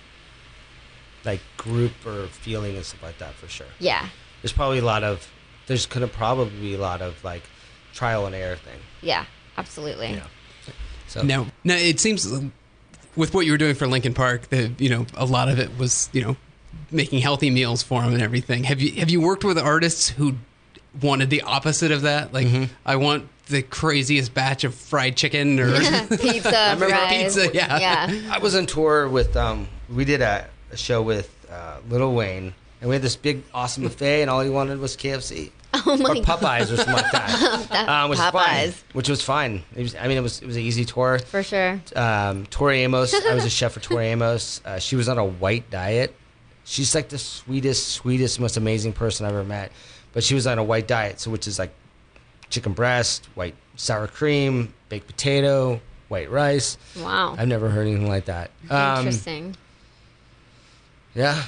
like 1.24 1.40
group 1.58 1.92
or 2.06 2.26
feeling 2.28 2.76
and 2.76 2.84
stuff 2.84 3.02
like 3.02 3.18
that 3.18 3.34
for 3.34 3.48
sure. 3.48 3.66
Yeah, 3.78 4.08
There's 4.40 4.52
probably 4.52 4.78
a 4.78 4.84
lot 4.84 5.04
of 5.04 5.28
there's 5.66 5.84
going 5.86 6.06
to 6.08 6.12
probably 6.12 6.58
be 6.58 6.74
a 6.74 6.78
lot 6.78 7.02
of 7.02 7.22
like 7.22 7.42
trial 7.92 8.26
and 8.26 8.34
error 8.34 8.56
thing. 8.56 8.78
yeah, 9.02 9.24
absolutely. 9.56 10.10
You 10.10 10.16
know. 10.16 10.26
So 11.08 11.22
Now, 11.22 11.46
now 11.64 11.74
it 11.76 11.98
seems 11.98 12.26
with 13.16 13.34
what 13.34 13.44
you 13.46 13.52
were 13.52 13.58
doing 13.58 13.74
for 13.74 13.86
Linkin 13.88 14.14
Park 14.14 14.48
that 14.50 14.80
you 14.80 14.88
know 14.88 15.06
a 15.16 15.24
lot 15.24 15.48
of 15.48 15.58
it 15.58 15.76
was 15.78 16.08
you 16.12 16.22
know 16.22 16.36
making 16.92 17.20
healthy 17.20 17.50
meals 17.50 17.82
for 17.82 18.02
them 18.02 18.12
and 18.14 18.22
everything. 18.22 18.64
Have 18.64 18.80
you 18.80 18.92
have 19.00 19.10
you 19.10 19.20
worked 19.20 19.44
with 19.44 19.58
artists 19.58 20.08
who 20.08 20.34
wanted 21.02 21.30
the 21.30 21.42
opposite 21.42 21.90
of 21.92 22.02
that? 22.02 22.32
Like, 22.32 22.46
Mm-hmm. 22.46 22.72
I 22.86 22.96
want 22.96 23.28
the 23.46 23.62
craziest 23.62 24.32
batch 24.34 24.62
of 24.62 24.74
fried 24.74 25.16
chicken 25.16 25.58
or 25.58 25.72
pizza, 26.08 26.56
I 26.56 26.72
remember 26.74 26.94
fries. 26.94 27.34
pizza, 27.34 27.50
yeah. 27.54 27.78
yeah. 28.08 28.32
I 28.32 28.38
was 28.38 28.54
on 28.54 28.66
tour 28.66 29.08
with 29.08 29.36
um 29.36 29.66
we 29.92 30.04
did 30.04 30.20
a, 30.20 30.46
a 30.70 30.76
show 30.76 31.02
with 31.02 31.28
uh, 31.50 31.78
Little 31.88 32.14
Wayne 32.14 32.54
and 32.80 32.88
we 32.88 32.94
had 32.94 33.02
this 33.02 33.16
big 33.16 33.42
awesome 33.52 33.82
buffet 33.88 34.22
and 34.22 34.30
all 34.30 34.40
he 34.42 34.50
wanted 34.50 34.78
was 34.78 34.96
KFC. 34.96 35.50
Oh 35.86 35.96
my 35.96 36.10
or 36.10 36.14
god, 36.16 36.24
Popeyes 36.24 36.72
or 36.72 36.76
something 36.76 36.94
like 36.94 37.12
that. 37.12 37.88
um, 37.88 38.10
which 38.10 38.18
was 38.18 38.30
fine. 38.30 38.68
Popeyes. 38.68 38.82
Which 38.92 39.08
was 39.08 39.22
fine. 39.22 39.62
Was, 39.76 39.94
I 39.94 40.08
mean, 40.08 40.18
it 40.18 40.20
was 40.20 40.42
it 40.42 40.46
was 40.46 40.56
an 40.56 40.62
easy 40.62 40.84
tour. 40.84 41.18
for 41.20 41.42
sure. 41.42 41.80
Um, 41.94 42.46
Tori 42.46 42.80
Amos, 42.80 43.14
I 43.14 43.34
was 43.34 43.44
a 43.44 43.50
chef 43.50 43.72
for 43.72 43.80
Tori 43.80 44.06
Amos. 44.08 44.60
Uh, 44.64 44.78
she 44.78 44.96
was 44.96 45.08
on 45.08 45.18
a 45.18 45.24
white 45.24 45.70
diet. 45.70 46.14
She's 46.64 46.94
like 46.94 47.08
the 47.08 47.18
sweetest, 47.18 47.88
sweetest, 47.88 48.40
most 48.40 48.56
amazing 48.56 48.92
person 48.92 49.26
I've 49.26 49.32
ever 49.32 49.44
met. 49.44 49.72
But 50.12 50.24
she 50.24 50.34
was 50.34 50.46
on 50.46 50.58
a 50.58 50.64
white 50.64 50.88
diet, 50.88 51.20
so 51.20 51.30
which 51.30 51.46
is 51.46 51.58
like 51.58 51.72
chicken 52.50 52.72
breast, 52.72 53.28
white 53.34 53.54
sour 53.76 54.06
cream, 54.08 54.74
baked 54.88 55.06
potato, 55.06 55.80
white 56.08 56.30
rice. 56.30 56.76
Wow, 56.98 57.36
I've 57.38 57.48
never 57.48 57.70
heard 57.70 57.86
anything 57.86 58.08
like 58.08 58.26
that. 58.26 58.50
Um, 58.68 58.98
interesting. 58.98 59.56
yeah, 61.14 61.44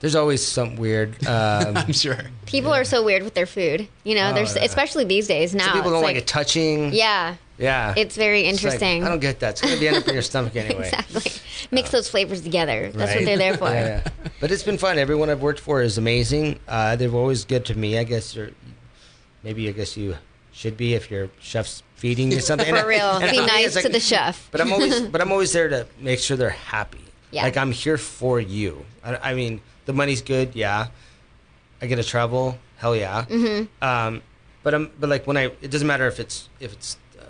there's 0.00 0.14
always 0.16 0.46
some 0.46 0.76
weird. 0.76 1.24
Um, 1.26 1.76
I'm 1.76 1.92
sure. 1.92 2.16
People 2.46 2.72
are 2.72 2.84
so 2.84 3.04
weird 3.04 3.22
with 3.22 3.34
their 3.34 3.46
food. 3.46 3.86
You 4.04 4.14
know, 4.16 4.30
Oh, 4.30 4.34
there's 4.34 4.56
yeah. 4.56 4.64
especially 4.64 5.04
these 5.04 5.26
days 5.28 5.54
now. 5.54 5.66
some 5.66 5.74
people 5.74 5.90
don't 5.92 6.02
like, 6.02 6.14
like, 6.16 6.22
it 6.24 6.26
touching. 6.26 6.92
Yeah, 6.92 7.36
yeah. 7.58 7.94
it's 7.96 8.16
very 8.16 8.40
It's 8.42 8.62
like, 8.62 8.72
interesting. 8.72 9.04
I 9.04 9.08
don't 9.08 9.20
get 9.20 9.40
that. 9.40 9.50
It's 9.50 9.60
gonna 9.60 9.76
be 9.78 9.86
end 9.88 9.96
up 9.98 10.08
in 10.08 10.14
your 10.14 10.22
stomach 10.22 10.56
anyway. 10.56 10.88
exactly. 10.88 11.32
Mix 11.70 11.90
those 11.90 12.08
flavors 12.08 12.40
together. 12.40 12.90
That's 12.92 13.14
what 13.14 13.24
they're 13.24 13.38
there 13.38 13.56
for. 13.58 13.68
Yeah, 13.70 14.02
yeah. 14.04 14.28
But 14.40 14.50
it's 14.50 14.62
been 14.62 14.78
fun. 14.78 14.98
Everyone 14.98 15.28
I've 15.30 15.42
worked 15.42 15.60
for 15.60 15.82
is 15.82 15.98
amazing. 15.98 16.58
Uh, 16.66 16.96
they're 16.96 17.12
always 17.14 17.44
good 17.44 17.64
to 17.66 17.74
me. 17.78 17.98
I 17.98 18.04
guess 18.04 18.34
you're, 18.34 18.50
maybe 19.42 19.68
I 19.68 19.72
guess 19.72 19.96
you 19.96 20.16
should 20.52 20.76
be 20.76 20.94
if 20.94 21.10
your 21.10 21.30
chef's 21.40 21.82
feeding 21.96 22.32
you 22.32 22.40
something. 22.40 22.74
For 22.74 22.86
real. 22.86 23.10
And 23.18 23.30
Be 23.30 23.36
for 23.36 23.42
me, 23.42 23.46
nice 23.46 23.74
like- 23.76 23.84
to 23.84 23.90
the 23.90 24.00
chef. 24.00 24.48
But 24.50 24.60
I'm 24.62 24.72
always, 24.72 25.02
but 25.02 25.20
I'm 25.20 25.30
always 25.30 25.52
there 25.52 25.68
to 25.68 25.86
make 26.00 26.18
sure 26.18 26.36
they're 26.36 26.50
happy. 26.50 26.98
Yeah. 27.30 27.44
Like 27.44 27.56
I'm 27.56 27.70
here 27.70 27.98
for 27.98 28.40
you. 28.40 28.84
I, 29.04 29.30
I 29.30 29.34
mean, 29.34 29.60
the 29.90 29.96
money's 29.96 30.22
good. 30.22 30.54
Yeah. 30.54 30.86
I 31.82 31.86
get 31.86 31.96
to 31.96 32.04
travel. 32.04 32.56
Hell 32.76 32.94
yeah. 32.94 33.24
Mm-hmm. 33.24 33.84
Um, 33.84 34.22
but 34.62 34.72
I'm, 34.74 34.90
but 35.00 35.10
like 35.10 35.26
when 35.26 35.36
I, 35.36 35.44
it 35.60 35.70
doesn't 35.70 35.86
matter 35.88 36.06
if 36.06 36.20
it's 36.20 36.48
if 36.60 36.72
it's 36.72 36.96
uh, 37.18 37.24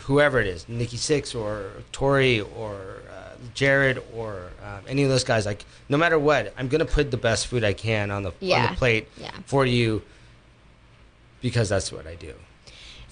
whoever 0.00 0.40
it 0.40 0.46
is, 0.48 0.68
Nikki 0.68 0.96
Sixx 0.96 1.38
or 1.38 1.70
Tori 1.92 2.40
or 2.40 3.02
uh, 3.12 3.34
Jared 3.54 4.02
or 4.14 4.50
um, 4.64 4.80
any 4.88 5.04
of 5.04 5.08
those 5.10 5.22
guys. 5.24 5.46
Like 5.46 5.64
no 5.88 5.96
matter 5.96 6.18
what, 6.18 6.52
I'm 6.58 6.66
gonna 6.68 6.84
put 6.86 7.10
the 7.12 7.16
best 7.16 7.46
food 7.46 7.62
I 7.62 7.74
can 7.74 8.10
on 8.10 8.22
the 8.24 8.30
on 8.30 8.70
the 8.70 8.76
plate 8.76 9.06
Yeah. 9.16 9.30
for 9.46 9.64
you 9.64 10.02
because 11.40 11.68
that's 11.68 11.92
what 11.92 12.06
I 12.06 12.14
do. 12.16 12.34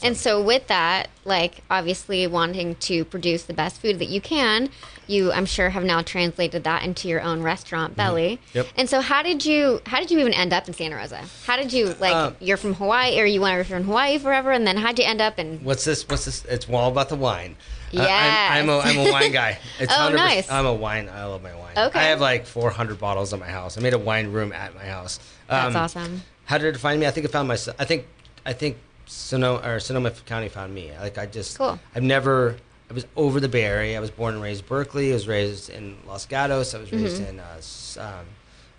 And 0.02 0.16
so 0.16 0.42
with 0.42 0.66
that, 0.68 1.08
like 1.24 1.62
obviously 1.70 2.26
wanting 2.26 2.74
to 2.76 3.04
produce 3.04 3.44
the 3.44 3.54
best 3.54 3.80
food 3.80 3.98
that 3.98 4.08
you 4.08 4.20
can, 4.20 4.68
you 5.06 5.32
I'm 5.32 5.46
sure 5.46 5.70
have 5.70 5.84
now 5.84 6.02
translated 6.02 6.64
that 6.64 6.82
into 6.84 7.08
your 7.08 7.22
own 7.22 7.42
restaurant, 7.42 7.96
Belly. 7.96 8.36
Mm-hmm. 8.48 8.58
Yep. 8.58 8.66
And 8.76 8.90
so 8.90 9.00
how 9.00 9.22
did 9.22 9.44
you 9.46 9.80
how 9.86 9.98
did 10.00 10.10
you 10.10 10.18
even 10.18 10.32
end 10.34 10.52
up 10.52 10.68
in 10.68 10.74
Santa 10.74 10.96
Rosa? 10.96 11.22
How 11.46 11.56
did 11.56 11.72
you 11.72 11.94
like 12.00 12.14
Um, 12.14 12.36
you're 12.40 12.56
from 12.56 12.74
Hawaii 12.74 13.18
or 13.20 13.24
you 13.24 13.40
want 13.40 13.56
to 13.58 13.64
from 13.64 13.84
Hawaii 13.84 14.18
forever 14.18 14.50
and 14.52 14.66
then 14.66 14.76
how'd 14.76 14.98
you 14.98 15.04
end 15.04 15.20
up 15.20 15.38
in 15.38 15.60
What's 15.64 15.84
this? 15.84 16.06
What's 16.08 16.24
this? 16.26 16.44
It's 16.44 16.68
all 16.68 16.90
about 16.90 17.08
the 17.08 17.16
wine. 17.16 17.56
Uh, 17.96 18.00
I'm, 18.10 18.64
I'm 18.64 18.68
a 18.68 18.78
I'm 18.80 18.98
a 19.08 19.10
wine 19.12 19.32
guy. 19.32 19.58
It's 19.80 19.92
Oh, 19.96 20.10
nice. 20.10 20.50
I'm 20.50 20.66
a 20.66 20.74
wine. 20.74 21.08
I 21.08 21.24
love 21.24 21.42
my 21.42 21.54
wine. 21.54 21.72
Okay. 21.78 21.98
I 21.98 22.04
have 22.04 22.20
like 22.20 22.44
400 22.44 22.98
bottles 22.98 23.32
at 23.32 23.38
my 23.40 23.46
house. 23.46 23.78
I 23.78 23.80
made 23.80 23.94
a 23.94 23.98
wine 23.98 24.32
room 24.32 24.52
at 24.52 24.74
my 24.74 24.84
house. 24.84 25.18
That's 25.48 25.74
Um, 25.74 25.82
awesome. 25.82 26.22
How 26.44 26.58
did 26.58 26.74
it 26.74 26.78
find 26.78 27.00
me? 27.00 27.06
I 27.06 27.10
think 27.12 27.24
it 27.24 27.30
found 27.32 27.48
myself. 27.48 27.76
I 27.80 27.84
think 27.84 28.06
I 28.44 28.52
think 28.52 28.76
Sonoma 29.06 29.60
or 29.64 29.80
Sonoma 29.80 30.10
County 30.26 30.48
found 30.48 30.74
me. 30.74 30.90
Like 31.00 31.18
I 31.18 31.26
just 31.26 31.58
Cool. 31.58 31.78
I've 31.94 32.02
never. 32.02 32.56
I 32.90 32.92
was 32.94 33.06
over 33.16 33.40
the 33.40 33.48
Bay 33.48 33.64
Area. 33.64 33.96
I 33.96 34.00
was 34.00 34.10
born 34.12 34.34
and 34.34 34.42
raised 34.42 34.66
Berkeley. 34.66 35.10
I 35.10 35.14
was 35.14 35.26
raised 35.26 35.70
in 35.70 35.96
Los 36.06 36.24
Gatos. 36.26 36.74
I 36.74 36.78
was 36.78 36.92
raised 36.92 37.20
Mm-hmm. 37.20 37.38
in 37.38 37.40
uh, 37.40 38.18
um, 38.20 38.26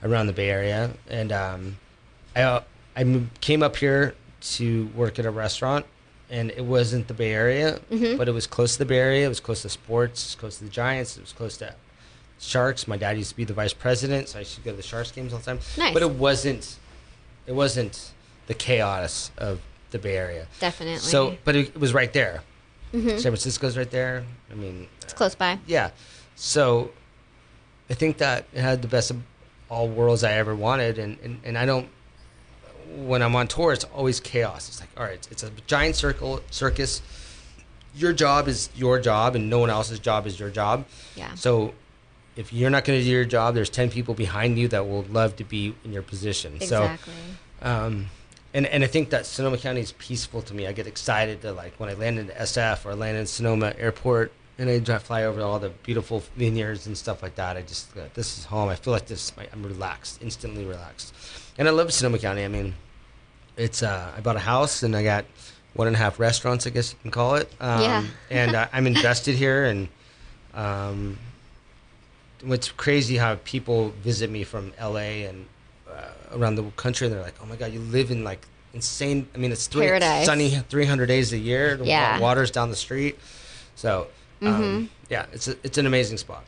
around 0.03 0.27
the 0.27 0.33
Bay 0.33 0.49
Area, 0.49 0.91
and 1.09 1.31
um, 1.33 1.77
I 2.35 2.41
uh, 2.43 2.61
I 2.95 3.21
came 3.41 3.61
up 3.63 3.75
here 3.75 4.15
to 4.41 4.87
work 4.95 5.19
at 5.19 5.25
a 5.25 5.31
restaurant, 5.31 5.85
and 6.29 6.51
it 6.51 6.63
wasn't 6.63 7.07
the 7.09 7.13
Bay 7.13 7.33
Area, 7.33 7.79
Mm-hmm. 7.91 8.17
but 8.17 8.27
it 8.29 8.31
was 8.31 8.47
close 8.47 8.73
to 8.73 8.79
the 8.79 8.85
Bay 8.85 8.99
Area. 8.99 9.25
It 9.25 9.29
was 9.29 9.39
close 9.41 9.61
to 9.63 9.69
sports. 9.69 10.23
It 10.23 10.27
was 10.29 10.35
close 10.35 10.57
to 10.59 10.63
the 10.65 10.69
Giants. 10.69 11.17
It 11.17 11.21
was 11.21 11.33
close 11.33 11.57
to 11.57 11.73
Sharks. 12.39 12.87
My 12.87 12.95
dad 12.97 13.17
used 13.17 13.31
to 13.31 13.35
be 13.35 13.43
the 13.43 13.53
vice 13.53 13.73
president, 13.73 14.29
so 14.29 14.37
I 14.37 14.41
used 14.41 14.55
to 14.55 14.61
go 14.61 14.71
to 14.71 14.77
the 14.77 14.83
Sharks 14.83 15.11
games 15.11 15.33
all 15.33 15.39
the 15.39 15.45
time. 15.45 15.59
Nice. 15.77 15.93
But 15.93 16.01
it 16.03 16.11
wasn't 16.11 16.77
it 17.45 17.53
wasn't 17.55 18.11
the 18.47 18.53
chaos 18.53 19.31
of 19.37 19.59
the 19.91 19.99
Bay 19.99 20.17
Area. 20.17 20.47
Definitely. 20.59 20.99
So, 20.99 21.37
but 21.43 21.55
it, 21.55 21.69
it 21.69 21.77
was 21.79 21.93
right 21.93 22.11
there. 22.13 22.41
Mhm. 22.93 23.11
San 23.11 23.31
Francisco's 23.31 23.77
right 23.77 23.89
there. 23.91 24.23
I 24.51 24.55
mean, 24.55 24.87
it's 25.01 25.13
close 25.13 25.35
by. 25.35 25.59
yeah. 25.67 25.91
So, 26.35 26.91
I 27.89 27.93
think 27.95 28.17
that 28.17 28.45
it 28.53 28.61
had 28.61 28.81
the 28.81 28.87
best 28.87 29.11
of 29.11 29.17
all 29.69 29.87
worlds 29.87 30.23
I 30.23 30.33
ever 30.33 30.55
wanted, 30.55 30.97
and, 30.99 31.17
and, 31.23 31.39
and 31.43 31.57
I 31.57 31.65
don't. 31.65 31.89
When 32.95 33.21
I'm 33.21 33.35
on 33.35 33.47
tour, 33.47 33.73
it's 33.73 33.83
always 33.85 34.19
chaos. 34.21 34.69
It's 34.69 34.79
like, 34.79 34.89
all 34.95 35.03
right, 35.03 35.27
it's, 35.29 35.43
a 35.43 35.49
giant 35.67 35.95
circle 35.97 36.41
circus. 36.51 37.01
Your 37.95 38.13
job 38.13 38.47
is 38.47 38.69
your 38.75 38.99
job, 38.99 39.35
and 39.35 39.49
no 39.49 39.59
one 39.59 39.69
else's 39.69 39.99
job 39.99 40.25
is 40.27 40.39
your 40.39 40.49
job. 40.49 40.85
Yeah. 41.15 41.33
So, 41.35 41.73
if 42.37 42.53
you're 42.53 42.69
not 42.69 42.85
going 42.85 42.99
to 42.99 43.03
do 43.03 43.09
your 43.11 43.25
job, 43.25 43.55
there's 43.55 43.69
ten 43.69 43.89
people 43.89 44.13
behind 44.13 44.57
you 44.57 44.67
that 44.69 44.87
will 44.87 45.03
love 45.03 45.35
to 45.37 45.43
be 45.43 45.75
in 45.83 45.91
your 45.91 46.03
position. 46.03 46.59
So, 46.61 46.83
Exactly. 46.83 47.13
um, 47.63 48.05
and 48.57 48.65
and 48.65 48.83
I 48.83 48.87
think 48.87 49.11
that 49.11 49.27
Sonoma 49.27 49.59
County 49.59 49.81
is 49.81 49.91
peaceful 49.93 50.41
to 50.41 50.53
me. 50.53 50.65
I 50.65 50.73
get 50.73 50.87
excited 50.87 51.41
to 51.43 51.51
like 51.53 51.75
when 51.79 51.89
I 51.89 51.93
land 51.93 52.17
in 52.17 52.29
SF 52.29 52.85
or 52.85 52.95
land 52.95 53.15
in 53.15 53.27
Sonoma 53.27 53.75
Airport 53.77 54.31
and 54.57 54.67
I 54.67 54.79
drive, 54.79 55.03
fly 55.03 55.25
over 55.25 55.39
all 55.41 55.59
the 55.59 55.69
beautiful 55.69 56.23
vineyards 56.35 56.87
and 56.87 56.97
stuff 56.97 57.21
like 57.21 57.35
that. 57.35 57.55
I 57.55 57.61
just 57.61 57.95
uh, 57.95 58.05
this 58.15 58.39
is 58.39 58.45
home. 58.45 58.69
I 58.69 58.75
feel 58.75 58.93
like 58.93 59.05
this. 59.05 59.31
I'm 59.53 59.61
relaxed, 59.61 60.23
instantly 60.23 60.65
relaxed, 60.65 61.13
and 61.59 61.67
I 61.67 61.71
love 61.71 61.93
Sonoma 61.93 62.17
County. 62.17 62.43
I 62.43 62.47
mean, 62.47 62.73
it's 63.57 63.83
uh, 63.83 64.11
I 64.17 64.21
bought 64.21 64.37
a 64.37 64.39
house 64.39 64.81
and 64.81 64.95
I 64.95 65.03
got 65.03 65.25
one 65.75 65.85
and 65.85 65.95
a 65.95 65.99
half 65.99 66.19
restaurants, 66.19 66.65
I 66.65 66.71
guess 66.71 66.93
you 66.93 66.97
can 67.03 67.11
call 67.11 67.35
it. 67.35 67.51
Um, 67.59 67.81
Yeah. 67.81 68.03
and 68.31 68.55
uh, 68.55 68.67
I'm 68.73 68.87
invested 68.95 69.35
here 69.35 69.65
and. 69.65 69.87
Um, 70.55 71.19
what's 72.43 72.71
crazy 72.71 73.17
how 73.17 73.35
people 73.43 73.89
visit 74.03 74.29
me 74.29 74.43
from 74.43 74.73
LA 74.81 75.25
and 75.29 75.45
around 76.33 76.55
the 76.55 76.63
country 76.75 77.07
and 77.07 77.15
they're 77.15 77.23
like, 77.23 77.35
"Oh 77.41 77.45
my 77.45 77.55
god, 77.55 77.71
you 77.73 77.79
live 77.79 78.11
in 78.11 78.23
like 78.23 78.45
insane." 78.73 79.27
I 79.33 79.37
mean, 79.37 79.51
it's 79.51 79.67
three, 79.67 79.85
Paradise. 79.87 80.25
sunny 80.25 80.49
300 80.69 81.05
days 81.07 81.33
a 81.33 81.37
year. 81.37 81.77
The 81.77 81.85
Yeah. 81.85 82.19
water's 82.19 82.51
down 82.51 82.69
the 82.69 82.75
street. 82.75 83.17
So, 83.75 84.07
um, 84.41 84.47
Mm-hmm. 84.47 84.85
yeah, 85.09 85.25
it's 85.33 85.47
a, 85.47 85.55
it's 85.63 85.77
an 85.77 85.85
amazing 85.85 86.17
spot. 86.17 86.43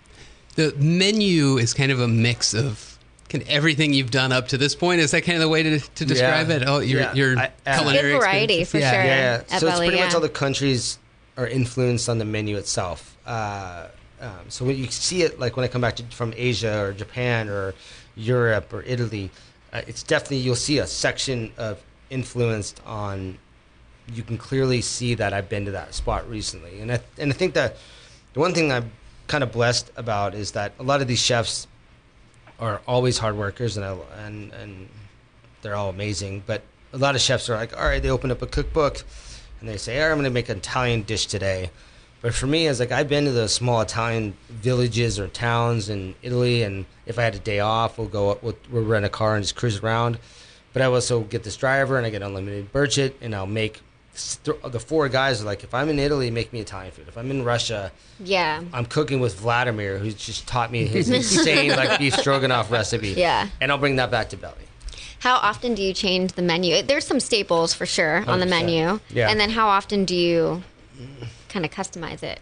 The 0.55 0.73
menu 0.77 1.57
is 1.57 1.73
kind 1.73 1.91
of 1.91 1.99
a 1.99 2.07
mix 2.07 2.53
of 2.53 2.97
can 3.29 3.47
everything 3.47 3.93
you've 3.93 4.09
done 4.12 4.31
up 4.31 4.47
to 4.49 4.57
this 4.57 4.73
point. 4.75 4.99
Is 5.01 5.12
that 5.12 5.21
kind 5.21 5.35
of 5.35 5.41
the 5.41 5.47
way 5.49 5.62
to, 5.62 5.79
to 5.79 6.05
describe 6.05 6.49
Yeah. 6.49 6.55
it? 6.55 6.63
Oh, 6.65 6.79
your 6.79 7.01
Yeah. 7.01 7.13
your 7.13 7.38
I- 7.38 7.51
uh, 7.65 7.77
culinary 7.77 8.12
Good 8.13 8.19
variety, 8.19 8.59
experience? 8.62 8.69
for 8.71 8.77
yeah. 8.79 8.91
sure. 8.91 9.03
Yeah, 9.03 9.33
at 9.35 9.49
so 9.62 9.67
it's 9.67 9.75
Belly, 9.75 9.88
pretty 9.89 10.03
much 10.03 10.13
all 10.15 10.19
the 10.21 10.29
countries 10.29 10.97
are 11.38 11.47
influenced 11.47 12.09
on 12.09 12.17
the 12.17 12.25
menu 12.25 12.57
itself. 12.57 13.15
Uh, 13.25 13.85
um, 14.19 14.29
so 14.49 14.65
when 14.65 14.75
you 14.77 14.88
see 14.88 15.21
it, 15.21 15.39
like 15.39 15.55
when 15.55 15.63
I 15.63 15.67
come 15.67 15.79
back 15.81 15.95
to, 15.97 16.03
from 16.09 16.33
Asia 16.35 16.79
or 16.81 16.91
Japan 16.93 17.47
or 17.47 17.73
Europe 18.19 18.73
or 18.73 18.84
Italy, 18.84 19.32
uh, 19.71 19.82
it's 19.88 20.03
definitely 20.03 20.38
you'll 20.38 20.55
see 20.55 20.79
a 20.79 20.88
section 20.88 21.51
of 21.58 21.82
influenced 22.10 22.82
on. 22.86 23.38
You 24.12 24.23
can 24.23 24.38
clearly 24.38 24.82
see 24.82 25.13
that 25.15 25.34
I've 25.34 25.49
been 25.49 25.65
to 25.65 25.71
that 25.71 25.93
spot 25.93 26.29
recently, 26.29 26.79
and 26.79 26.91
I 26.91 26.99
and 27.17 27.32
I 27.32 27.36
think 27.36 27.53
that 27.53 27.77
the 28.34 28.39
one 28.39 28.53
thing 28.53 28.71
I'm 28.71 28.91
kind 29.27 29.43
of 29.43 29.51
blessed 29.51 29.91
about 29.95 30.34
is 30.34 30.51
that 30.51 30.73
a 30.79 30.84
lot 30.84 31.01
of 31.01 31.08
these 31.08 31.21
chefs 31.21 31.67
are 32.60 32.82
always 32.88 33.19
hard 33.19 33.38
workers 33.38 33.77
and 33.77 33.86
I, 33.86 33.95
and 34.25 34.51
and 34.53 34.89
they're 35.62 35.75
all 35.75 35.89
amazing. 35.89 36.43
But 36.45 36.63
a 36.93 36.97
lot 36.97 37.15
of 37.15 37.21
chefs 37.21 37.49
are 37.49 37.55
like, 37.55 37.77
all 37.77 37.86
right, 37.86 38.01
they 38.01 38.10
open 38.10 38.32
up 38.32 38.41
a 38.41 38.47
cookbook 38.47 39.03
and 39.60 39.69
they 39.69 39.77
say, 39.77 40.01
I'm 40.01 40.13
going 40.13 40.23
to 40.23 40.29
make 40.29 40.49
an 40.49 40.58
Italian 40.58 41.03
dish 41.03 41.27
today. 41.27 41.69
But 42.21 42.34
for 42.34 42.47
me, 42.47 42.67
it's 42.67 42.79
like 42.79 42.91
I've 42.91 43.08
been 43.08 43.25
to 43.25 43.32
the 43.32 43.47
small 43.47 43.79
Italian 43.82 44.36
villages 44.49 45.19
or 45.19 45.27
towns 45.29 45.88
in 45.89 46.15
Italy, 46.21 46.63
and 46.63 46.86
if 47.05 47.17
I 47.17 47.23
had 47.23 47.36
a 47.36 47.39
day 47.39 47.60
off, 47.60 47.97
we'll 47.97 48.08
go 48.08 48.38
we'll, 48.41 48.58
we'll 48.69 48.84
rent 48.84 49.05
a 49.05 49.10
car 49.10 49.36
and 49.36 49.43
just 49.43 49.55
cruise 49.55 49.79
around. 49.79 50.19
But 50.73 50.82
I 50.82 50.86
also 50.86 51.21
get 51.21 51.43
this 51.43 51.55
driver 51.55 51.97
and 51.97 52.05
I 52.05 52.10
get 52.10 52.21
unlimited 52.21 52.71
budget, 52.73 53.15
and 53.21 53.34
I'll 53.34 53.45
make 53.47 53.82
the 54.43 54.79
four 54.82 55.08
guys 55.08 55.41
are 55.41 55.45
like, 55.45 55.63
if 55.63 55.73
I'm 55.73 55.88
in 55.88 55.97
Italy, 55.97 56.29
make 56.29 56.51
me 56.51 56.60
Italian 56.60 56.91
food. 56.91 57.08
If 57.08 57.17
I'm 57.17 57.32
in 57.32 57.45
Russia, 57.45 57.89
Yeah. 58.19 58.62
I'm 58.73 58.86
cooking 58.86 59.21
with 59.21 59.39
Vladimir, 59.39 59.97
who's 59.97 60.13
just 60.15 60.45
taught 60.45 60.71
me 60.73 60.86
his 60.88 61.10
insane 61.19 61.69
like 61.71 61.99
beef 61.99 62.15
stroganoff 62.15 62.69
recipe. 62.69 63.10
Yeah. 63.12 63.47
and 63.62 63.71
I'll 63.71 63.77
bring 63.77 63.95
that 63.95 64.12
back 64.12 64.27
to 64.29 64.38
Belly. 64.38 64.55
How 65.19 65.36
often 65.36 65.73
do 65.73 65.82
you 65.82 65.93
change 65.93 66.34
the 66.34 66.41
menu? 66.41 66.82
There's 66.82 67.05
some 67.08 67.21
staples 67.21 67.73
for 67.73 67.86
sure 67.86 68.25
on 68.27 68.39
the 68.41 68.45
100%. 68.45 68.49
menu. 68.49 68.99
Yeah. 69.10 69.29
And 69.29 69.39
then 69.39 69.51
how 69.51 69.69
often 69.69 70.03
do 70.03 70.15
you 70.15 70.63
kind 71.49 71.65
of 71.65 71.71
customize 71.71 72.23
it? 72.23 72.39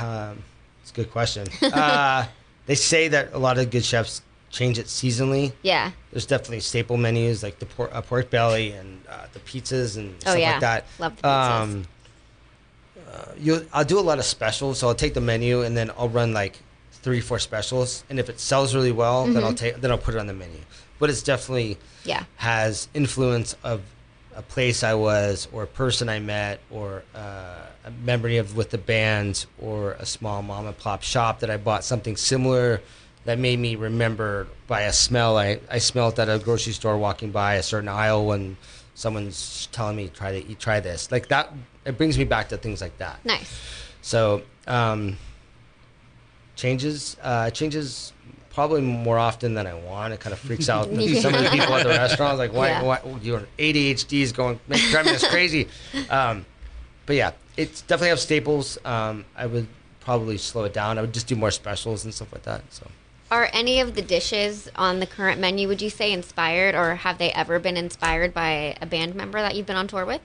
Um, 0.00 0.42
it's 0.82 0.90
a 0.90 0.94
good 0.94 1.10
question. 1.10 1.46
uh, 1.62 2.26
they 2.66 2.74
say 2.74 3.08
that 3.08 3.30
a 3.32 3.38
lot 3.38 3.58
of 3.58 3.70
good 3.70 3.84
chefs 3.84 4.22
change 4.50 4.78
it 4.78 4.86
seasonally. 4.86 5.52
Yeah. 5.62 5.90
There's 6.10 6.26
definitely 6.26 6.60
staple 6.60 6.96
menus 6.96 7.42
like 7.42 7.58
the 7.58 7.66
por- 7.66 7.92
uh, 7.92 8.02
pork 8.02 8.30
belly 8.30 8.72
and 8.72 9.02
uh, 9.08 9.26
the 9.32 9.40
pizzas 9.40 9.96
and 9.96 10.14
Oh, 10.16 10.20
stuff 10.20 10.38
yeah. 10.38 10.50
like 10.52 10.60
that. 10.60 10.86
Love 10.98 11.16
the 11.16 11.22
pizzas. 11.28 11.84
uh, 13.10 13.32
you, 13.38 13.66
I'll 13.72 13.84
do 13.84 13.98
a 13.98 14.00
lot 14.00 14.18
of 14.18 14.24
specials, 14.24 14.78
so 14.78 14.88
I'll 14.88 14.94
take 14.94 15.14
the 15.14 15.20
menu 15.20 15.62
and 15.62 15.76
then 15.76 15.90
I'll 15.98 16.08
run 16.08 16.32
like 16.32 16.58
three, 16.92 17.20
four 17.20 17.38
specials, 17.40 18.04
and 18.08 18.20
if 18.20 18.28
it 18.28 18.38
sells 18.38 18.74
really 18.74 18.92
well, 18.92 19.24
then 19.24 19.34
Mm-hmm. 19.36 19.44
I'll 19.44 19.54
take 19.54 19.80
then 19.80 19.90
I'll 19.90 19.98
put 19.98 20.14
it 20.14 20.18
on 20.18 20.26
the 20.26 20.34
menu. 20.34 20.58
But 20.98 21.10
it's 21.10 21.22
definitely 21.22 21.78
Yeah. 22.04 22.24
has 22.36 22.88
influence 22.94 23.56
of 23.64 23.80
a 24.34 24.42
place 24.42 24.82
I 24.82 24.94
was, 24.94 25.48
or 25.52 25.62
a 25.62 25.66
person 25.66 26.08
I 26.08 26.18
met, 26.18 26.60
or 26.70 27.02
uh, 27.14 27.66
a 27.84 27.90
memory 28.04 28.38
of 28.38 28.56
with 28.56 28.70
the 28.70 28.78
band, 28.78 29.46
or 29.60 29.92
a 29.92 30.06
small 30.06 30.42
mom 30.42 30.66
and 30.66 30.76
pop 30.76 31.02
shop 31.02 31.40
that 31.40 31.50
I 31.50 31.56
bought 31.56 31.84
something 31.84 32.16
similar 32.16 32.80
that 33.24 33.38
made 33.38 33.58
me 33.58 33.76
remember 33.76 34.48
by 34.66 34.82
a 34.82 34.92
smell. 34.92 35.38
I, 35.38 35.60
I 35.70 35.78
smelled 35.78 36.18
at 36.18 36.28
a 36.28 36.38
grocery 36.38 36.72
store 36.72 36.98
walking 36.98 37.30
by 37.30 37.54
a 37.54 37.62
certain 37.62 37.88
aisle 37.88 38.26
when 38.26 38.56
someone's 38.94 39.68
telling 39.72 39.96
me 39.96 40.08
try 40.08 40.32
to 40.32 40.48
eat 40.48 40.58
try 40.58 40.80
this. 40.80 41.10
Like 41.10 41.28
that 41.28 41.52
it 41.84 41.96
brings 41.96 42.18
me 42.18 42.24
back 42.24 42.48
to 42.50 42.56
things 42.56 42.80
like 42.80 42.98
that. 42.98 43.24
Nice. 43.24 43.50
so 44.02 44.42
um, 44.66 45.16
changes 46.56 47.16
uh, 47.22 47.50
changes 47.50 48.12
probably 48.52 48.80
more 48.82 49.18
often 49.18 49.54
than 49.54 49.66
I 49.66 49.74
want. 49.74 50.12
It 50.12 50.20
kind 50.20 50.32
of 50.32 50.38
freaks 50.38 50.68
out 50.68 50.84
some 50.84 50.94
of 50.98 50.98
the 51.44 51.50
people 51.52 51.74
at 51.74 51.82
the 51.84 51.88
restaurant. 51.90 52.38
Like, 52.38 52.52
why, 52.52 52.68
Yeah. 52.68 52.82
why 52.82 53.00
your 53.22 53.46
ADHD 53.58 54.22
is 54.22 54.32
going 54.32 54.60
driving 54.90 55.14
us 55.14 55.26
crazy? 55.26 55.68
Um, 56.10 56.44
but 57.06 57.16
yeah, 57.16 57.32
it's 57.56 57.82
definitely 57.82 58.10
have 58.10 58.20
staples. 58.20 58.78
Um, 58.84 59.24
I 59.36 59.46
would 59.46 59.66
probably 60.00 60.38
slow 60.38 60.64
it 60.64 60.72
down. 60.74 60.98
I 60.98 61.00
would 61.00 61.12
just 61.14 61.26
do 61.26 61.34
more 61.36 61.50
specials 61.50 62.04
and 62.04 62.12
stuff 62.14 62.32
like 62.32 62.42
that. 62.44 62.62
So 62.70 62.86
Are 63.30 63.48
any 63.52 63.80
of 63.80 63.94
the 63.94 64.02
dishes 64.02 64.70
on 64.76 65.00
the 65.00 65.06
current 65.06 65.40
menu, 65.40 65.66
would 65.68 65.80
you 65.82 65.90
say, 65.90 66.12
inspired, 66.12 66.74
or 66.74 66.94
have 66.96 67.18
they 67.18 67.32
ever 67.32 67.58
been 67.58 67.76
inspired 67.76 68.32
by 68.34 68.76
a 68.80 68.86
band 68.86 69.14
member 69.14 69.40
that 69.40 69.54
you've 69.56 69.66
been 69.66 69.76
on 69.76 69.88
tour 69.88 70.04
with? 70.04 70.20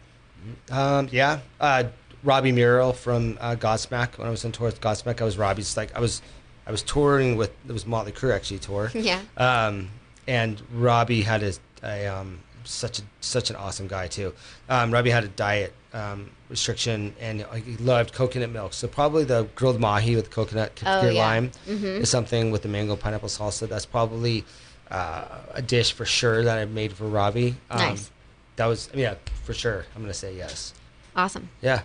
um, 0.72 1.10
yeah, 1.12 1.40
uh, 1.60 1.86
Robbie 2.24 2.52
Merrill 2.52 2.94
from 2.94 3.38
uh, 3.42 3.56
Godsmack. 3.56 4.18
When 4.18 4.28
I 4.28 4.32
was 4.32 4.44
on 4.46 4.52
tour 4.52 4.66
with 4.68 4.82
Godsmack, 4.82 5.22
I 5.22 5.24
was 5.24 5.38
Robbie's 5.38 5.78
like 5.78 5.96
I 5.96 6.00
was. 6.00 6.22
I 6.68 6.72
was 6.72 6.84
touring 6.84 7.38
with 7.38 7.52
it 7.68 7.72
was 7.72 7.86
Motley 7.88 8.12
Crue 8.12 8.34
actually 8.36 8.60
tour. 8.60 8.92
Yeah. 8.96 9.22
Um, 9.38 9.90
and 10.28 10.62
Robbie 10.74 11.22
had 11.22 11.42
a, 11.44 11.54
a 11.84 12.06
um, 12.08 12.40
such 12.66 13.00
a 13.00 13.02
such 13.22 13.50
an 13.50 13.56
awesome 13.56 13.88
guy 13.88 14.08
too. 14.08 14.34
Um, 14.70 14.92
Robbie 14.92 15.10
had 15.12 15.24
a 15.24 15.30
diet 15.30 15.74
um, 15.94 16.30
restriction 16.50 17.16
and 17.22 17.46
he 17.66 17.78
loved 17.78 18.14
coconut 18.14 18.50
milk. 18.50 18.74
So 18.74 18.88
probably 18.90 19.24
the 19.24 19.48
grilled 19.56 19.80
mahi 19.80 20.16
with 20.18 20.30
coconut 20.30 20.72
Oh, 20.86 21.08
yeah. 21.10 21.20
lime 21.26 21.52
Mhm. 21.68 22.02
is 22.02 22.10
something 22.10 22.52
with 22.52 22.62
the 22.64 22.68
mango 22.68 22.96
pineapple 22.98 23.30
salsa. 23.30 23.70
That's 23.70 23.86
probably 23.86 24.44
uh, 24.92 25.24
a 25.54 25.62
dish 25.62 25.94
for 25.94 26.06
sure 26.06 26.44
that 26.44 26.58
I 26.58 26.66
made 26.66 26.92
for 26.94 27.06
Robbie. 27.06 27.56
Um, 27.70 27.78
Nice. 27.80 28.12
that 28.58 28.66
was 28.66 28.90
yeah 28.94 29.16
for 29.46 29.54
sure. 29.54 29.86
I'm 29.96 30.02
gonna 30.02 30.14
say 30.14 30.36
yes. 30.36 30.74
Awesome. 31.16 31.48
Yeah. 31.62 31.84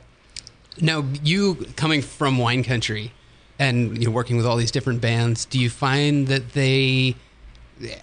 Now, 0.81 1.05
you 1.23 1.67
coming 1.77 2.03
from 2.03 2.39
wine 2.39 2.65
country 2.65 3.13
and 3.59 3.99
you 3.99 4.07
know, 4.07 4.11
working 4.13 4.37
with 4.37 4.47
all 4.47 4.57
these 4.57 4.71
different 4.71 5.01
bands, 5.01 5.45
do 5.45 5.59
you 5.59 5.71
find 5.71 6.27
that 6.29 6.53
they 6.53 7.15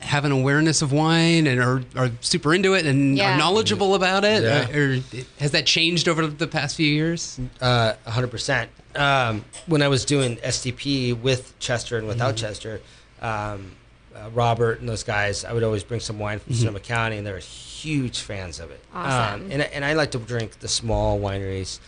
have 0.01 0.25
an 0.25 0.31
awareness 0.31 0.81
of 0.81 0.91
wine 0.91 1.47
and 1.47 1.61
are, 1.61 1.81
are 1.95 2.11
super 2.21 2.53
into 2.53 2.73
it 2.73 2.85
and 2.85 3.17
Yeah. 3.17 3.33
are 3.33 3.37
knowledgeable 3.37 3.95
about 3.95 4.25
it? 4.25 4.43
Yeah. 4.43 4.69
Or, 4.77 4.93
or 4.95 4.99
has 5.39 5.51
that 5.51 5.65
changed 5.65 6.07
over 6.09 6.27
the 6.27 6.47
past 6.47 6.75
few 6.75 6.87
years? 6.87 7.39
Uh, 7.61 7.93
100%. 8.05 8.67
Um, 8.95 9.45
when 9.67 9.81
I 9.81 9.87
was 9.87 10.03
doing 10.03 10.35
STP 10.37 11.19
with 11.19 11.57
Chester 11.59 11.97
and 11.97 12.07
without 12.07 12.35
Chester, 12.35 12.81
um, 13.21 13.71
uh, 14.15 14.29
Robert 14.33 14.79
and 14.81 14.89
those 14.89 15.03
guys, 15.03 15.45
I 15.45 15.53
would 15.53 15.63
always 15.63 15.83
bring 15.83 15.99
some 16.01 16.19
wine 16.19 16.39
from 16.39 16.55
Sonoma 16.55 16.79
County, 16.81 17.17
and 17.17 17.25
they 17.25 17.31
were 17.31 17.37
huge 17.37 18.19
fans 18.19 18.59
of 18.59 18.71
it. 18.71 18.81
Awesome. 18.93 19.43
Um, 19.45 19.51
and, 19.51 19.61
and 19.61 19.85
I 19.85 19.93
like 19.93 20.11
to 20.11 20.17
drink 20.17 20.59
the 20.59 20.67
small 20.67 21.19
wineries, 21.19 21.79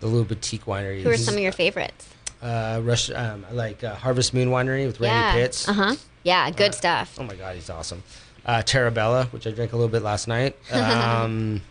the 0.00 0.06
little 0.06 0.24
boutique 0.24 0.64
wineries. 0.64 1.02
Who 1.02 1.10
are 1.10 1.16
some 1.18 1.34
of 1.34 1.40
your 1.40 1.52
favorites? 1.52 2.08
Uh, 2.46 2.80
Rush, 2.82 3.10
um, 3.10 3.44
like 3.52 3.82
uh, 3.82 3.94
Harvest 3.96 4.32
Moon 4.32 4.48
Winery 4.50 4.86
with 4.86 5.00
Randy 5.00 5.16
yeah. 5.16 5.32
Pitts. 5.32 5.68
Uh 5.68 5.72
huh. 5.72 5.96
Yeah. 6.22 6.50
Good 6.50 6.74
stuff. 6.74 7.16
Oh 7.18 7.24
my 7.24 7.34
God, 7.34 7.54
he's 7.56 7.70
awesome. 7.70 8.02
Uh, 8.44 8.62
Terrabella, 8.62 9.26
which 9.32 9.46
I 9.46 9.50
drank 9.50 9.72
a 9.72 9.76
little 9.76 9.90
bit 9.90 10.02
last 10.02 10.28
night. 10.28 10.56
Um, 10.72 11.62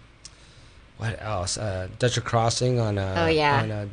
what 0.98 1.22
else? 1.22 1.58
Uh, 1.58 1.90
Dutcher 2.00 2.22
Crossing 2.22 2.80
on 2.80 2.98
uh, 2.98 3.16
Oh, 3.18 3.28
yeah. 3.28 3.62
on 3.62 3.72
a, 3.72 3.90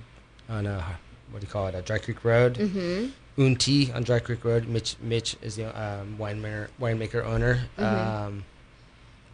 on 0.49 0.67
a 0.67 0.85
what 1.33 1.41
do 1.41 1.47
you 1.47 1.53
call 1.53 1.67
it? 1.67 1.75
A 1.75 1.83
Dry 1.83 1.99
Creek 1.99 2.25
Road. 2.25 2.55
Mm-hmm. 2.55 3.41
Unti 3.41 3.95
on 3.95 4.03
Dry 4.05 4.19
Creek 4.21 4.45
Road. 4.45 4.69
Mitch 4.69 4.97
Mitch 5.01 5.37
is 5.43 5.57
the 5.57 5.67
um, 5.81 6.17
winemaker 6.19 6.69
winemaker 6.81 7.25
owner. 7.25 7.61
Mm-hmm. 7.79 8.27
Um, 8.27 8.45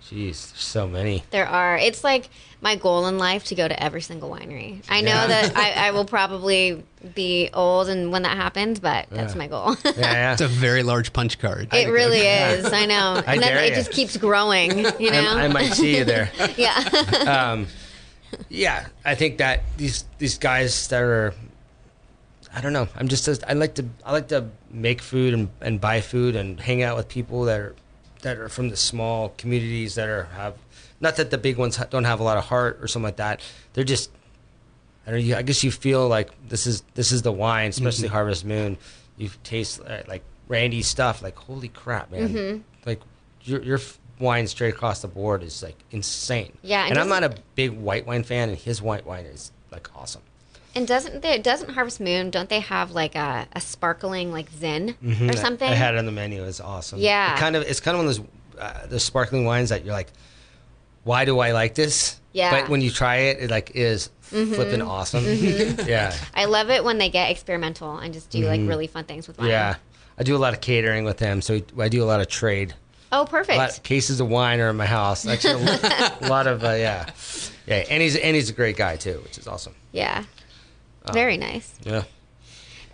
jeez, 0.05 0.51
there's 0.51 0.55
so 0.57 0.87
many. 0.89 1.25
There 1.31 1.47
are. 1.47 1.77
It's 1.79 2.03
like 2.05 2.29
my 2.61 2.75
goal 2.77 3.07
in 3.07 3.19
life 3.19 3.45
to 3.45 3.55
go 3.55 3.69
to 3.69 3.83
every 3.83 4.01
single 4.01 4.31
winery. 4.31 4.83
I 4.89 5.01
know 5.01 5.11
Yeah. 5.11 5.27
that 5.29 5.57
I, 5.57 5.71
I 5.89 5.91
will 5.93 6.05
probably 6.05 6.83
be 7.15 7.51
old 7.55 7.89
and 7.89 8.11
when 8.11 8.23
that 8.23 8.37
happens, 8.37 8.81
but 8.81 9.07
that's 9.11 9.35
Yeah. 9.35 9.39
my 9.39 9.47
goal. 9.47 9.77
Yeah, 9.85 9.93
yeah. 9.97 10.33
It's 10.35 10.41
a 10.41 10.49
very 10.49 10.83
large 10.83 11.13
punch 11.13 11.39
card. 11.39 11.69
it 11.73 11.89
really 11.89 12.19
is. 12.21 12.73
I 12.73 12.87
know. 12.87 13.23
I 13.27 13.35
and 13.35 13.43
then 13.43 13.57
it 13.65 13.71
ya. 13.71 13.75
just 13.77 13.93
keeps 13.93 14.17
growing, 14.17 14.79
you 14.99 15.11
know? 15.11 15.37
I, 15.37 15.45
I 15.45 15.49
might 15.49 15.73
see 15.73 15.97
you 15.99 16.05
there. 16.05 16.31
yeah. 16.57 16.79
um, 17.53 17.67
yeah, 18.49 18.87
I 19.05 19.15
think 19.15 19.39
that 19.39 19.63
these 19.77 20.05
these 20.19 20.37
guys 20.39 20.89
that 20.89 21.01
are, 21.03 21.33
I 22.55 22.61
don't 22.61 22.73
know. 22.73 22.89
I'm 22.97 23.09
just 23.09 23.29
I 23.49 23.53
like 23.55 23.75
to 23.77 23.87
I 24.05 24.13
like 24.13 24.29
to 24.29 24.49
make 24.71 25.01
food 25.01 25.33
and, 25.35 25.49
and 25.61 25.81
buy 25.81 26.01
food 26.01 26.35
and 26.37 26.59
hang 26.61 26.83
out 26.83 26.97
with 26.97 27.09
people 27.09 27.45
that 27.45 27.59
are 27.61 27.75
that 28.23 28.39
are 28.39 28.49
from 28.49 28.69
the 28.71 28.77
small 28.77 29.31
communities 29.37 29.95
that 29.97 30.09
are 30.09 30.25
have 30.35 30.55
not 31.01 31.16
that 31.16 31.31
the 31.31 31.39
big 31.39 31.57
ones 31.57 31.77
don't 31.91 32.05
have 32.05 32.21
a 32.21 32.23
lot 32.25 32.37
of 32.37 32.45
heart 32.47 32.79
or 32.81 32.89
something 32.89 33.05
like 33.05 33.16
that. 33.16 33.41
They're 33.75 33.85
just 33.85 34.11
I 35.07 35.11
don't 35.12 35.21
know. 35.21 35.27
you- 35.27 35.37
I 35.37 35.43
guess 35.43 35.62
you 35.64 35.71
feel 35.71 36.09
like 36.09 36.31
this 36.49 36.66
is 36.66 36.83
this 36.95 37.12
is 37.12 37.23
the 37.23 37.33
wine, 37.33 37.71
especially 37.71 38.09
Harvest 38.09 38.45
Moon. 38.45 38.77
You 39.16 39.31
taste 39.45 39.81
uh, 39.87 40.03
like 40.09 40.23
Randy's 40.49 40.87
stuff. 40.89 41.23
Like 41.23 41.37
holy 41.37 41.69
crap, 41.69 42.11
man! 42.11 42.64
Like 42.87 43.01
your 43.43 43.62
your 43.62 43.81
wine 44.19 44.47
straight 44.49 44.75
across 44.75 45.01
the 45.03 45.09
board 45.09 45.43
is 45.43 45.62
like 45.62 45.77
insane. 45.91 46.53
Yeah, 46.62 46.83
and 46.83 46.91
and, 46.91 46.99
I'm 47.01 47.09
doesn't- 47.23 47.39
a 47.39 47.43
big 47.55 47.73
white 47.73 48.07
wine 48.07 48.23
fan, 48.25 48.49
and 48.51 48.59
his 48.59 48.83
white 48.83 49.07
wine 49.07 49.25
is 49.27 49.53
like 49.71 49.89
awesome. 49.97 50.23
And 50.75 50.87
doesn't 50.87 51.23
they, 51.23 51.39
doesn't 51.39 51.71
Harvest 51.71 51.99
Moon, 52.01 52.31
don't 52.31 52.49
they 52.49 52.61
have 52.61 52.91
like 52.93 53.14
a, 53.14 53.47
a 53.53 53.61
sparkling 53.61 54.31
like 54.33 54.51
Zin 54.51 54.95
Mhm. 55.03 55.33
or 55.33 55.37
something? 55.37 55.69
I, 55.69 55.73
I 55.73 55.75
had 55.75 55.95
it 55.95 55.99
on 55.99 56.07
the 56.07 56.12
menu. 56.12 56.45
It's 56.45 56.61
awesome. 56.61 56.99
Yeah. 57.01 57.35
It 57.35 57.39
kind 57.39 57.57
of 57.57 57.62
it's 57.62 57.81
kind 57.81 57.97
of 57.97 58.05
one 58.05 58.09
of 58.09 58.16
those 58.16 58.27
uh, 58.61 58.87
those 58.87 59.03
sparkling 59.05 59.45
wines 59.45 59.71
that 59.71 59.85
you're 59.85 59.95
like, 59.95 60.09
why 61.05 61.25
do 61.25 61.39
I 61.39 61.53
like 61.53 61.75
this? 61.75 62.21
Yeah. 62.33 62.51
But 62.61 62.69
when 62.69 62.81
you 62.83 62.91
try 62.91 63.16
it, 63.16 63.39
it 63.41 63.51
like 63.51 63.73
is 63.75 64.11
flipping 64.21 64.83
awesome. 64.83 65.25
Yeah. 65.87 66.14
I 66.35 66.45
love 66.45 66.69
it 66.71 66.85
when 66.85 66.99
they 66.99 67.09
get 67.09 67.31
experimental 67.31 67.97
and 67.99 68.12
just 68.12 68.31
do 68.31 68.41
like 68.47 68.61
really 68.61 68.87
fun 68.87 69.05
things 69.05 69.27
with 69.27 69.39
wine. 69.39 69.47
Mm-hmm. 69.49 69.53
Yeah. 69.53 69.75
I 70.19 70.23
do 70.23 70.37
a 70.37 70.39
lot 70.39 70.53
of 70.53 70.61
catering 70.61 71.05
with 71.05 71.16
them, 71.19 71.41
so 71.41 71.61
I 71.79 71.89
do 71.89 72.03
a 72.03 72.05
lot 72.07 72.21
of 72.21 72.27
trade. 72.29 72.75
Oh, 73.11 73.19
A 73.19 73.21
lot 73.21 73.31
perfect. 73.31 73.79
of 73.79 73.83
cases 73.85 74.21
of 74.21 74.29
wine 74.29 74.61
are 74.61 74.69
in 74.69 74.77
my 74.77 74.85
house. 74.85 75.25
Actually, 75.27 75.64
a 75.64 76.19
a 76.23 76.29
lot 76.29 76.47
of 76.47 76.62
uh, 76.62 76.71
yeah, 76.73 77.09
yeah. 77.66 77.85
And 77.89 78.03
he's 78.03 78.16
and 78.16 78.37
he's 78.37 78.51
a 78.51 78.53
great 78.53 78.77
guy 78.77 78.97
too, 78.97 79.21
which 79.25 79.39
is 79.39 79.47
awesome. 79.49 79.75
Yeah. 79.93 80.25
Uh, 81.11 81.13
Very 81.13 81.37
nice. 81.37 81.75
Yeah. 81.85 82.05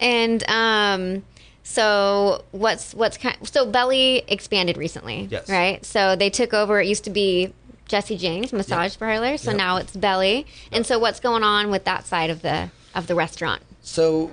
And 0.01 0.43
um, 0.51 1.25
so 1.63 2.45
what's 2.51 2.95
what's 2.95 3.17
kind? 3.17 3.37
So 3.49 3.67
Belly 3.67 4.23
expanded 4.29 4.77
recently, 4.77 5.29
Yes. 5.31 5.49
right? 5.49 5.85
So 5.85 6.17
they 6.17 6.31
took 6.31 6.53
over. 6.53 6.81
It 6.81 6.87
used 6.89 7.05
to 7.05 7.11
be 7.11 7.53
Jesse 7.87 8.17
James 8.17 8.53
massage 8.53 8.97
parlor, 8.99 9.37
so 9.37 9.51
Yep. 9.51 9.59
now 9.59 9.77
it's 9.77 9.95
Belly. 9.97 10.47
And 10.73 10.87
so 10.87 10.99
what's 10.99 11.21
going 11.21 11.43
on 11.43 11.71
with 11.71 11.85
that 11.85 12.07
side 12.07 12.31
of 12.31 12.43
the 12.43 12.71
of 12.95 13.07
the 13.07 13.15
restaurant? 13.15 13.63
So 13.83 14.31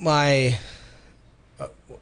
my, 0.00 0.58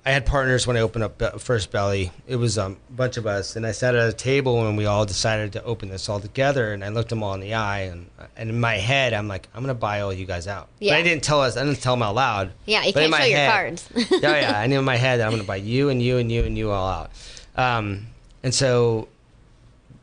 I 0.04 0.10
had 0.12 0.26
partners 0.26 0.66
when 0.66 0.76
I 0.76 0.80
opened 0.80 1.04
up 1.04 1.40
First 1.40 1.70
Belly. 1.70 2.10
It 2.26 2.36
was 2.36 2.58
um, 2.58 2.76
a 2.88 2.92
bunch 2.92 3.16
of 3.16 3.26
us, 3.26 3.56
and 3.56 3.66
I 3.66 3.72
sat 3.72 3.94
at 3.94 4.08
a 4.08 4.12
table 4.12 4.66
and 4.66 4.76
we 4.76 4.86
all 4.86 5.04
decided 5.04 5.52
to 5.54 5.64
open 5.64 5.88
this 5.88 6.08
all 6.08 6.20
together. 6.20 6.72
And 6.72 6.84
I 6.84 6.88
looked 6.88 7.10
them 7.10 7.22
all 7.22 7.34
in 7.34 7.40
the 7.40 7.54
eye, 7.54 7.80
and 7.80 8.08
and 8.36 8.50
in 8.50 8.60
my 8.60 8.76
head, 8.76 9.12
I'm 9.12 9.28
like, 9.28 9.48
I'm 9.54 9.62
gonna 9.62 9.74
buy 9.74 10.00
all 10.00 10.12
you 10.12 10.26
guys 10.26 10.46
out. 10.46 10.68
Yeah. 10.78 10.94
But 10.94 10.98
I 10.98 11.02
didn't 11.02 11.24
tell 11.24 11.40
us. 11.42 11.56
I 11.56 11.64
didn't 11.64 11.80
tell 11.80 11.94
them 11.94 12.02
out 12.02 12.14
loud. 12.14 12.52
Yeah, 12.66 12.84
you 12.84 12.92
can't 12.92 13.14
show 13.14 13.24
your 13.24 13.36
head- 13.38 13.50
cards. 13.52 13.88
yeah, 13.94 14.18
yeah. 14.22 14.60
I 14.60 14.66
knew 14.66 14.78
in 14.78 14.84
my 14.84 14.96
head 14.96 15.20
that 15.20 15.24
I'm 15.24 15.30
going 15.32 15.42
to 15.42 15.46
buy 15.48 15.56
you 15.56 15.88
and 15.88 16.02
you 16.02 16.18
and 16.18 16.30
you 16.30 16.44
and 16.44 16.56
you 16.56 16.70
all 16.70 16.88
out. 16.88 17.10
Um, 17.56 18.06
and 18.42 18.54
so, 18.54 19.08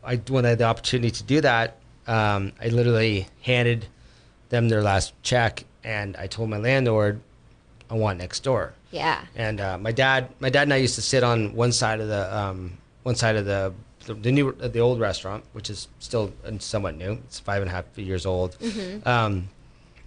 I 0.03 0.17
when 0.17 0.45
I 0.45 0.49
had 0.49 0.57
the 0.59 0.65
opportunity 0.65 1.11
to 1.11 1.23
do 1.23 1.41
that, 1.41 1.77
um, 2.07 2.53
I 2.61 2.67
literally 2.67 3.27
handed 3.41 3.87
them 4.49 4.69
their 4.69 4.81
last 4.83 5.13
check, 5.23 5.63
and 5.83 6.15
I 6.17 6.27
told 6.27 6.49
my 6.49 6.57
landlord, 6.57 7.21
I 7.89 7.95
want 7.95 8.19
next 8.19 8.41
door. 8.43 8.73
Yeah. 8.95 9.25
And 9.35 9.59
uh, 9.59 9.77
my 9.77 9.91
dad, 9.91 10.29
my 10.39 10.49
dad 10.49 10.63
and 10.63 10.73
I 10.73 10.77
used 10.77 10.95
to 10.95 11.01
sit 11.01 11.21
on 11.21 11.53
one 11.53 11.73
side 11.73 11.99
of 11.99 12.07
the 12.07 12.35
um, 12.35 12.77
one 13.03 13.15
side 13.15 13.35
of 13.35 13.45
the 13.45 13.73
the, 14.05 14.13
the 14.13 14.31
new 14.31 14.53
the 14.53 14.79
old 14.79 14.99
restaurant, 15.01 15.43
which 15.51 15.69
is 15.69 15.89
still 15.99 16.31
somewhat 16.59 16.95
new. 16.95 17.13
It's 17.25 17.39
five 17.39 17.61
and 17.61 17.69
a 17.69 17.73
half 17.73 17.85
years 17.97 18.25
old. 18.25 18.57
Um, 19.05 19.49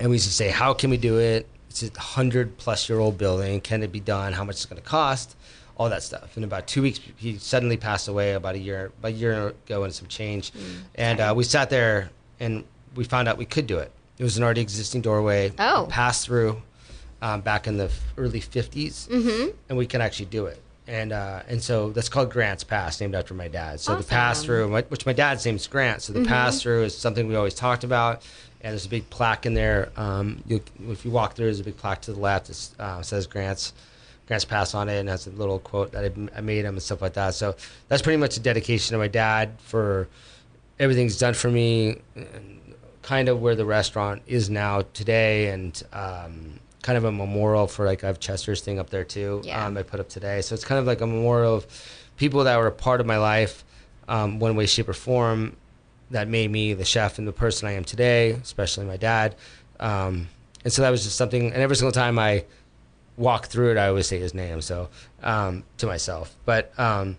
and 0.00 0.08
we 0.08 0.16
used 0.16 0.26
to 0.26 0.32
say, 0.32 0.48
how 0.48 0.72
can 0.72 0.88
we 0.90 0.96
do 0.96 1.18
it? 1.18 1.46
It's 1.68 1.82
a 1.82 2.00
hundred 2.00 2.56
plus 2.56 2.88
year 2.88 2.98
old 2.98 3.18
building. 3.18 3.60
Can 3.60 3.82
it 3.82 3.92
be 3.92 4.00
done? 4.00 4.32
How 4.32 4.44
much 4.44 4.56
is 4.56 4.64
it 4.64 4.70
going 4.70 4.80
to 4.80 4.88
cost? 4.88 5.36
All 5.76 5.90
that 5.90 6.02
stuff. 6.02 6.36
In 6.36 6.44
about 6.44 6.66
two 6.66 6.80
weeks, 6.82 6.98
he 7.16 7.36
suddenly 7.36 7.76
passed 7.76 8.08
away 8.08 8.32
about 8.32 8.54
a 8.54 8.58
year, 8.58 8.86
about 8.98 9.08
a 9.08 9.12
year 9.12 9.48
ago, 9.48 9.84
and 9.84 9.92
some 9.92 10.08
change. 10.08 10.50
And 10.94 11.20
uh, 11.20 11.34
we 11.36 11.44
sat 11.44 11.68
there 11.68 12.10
and 12.40 12.64
we 12.94 13.04
found 13.04 13.28
out 13.28 13.36
we 13.36 13.44
could 13.44 13.66
do 13.66 13.78
it. 13.78 13.92
It 14.18 14.24
was 14.24 14.38
an 14.38 14.42
already 14.44 14.62
existing 14.62 15.02
doorway. 15.02 15.52
Oh. 15.58 15.86
pass 15.90 16.24
through 16.24 16.62
um, 17.22 17.40
back 17.40 17.66
in 17.66 17.76
the 17.76 17.90
early 18.16 18.40
50s, 18.40 19.08
Mm-hmm. 19.08 19.50
and 19.68 19.78
we 19.78 19.86
can 19.86 20.00
actually 20.00 20.26
do 20.26 20.46
it. 20.46 20.60
And 20.86 21.12
uh, 21.12 21.42
and 21.48 21.62
so 21.62 21.90
that's 21.90 22.08
called 22.08 22.30
Grant's 22.30 22.64
Pass, 22.64 22.98
named 23.00 23.14
after 23.14 23.34
my 23.34 23.48
dad. 23.48 23.78
So 23.80 23.94
the 23.96 24.04
pass 24.04 24.42
through, 24.42 24.70
which 24.88 25.04
my 25.04 25.12
dad's 25.12 25.44
name 25.44 25.56
is 25.56 25.66
Grant, 25.66 26.00
so 26.00 26.14
the 26.14 26.24
pass 26.24 26.62
through 26.62 26.84
is 26.84 26.96
something 26.96 27.28
we 27.28 27.34
always 27.36 27.52
talked 27.54 27.84
about. 27.84 28.22
And 28.62 28.72
there's 28.72 28.86
a 28.86 28.88
big 28.88 29.08
plaque 29.10 29.44
in 29.46 29.52
there. 29.54 29.90
Um, 29.96 30.42
you, 30.46 30.60
if 30.88 31.04
you 31.04 31.10
walk 31.12 31.34
through, 31.34 31.44
there's 31.44 31.60
a 31.60 31.64
big 31.64 31.76
plaque 31.76 32.00
to 32.02 32.12
the 32.12 32.18
left 32.18 32.46
that 32.48 32.82
uh, 32.82 33.02
says 33.02 33.26
Grant's 33.26 33.72
Grant's 34.26 34.46
Pass 34.46 34.74
on 34.74 34.88
it, 34.88 34.98
and 34.98 35.08
has 35.10 35.26
a 35.26 35.30
little 35.30 35.58
quote 35.58 35.92
that 35.92 36.04
I, 36.06 36.38
I 36.38 36.40
made 36.40 36.64
him 36.64 36.74
and 36.74 36.82
stuff 36.82 37.02
like 37.02 37.12
that. 37.14 37.34
So 37.34 37.54
that's 37.88 38.00
pretty 38.02 38.16
much 38.16 38.36
a 38.38 38.40
dedication 38.40 38.94
to 38.94 38.98
my 38.98 39.08
dad 39.08 39.50
for 39.58 40.08
everything's 40.80 41.18
done 41.18 41.34
for 41.34 41.50
me, 41.50 41.98
and 42.16 42.60
kind 43.02 43.28
of 43.28 43.40
where 43.42 43.54
the 43.54 43.64
restaurant 43.66 44.22
is 44.26 44.48
now 44.48 44.82
today, 44.94 45.48
and 45.50 45.82
um, 45.92 46.60
kind 46.82 46.96
of 46.96 47.04
a 47.04 47.12
memorial 47.12 47.66
for 47.66 47.84
like 47.84 48.04
I 48.04 48.06
have 48.06 48.20
Chester's 48.20 48.60
thing 48.60 48.78
up 48.78 48.90
there 48.90 49.04
too. 49.04 49.42
Yeah. 49.44 49.66
Um, 49.66 49.76
I 49.76 49.82
put 49.82 50.00
up 50.00 50.08
today, 50.08 50.40
so 50.40 50.54
it's 50.54 50.64
kind 50.64 50.78
of 50.78 50.86
like 50.86 51.00
a 51.00 51.06
memorial 51.06 51.54
of 51.54 51.66
people 52.16 52.44
that 52.44 52.56
were 52.58 52.66
a 52.66 52.72
part 52.72 53.00
of 53.00 53.06
my 53.06 53.18
life, 53.18 53.64
um, 54.08 54.38
one 54.38 54.56
way, 54.56 54.66
shape, 54.66 54.88
or 54.88 54.92
form, 54.92 55.56
that 56.10 56.28
made 56.28 56.50
me 56.50 56.74
the 56.74 56.84
chef 56.84 57.18
and 57.18 57.26
the 57.26 57.32
person 57.32 57.68
I 57.68 57.72
am 57.72 57.84
today, 57.84 58.30
especially 58.30 58.86
my 58.86 58.96
dad. 58.96 59.34
Um, 59.80 60.28
and 60.64 60.72
so 60.72 60.82
that 60.82 60.90
was 60.90 61.04
just 61.04 61.16
something. 61.16 61.52
And 61.52 61.62
every 61.62 61.76
single 61.76 61.92
time 61.92 62.18
I 62.18 62.44
walk 63.16 63.46
through 63.46 63.72
it, 63.72 63.76
I 63.76 63.88
always 63.88 64.06
say 64.06 64.18
his 64.18 64.34
name. 64.34 64.60
So 64.60 64.88
um, 65.22 65.64
to 65.78 65.86
myself, 65.86 66.36
but 66.44 66.72
um, 66.78 67.16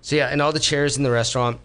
so 0.00 0.16
yeah, 0.16 0.28
and 0.28 0.42
all 0.42 0.52
the 0.52 0.60
chairs 0.60 0.96
in 0.96 1.02
the 1.02 1.10
restaurant 1.10 1.58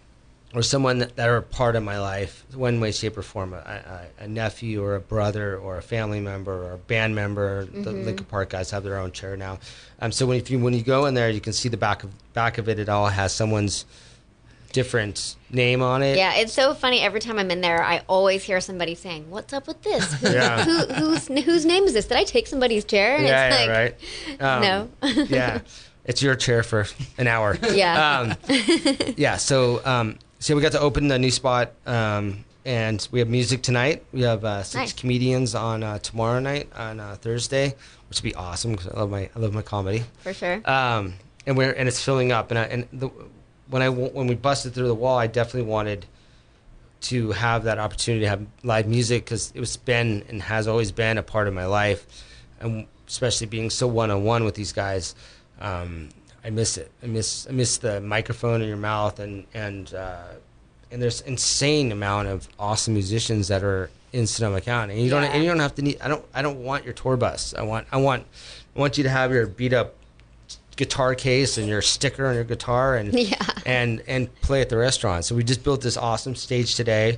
or 0.55 0.61
someone 0.63 0.99
that, 0.99 1.15
that 1.17 1.27
are 1.27 1.37
a 1.37 1.41
part 1.41 1.75
of 1.75 1.83
my 1.83 1.99
life, 1.99 2.45
one 2.53 2.79
way, 2.79 2.91
shape, 2.91 3.17
or 3.17 3.21
form, 3.21 3.53
a, 3.53 3.57
a, 3.57 4.23
a 4.23 4.27
nephew 4.27 4.81
or 4.83 4.95
a 4.95 4.99
brother 4.99 5.57
or 5.57 5.77
a 5.77 5.81
family 5.81 6.19
member 6.21 6.53
or 6.69 6.73
a 6.73 6.77
band 6.77 7.15
member. 7.15 7.65
The 7.65 7.91
Linkin 7.91 8.25
Park 8.25 8.49
guys 8.51 8.71
have 8.71 8.83
their 8.83 8.97
own 8.97 9.11
chair 9.11 9.35
now. 9.35 9.59
Um, 9.99 10.11
so 10.11 10.25
when 10.25 10.37
if 10.37 10.49
you 10.49 10.59
when 10.59 10.73
you 10.73 10.83
go 10.83 11.05
in 11.05 11.13
there, 11.15 11.29
you 11.29 11.41
can 11.41 11.53
see 11.53 11.69
the 11.69 11.77
back 11.77 12.03
of 12.03 12.11
back 12.33 12.57
of 12.57 12.69
it. 12.69 12.79
It 12.79 12.87
all 12.89 13.07
has 13.07 13.33
someone's 13.33 13.85
different 14.73 15.35
name 15.49 15.81
on 15.81 16.03
it. 16.03 16.17
Yeah, 16.17 16.35
it's 16.35 16.53
so 16.53 16.73
funny. 16.73 17.01
Every 17.01 17.19
time 17.19 17.39
I'm 17.39 17.49
in 17.51 17.61
there, 17.61 17.83
I 17.83 18.03
always 18.07 18.43
hear 18.43 18.61
somebody 18.61 18.95
saying, 18.95 19.29
"What's 19.29 19.53
up 19.53 19.67
with 19.67 19.81
this? 19.81 20.13
Who, 20.21 20.29
Yeah. 20.31 20.63
who, 20.63 20.93
whose 20.93 21.27
whose 21.27 21.65
name 21.65 21.83
is 21.83 21.93
this? 21.93 22.05
Did 22.05 22.17
I 22.17 22.23
take 22.23 22.47
somebody's 22.47 22.85
chair?" 22.85 23.17
And 23.17 23.25
yeah, 23.25 23.47
it's 23.47 23.59
yeah, 23.59 23.73
like, 23.73 24.41
right. 24.41 24.41
Um, 24.41 24.61
no. 25.13 25.23
yeah, 25.25 25.59
it's 26.05 26.21
your 26.21 26.35
chair 26.35 26.63
for 26.63 26.85
an 27.17 27.27
hour. 27.27 27.57
Yeah. 27.71 28.35
Um, 28.49 28.55
yeah. 29.17 29.37
So, 29.37 29.81
um, 29.85 30.19
so 30.39 30.55
we 30.55 30.61
got 30.61 30.71
to 30.73 30.79
open 30.79 31.07
the 31.07 31.17
new 31.19 31.31
spot, 31.31 31.71
um, 31.85 32.43
and 32.65 33.07
we 33.11 33.19
have 33.19 33.29
music 33.29 33.61
tonight. 33.61 34.03
We 34.11 34.21
have 34.21 34.43
uh, 34.45 34.63
six 34.63 34.75
Nice. 34.75 34.93
comedians 34.93 35.55
on 35.55 35.83
uh, 35.83 35.99
tomorrow 35.99 36.39
night 36.39 36.69
on 36.75 36.99
uh, 36.99 37.15
Thursday, 37.19 37.75
which 38.09 38.19
would 38.21 38.29
be 38.29 38.35
awesome 38.35 38.71
because 38.73 38.88
I 38.88 38.99
love 38.99 39.09
my 39.09 39.29
I 39.35 39.39
love 39.39 39.53
my 39.53 39.61
comedy. 39.61 40.03
For 40.19 40.33
sure. 40.33 40.61
Um, 40.69 41.13
and 41.45 41.55
we're 41.57 41.71
and 41.71 41.88
it's 41.88 42.03
filling 42.03 42.31
up. 42.31 42.51
And 42.51 42.59
I, 42.59 42.63
and 42.63 42.88
the, 42.93 43.09
when 43.69 43.81
I 43.81 43.89
when 43.89 44.27
we 44.27 44.35
busted 44.35 44.73
through 44.73 44.88
the 44.88 44.95
wall, 44.95 45.17
I 45.17 45.27
definitely 45.27 45.69
wanted 45.69 46.05
to 46.99 47.31
have 47.31 47.63
that 47.65 47.77
opportunity 47.79 48.25
to 48.25 48.29
have 48.29 48.45
live 48.63 48.88
music 48.88 49.23
because 49.23 49.51
it 49.55 49.59
was 49.59 49.77
been 49.77 50.23
and 50.29 50.41
has 50.41 50.67
always 50.67 50.91
been 50.91 51.17
a 51.17 51.23
part 51.23 51.47
of 51.47 51.53
my 51.53 51.65
life, 51.65 52.05
and 52.59 52.85
especially 53.07 53.47
being 53.47 53.69
so 53.69 53.88
one 53.88 54.11
on 54.11 54.23
one 54.23 54.43
with 54.43 54.55
these 54.55 54.73
guys, 54.73 55.15
um, 55.61 56.09
I 56.43 56.49
miss 56.49 56.77
it. 56.77 56.91
I 57.03 57.07
miss 57.07 57.47
I 57.47 57.51
miss 57.51 57.77
the 57.77 57.99
microphone 58.01 58.61
in 58.61 58.67
your 58.67 58.77
mouth 58.77 59.19
and 59.19 59.45
and 59.53 59.93
uh, 59.93 60.23
and 60.91 61.01
there's 61.01 61.21
insane 61.21 61.91
amount 61.91 62.27
of 62.29 62.47
awesome 62.59 62.93
musicians 62.93 63.47
that 63.49 63.63
are 63.63 63.89
in 64.13 64.25
Sonoma 64.25 64.61
County. 64.61 64.93
And 64.95 65.03
you 65.03 65.09
don't 65.09 65.23
and 65.23 65.43
you 65.43 65.49
don't 65.49 65.59
have 65.59 65.75
to 65.75 65.81
need. 65.81 65.99
I 66.01 66.07
don't 66.07 66.23
I 66.33 66.41
don't 66.41 66.63
want 66.63 66.85
your 66.85 66.93
tour 66.93 67.17
bus. 67.17 67.53
I 67.57 67.63
want 67.63 67.88
I 67.91 67.97
want 67.97 68.25
I 68.75 68.79
want 68.79 68.97
you 68.97 69.03
to 69.03 69.09
have 69.09 69.31
your 69.31 69.47
beat 69.47 69.73
up 69.73 69.95
guitar 70.77 71.15
case 71.15 71.57
and 71.57 71.67
your 71.67 71.81
sticker 71.81 72.27
on 72.27 72.35
your 72.35 72.43
guitar 72.43 72.95
and 72.95 73.11
Yeah. 73.19 73.35
and 73.65 74.01
and 74.07 74.33
play 74.41 74.61
at 74.61 74.69
the 74.69 74.77
restaurant. 74.77 75.25
So 75.25 75.35
we 75.35 75.43
just 75.43 75.63
built 75.63 75.81
this 75.81 75.97
awesome 75.97 76.35
stage 76.35 76.75
today, 76.75 77.17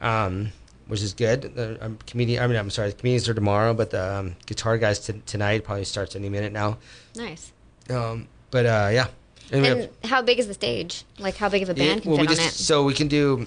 um, 0.00 0.52
which 0.88 1.02
is 1.02 1.14
good. 1.14 1.54
The 1.54 1.78
um, 1.84 1.98
comedian, 2.06 2.42
I 2.42 2.46
mean, 2.48 2.56
I'm 2.56 2.68
sorry, 2.70 2.90
the 2.90 2.96
comedians 2.96 3.28
are 3.28 3.34
tomorrow, 3.34 3.72
but 3.74 3.90
the 3.90 4.16
um, 4.18 4.36
guitar 4.44 4.76
guys 4.76 4.98
t- 5.06 5.22
tonight 5.24 5.64
probably 5.64 5.84
starts 5.84 6.16
any 6.16 6.28
minute 6.28 6.52
now. 6.52 6.78
Nice. 7.14 7.52
Um, 7.88 8.26
but 8.50 8.66
uh, 8.66 8.88
yeah, 8.92 9.06
and 9.52 9.64
And 9.66 9.80
have- 9.80 9.90
how 10.10 10.22
big 10.22 10.38
is 10.38 10.46
the 10.46 10.54
stage? 10.54 11.04
Like 11.18 11.36
how 11.36 11.48
big 11.48 11.62
of 11.62 11.68
a 11.70 11.74
band 11.74 11.98
it- 11.98 12.02
can 12.02 12.10
well, 12.12 12.18
fit 12.20 12.28
we 12.30 12.34
on 12.34 12.36
just 12.36 12.60
it? 12.60 12.62
so 12.64 12.82
we 12.84 12.94
can 12.94 13.08
do. 13.08 13.46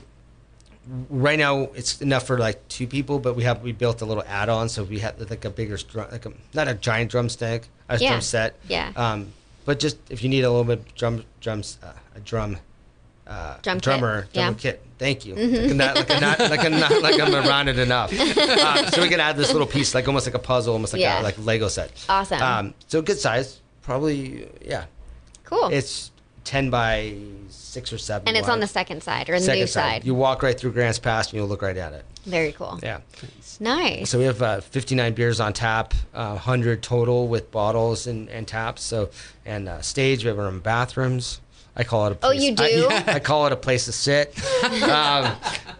Right 1.10 1.38
now, 1.38 1.70
it's 1.76 2.02
enough 2.02 2.26
for 2.26 2.39
like 2.39 2.68
two 2.68 2.88
people, 2.88 3.20
but 3.20 3.36
we 3.36 3.43
have 3.43 3.62
we 3.62 3.72
built 3.74 4.02
a 4.02 4.06
little 4.06 4.24
add-on, 4.26 4.70
so 4.70 4.84
we 4.84 4.97
had 5.00 5.20
like 5.30 5.45
a 5.45 5.50
bigger 5.52 5.78
drum, 5.78 6.08
like 6.12 6.26
a, 6.26 6.32
not 6.56 6.68
a 6.68 6.74
giant 6.74 7.12
drumstick, 7.12 7.68
a 7.89 7.97
Yeah. 8.00 8.10
drum 8.10 8.22
set. 8.22 8.56
Yeah. 8.68 8.91
Um, 8.95 9.28
but 9.66 9.80
just 9.80 9.97
if 10.10 10.24
you 10.24 10.30
need 10.30 10.43
a 10.43 10.50
little 10.50 10.64
bit 10.64 10.80
of 10.80 10.95
drum 10.95 11.24
drums, 11.41 11.78
uh, 11.84 11.91
a 12.16 12.20
drum, 12.22 12.58
uh, 13.28 13.58
Drum 13.62 13.76
kit. 13.78 13.84
drummer, 13.84 14.28
Yeah. 14.34 14.43
drum 14.45 14.56
kit. 14.56 14.82
Thank 14.97 15.26
you. 15.28 15.36
Not, 15.76 15.95
like, 15.95 16.10
a 16.10 16.20
not, 16.20 16.39
like, 16.39 16.64
a 16.66 16.70
not, 16.70 17.02
like 17.04 17.20
I'm 17.22 17.36
around 17.36 17.68
it 17.68 17.78
enough. 17.78 18.12
Um, 18.12 18.88
so 18.91 19.02
we 19.02 19.10
can 19.10 19.20
add 19.20 19.38
this 19.38 19.52
little 19.52 19.68
piece, 19.68 19.93
like 19.93 20.08
almost 20.08 20.26
like 20.26 20.34
a 20.36 20.39
puzzle, 20.39 20.74
almost 20.74 20.93
like 20.93 21.02
Yeah. 21.04 21.22
a 21.22 21.24
like 21.24 21.38
Lego 21.38 21.68
set. 21.68 21.91
Awesome. 22.10 22.41
Um, 22.41 22.74
so 22.88 23.02
good 23.04 23.20
size, 23.20 23.60
probably 23.89 24.47
yeah. 24.61 24.85
cool. 25.45 25.69
It's 25.69 26.11
ten 26.43 26.69
by 26.69 27.15
six 27.49 27.91
or 27.91 27.97
seven. 27.97 28.27
and 28.27 28.37
it's 28.37 28.47
wide. 28.47 28.53
on 28.53 28.59
the 28.59 28.67
second 28.67 29.01
side 29.01 29.29
or 29.31 29.39
the 29.39 29.45
Second 29.45 29.61
new 29.61 29.67
side. 29.67 30.05
You 30.05 30.13
walk 30.13 30.43
right 30.43 30.57
through 30.57 30.73
Grants 30.73 30.99
Pass 30.99 31.29
and 31.29 31.37
you'll 31.39 31.47
look 31.47 31.63
right 31.63 31.75
at 31.75 31.93
it. 31.93 32.05
Very 32.23 32.51
cool. 32.51 32.79
Yeah. 32.83 32.99
Nice. 33.59 34.11
So 34.11 34.19
we 34.19 34.25
have 34.25 34.41
uh, 34.43 34.61
59 34.61 35.13
beers 35.15 35.39
on 35.39 35.53
tap, 35.53 35.95
uh, 36.13 36.33
100 36.33 36.83
total 36.83 37.27
with 37.27 37.49
bottles 37.49 38.05
and, 38.05 38.29
and 38.29 38.47
taps. 38.47 38.83
So 38.83 39.09
and 39.43 39.67
uh, 39.67 39.81
stage 39.81 40.23
we 40.23 40.27
have 40.27 40.37
our 40.37 40.45
own 40.45 40.59
bathrooms. 40.59 41.41
I 41.80 41.84
call 41.86 42.07
it 42.07 42.11
a. 42.11 42.15
Place. 42.15 42.39
Oh, 42.39 42.43
you 42.43 42.53
do? 42.53 42.88
I, 42.91 43.13
I 43.15 43.19
call 43.19 43.47
it 43.47 43.53
a 43.53 43.55
place 43.55 43.86
to 43.86 43.91
sit. 43.93 44.38
um, 44.84 45.34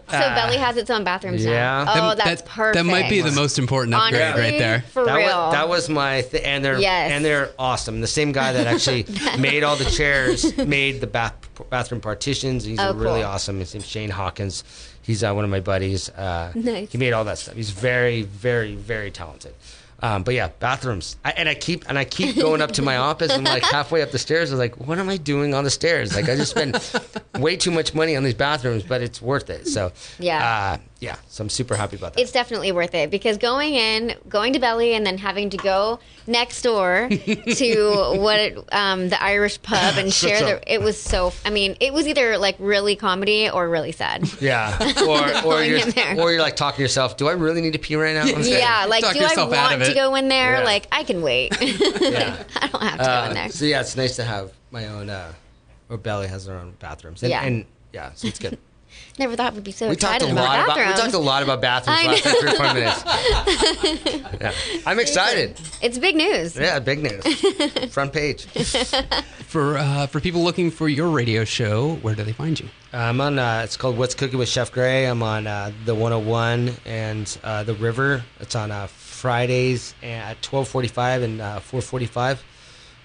so 0.08 0.18
Belly 0.18 0.56
has 0.56 0.76
its 0.76 0.88
own 0.90 1.04
bathrooms 1.04 1.44
yeah. 1.44 1.50
now. 1.52 1.84
That- 1.84 1.96
Oh, 2.02 2.08
That- 2.14 2.24
that's 2.24 2.42
that, 2.42 2.50
perfect. 2.50 2.74
That 2.84 2.90
might 2.90 3.08
be 3.10 3.20
the 3.20 3.30
most 3.32 3.58
important 3.58 3.94
upgrade 3.94 4.22
Honestly, 4.22 4.42
right 4.42 4.58
there. 4.58 4.80
For 4.92 5.04
that 5.04 5.14
real. 5.14 5.26
Was, 5.26 5.52
that 5.52 5.68
was 5.68 5.88
my 5.90 6.22
th- 6.22 6.42
and 6.42 6.64
they're 6.64 6.78
Yes. 6.80 7.12
and 7.12 7.24
they're 7.24 7.50
awesome. 7.58 8.00
The 8.00 8.06
same 8.06 8.32
guy 8.32 8.52
that 8.54 8.66
actually 8.66 9.04
made 9.38 9.62
all 9.62 9.76
the 9.76 9.84
chairs, 9.98 10.56
made 10.56 11.00
the 11.02 11.06
bath 11.06 11.34
bathroom 11.68 12.00
partitions. 12.00 12.64
He's 12.64 12.78
Oh, 12.80 12.90
a 12.90 12.94
really 12.94 13.20
cool. 13.20 13.30
awesome. 13.30 13.58
His 13.60 13.74
name's 13.74 13.86
Shane 13.86 14.08
Hawkins. 14.10 14.64
He's 15.02 15.22
uh, 15.22 15.32
one 15.34 15.44
of 15.44 15.50
my 15.50 15.60
buddies. 15.60 16.08
Uh, 16.08 16.52
Nice. 16.54 16.90
He 16.92 16.98
made 16.98 17.12
all 17.12 17.24
that 17.24 17.38
stuff. 17.38 17.54
He's 17.54 17.70
very, 17.70 18.22
very, 18.22 18.74
very 18.74 19.10
talented. 19.10 19.54
Um, 20.02 20.22
but 20.22 20.34
yeah, 20.34 20.48
bathrooms. 20.60 21.16
I, 21.24 21.32
and 21.32 21.48
I 21.48 21.54
keep 21.54 21.88
and 21.88 21.98
I 21.98 22.04
keep 22.04 22.36
going 22.36 22.62
up 22.62 22.72
to 22.72 22.82
my 22.82 22.96
office. 22.96 23.30
and 23.32 23.44
like 23.44 23.62
halfway 23.76 24.02
up 24.02 24.10
the 24.12 24.18
stairs. 24.18 24.50
I 24.50 24.54
was 24.54 24.58
like, 24.58 24.78
"What 24.86 24.98
am 24.98 25.08
I 25.08 25.16
doing 25.18 25.52
on 25.54 25.64
the 25.64 25.70
stairs? 25.70 26.14
Like 26.14 26.28
I 26.28 26.36
just 26.36 26.50
spend 26.50 26.78
way 27.38 27.56
too 27.56 27.70
much 27.70 27.94
money 27.94 28.16
on 28.16 28.22
these 28.24 28.34
bathrooms, 28.34 28.82
but 28.82 29.02
it's 29.02 29.20
worth 29.20 29.50
it." 29.50 29.66
So 29.68 29.92
Yeah. 30.18 30.38
uh, 30.78 30.78
yeah. 31.00 31.16
So 31.28 31.42
I'm 31.42 31.48
super 31.48 31.74
happy 31.76 31.96
about 31.96 32.14
that. 32.14 32.20
It's 32.20 32.30
definitely 32.32 32.72
worth 32.72 32.94
it 32.94 33.10
because 33.10 33.38
going 33.38 33.74
in, 33.74 34.14
going 34.28 34.52
to 34.52 34.58
Belly, 34.58 34.94
and 34.94 35.04
then 35.06 35.16
having 35.18 35.50
to 35.50 35.56
go 35.56 35.98
next 36.26 36.62
door 36.62 37.08
to 37.56 38.14
what 38.18 38.64
um, 38.72 39.08
the 39.08 39.22
Irish 39.22 39.60
pub 39.62 39.96
and 39.96 40.12
share 40.20 40.40
the. 40.40 40.72
It 40.72 40.80
was 40.80 41.00
so. 41.00 41.32
I 41.44 41.50
mean, 41.50 41.76
it 41.80 41.92
was 41.92 42.06
either 42.06 42.36
like 42.38 42.56
really 42.58 42.96
comedy 42.96 43.48
or 43.48 43.68
really 43.68 43.92
sad. 43.92 44.28
Yeah, 44.40 44.76
or 45.06 45.44
or 45.46 45.62
you're 45.62 45.80
or 46.18 46.32
you're 46.32 46.40
like 46.40 46.56
talking 46.56 46.76
to 46.76 46.82
yourself. 46.82 47.16
Do 47.16 47.28
I 47.28 47.32
really 47.32 47.60
need 47.60 47.72
to 47.74 47.78
pee 47.78 47.96
right 47.96 48.14
now? 48.14 48.24
Yeah, 48.26 48.86
like 48.88 49.02
Talk 49.02 49.14
do 49.14 49.20
I 49.20 49.44
want 49.68 49.84
to 49.84 49.94
go 49.94 50.14
in 50.14 50.28
there? 50.28 50.58
Yeah. 50.58 50.64
Like 50.64 50.86
I 50.92 51.04
can 51.04 51.22
wait. 51.22 51.52
Yeah. 51.60 52.42
I 52.56 52.66
don't 52.68 52.82
have 52.82 52.98
to 52.98 53.04
go 53.04 53.24
in 53.24 53.30
Uh, 53.30 53.32
there. 53.34 53.48
so 53.50 53.64
yeah, 53.64 53.80
it's 53.80 53.96
nice 53.96 54.16
to 54.16 54.24
have 54.24 54.52
my 54.70 54.86
own. 54.88 55.10
Uh, 55.10 55.32
or 55.88 55.96
Belly 55.98 56.28
has 56.28 56.46
their 56.46 56.56
own 56.56 56.74
bathrooms. 56.78 57.22
And, 57.22 57.30
Yeah. 57.30 57.42
and 57.42 57.64
yeah, 57.92 58.12
so 58.14 58.28
it's 58.28 58.38
good. 58.38 58.58
Never 59.18 59.36
thought 59.36 59.54
we'd 59.54 59.64
be 59.64 59.72
so 59.72 59.88
We 59.88 59.96
talked 59.96 60.22
excited 60.22 60.32
a 60.32 60.40
lot 60.40 60.64
about 60.64 60.78
about 60.78 60.94
we 60.94 61.00
talked 61.00 61.14
a 61.14 61.18
lot 61.18 61.42
about 61.42 61.60
bathrooms 61.60 61.98
I 62.00 62.06
last 62.06 62.24
know. 62.24 62.32
three 62.40 62.50
or 62.50 62.56
four 62.56 62.74
minutes. 62.74 63.04
yeah, 64.40 64.52
I'm 64.86 64.98
excited. 64.98 65.60
It's 65.82 65.98
big 65.98 66.16
news. 66.16 66.56
Yeah, 66.56 66.78
big 66.78 67.02
news. 67.02 67.22
Front 67.92 68.12
page. 68.12 68.44
For 69.50 69.78
uh, 69.78 70.06
for 70.06 70.20
people 70.20 70.44
looking 70.44 70.70
for 70.70 70.88
your 70.88 71.08
radio 71.08 71.44
show, 71.44 71.96
where 72.02 72.14
do 72.14 72.22
they 72.22 72.32
find 72.32 72.58
you? 72.60 72.68
I'm 72.92 73.20
on. 73.20 73.36
Uh, 73.36 73.62
it's 73.64 73.76
called 73.76 73.98
What's 73.98 74.14
Cooking 74.14 74.38
with 74.38 74.48
Chef 74.48 74.70
Gray. 74.70 75.06
I'm 75.06 75.24
on 75.24 75.48
uh, 75.48 75.72
the 75.84 75.92
101 75.92 76.72
and 76.86 77.38
uh, 77.42 77.64
the 77.64 77.74
River. 77.74 78.22
It's 78.38 78.54
on 78.54 78.70
uh, 78.70 78.86
Fridays 78.86 79.92
at 80.04 80.40
12:45 80.42 81.24
and 81.24 81.40
uh, 81.40 81.58
4:45. 81.68 82.38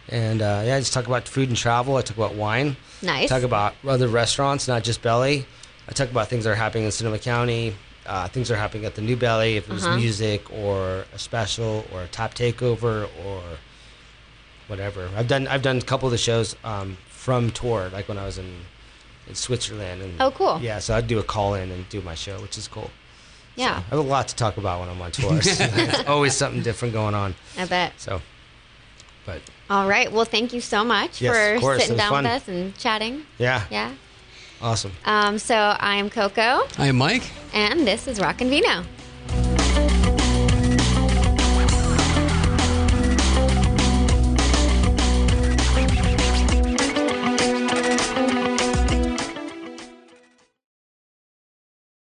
And 0.10 0.44
uh, 0.44 0.62
yeah, 0.66 0.76
I 0.76 0.80
just 0.80 0.94
talk 0.94 1.08
about 1.08 1.28
food 1.28 1.50
and 1.50 1.58
travel. 1.58 1.98
I 1.98 2.04
talk 2.04 2.16
about 2.18 2.36
wine. 2.36 2.78
Nice. 3.02 3.30
Talk 3.30 3.42
about 3.42 3.74
other 3.88 4.08
restaurants, 4.08 4.68
not 4.68 4.84
just 4.84 5.02
Belly. 5.02 5.48
I 5.88 5.92
talk 5.92 6.10
about 6.10 6.28
things 6.28 6.44
that 6.46 6.52
are 6.52 6.56
happening 6.56 6.86
in 6.86 6.92
Sonoma 6.92 7.20
County. 7.20 7.76
Uh, 8.06 8.28
things 8.28 8.50
that 8.50 8.54
are 8.56 8.58
happening 8.58 8.86
at 8.86 8.94
the 8.96 9.02
New 9.02 9.16
Belly. 9.16 9.58
If 9.58 9.68
it 9.70 9.74
was 9.74 9.84
Uh-huh. 9.86 9.98
music 9.98 10.52
or 10.52 11.06
a 11.14 11.18
special 11.20 11.86
or 11.92 12.04
a 12.04 12.08
top 12.08 12.36
takeover 12.36 13.08
or 13.26 13.42
whatever. 14.68 15.10
I've 15.16 15.28
done. 15.28 15.48
I've 15.48 15.62
done 15.62 15.78
a 15.78 15.82
couple 15.82 16.08
of 16.08 16.12
the 16.12 16.18
shows 16.18 16.56
um, 16.64 16.98
from 17.10 17.52
tour, 17.52 17.90
like 17.92 18.08
when 18.08 18.18
I 18.18 18.26
was 18.26 18.38
in 18.38 18.62
in 19.28 19.34
Switzerland. 19.36 20.02
And, 20.04 20.14
Oh, 20.20 20.30
cool. 20.32 20.60
Yeah, 20.62 20.78
so 20.80 20.96
I'd 20.96 21.08
do 21.08 21.18
a 21.18 21.24
call 21.24 21.56
in 21.56 21.72
and 21.72 21.90
do 21.90 22.00
my 22.02 22.14
show, 22.14 22.40
which 22.42 22.58
is 22.60 22.68
cool. 22.68 22.92
Yeah, 23.56 23.78
I 23.78 23.90
have 23.90 24.00
a 24.00 24.02
lot 24.02 24.28
to 24.28 24.36
talk 24.36 24.58
about 24.58 24.82
when 24.82 24.90
I'm 24.90 25.02
on 25.02 25.12
tour. 25.12 25.42
so 25.42 25.66
There's 25.66 26.04
always 26.08 26.36
something 26.36 26.62
different 26.62 26.94
going 26.94 27.16
on. 27.16 27.34
I 27.58 27.66
bet. 27.66 27.94
So, 27.98 28.22
but 29.26 29.42
All 29.70 29.88
right. 29.88 30.12
Well, 30.12 30.26
thank 30.26 30.54
you 30.54 30.62
so 30.62 30.84
much 30.84 31.22
Yes, 31.22 31.60
for 31.62 31.80
sitting 31.80 31.98
down 31.98 32.10
fun. 32.12 32.24
with 32.26 32.34
us 32.34 32.48
and 32.48 32.78
chatting. 32.78 33.26
yeah, 33.40 33.64
Yeah. 33.72 33.94
Awesome. 34.66 34.92
Um, 35.06 35.38
so 35.40 35.56
I 35.56 35.96
am 35.96 36.10
Coco, 36.10 36.68
I 36.78 36.88
am 36.88 36.98
Mike. 36.98 37.24
and 37.54 37.86
this 37.88 38.08
is 38.08 38.20
Rock 38.20 38.42
and 38.42 38.50
Vino. 38.50 38.84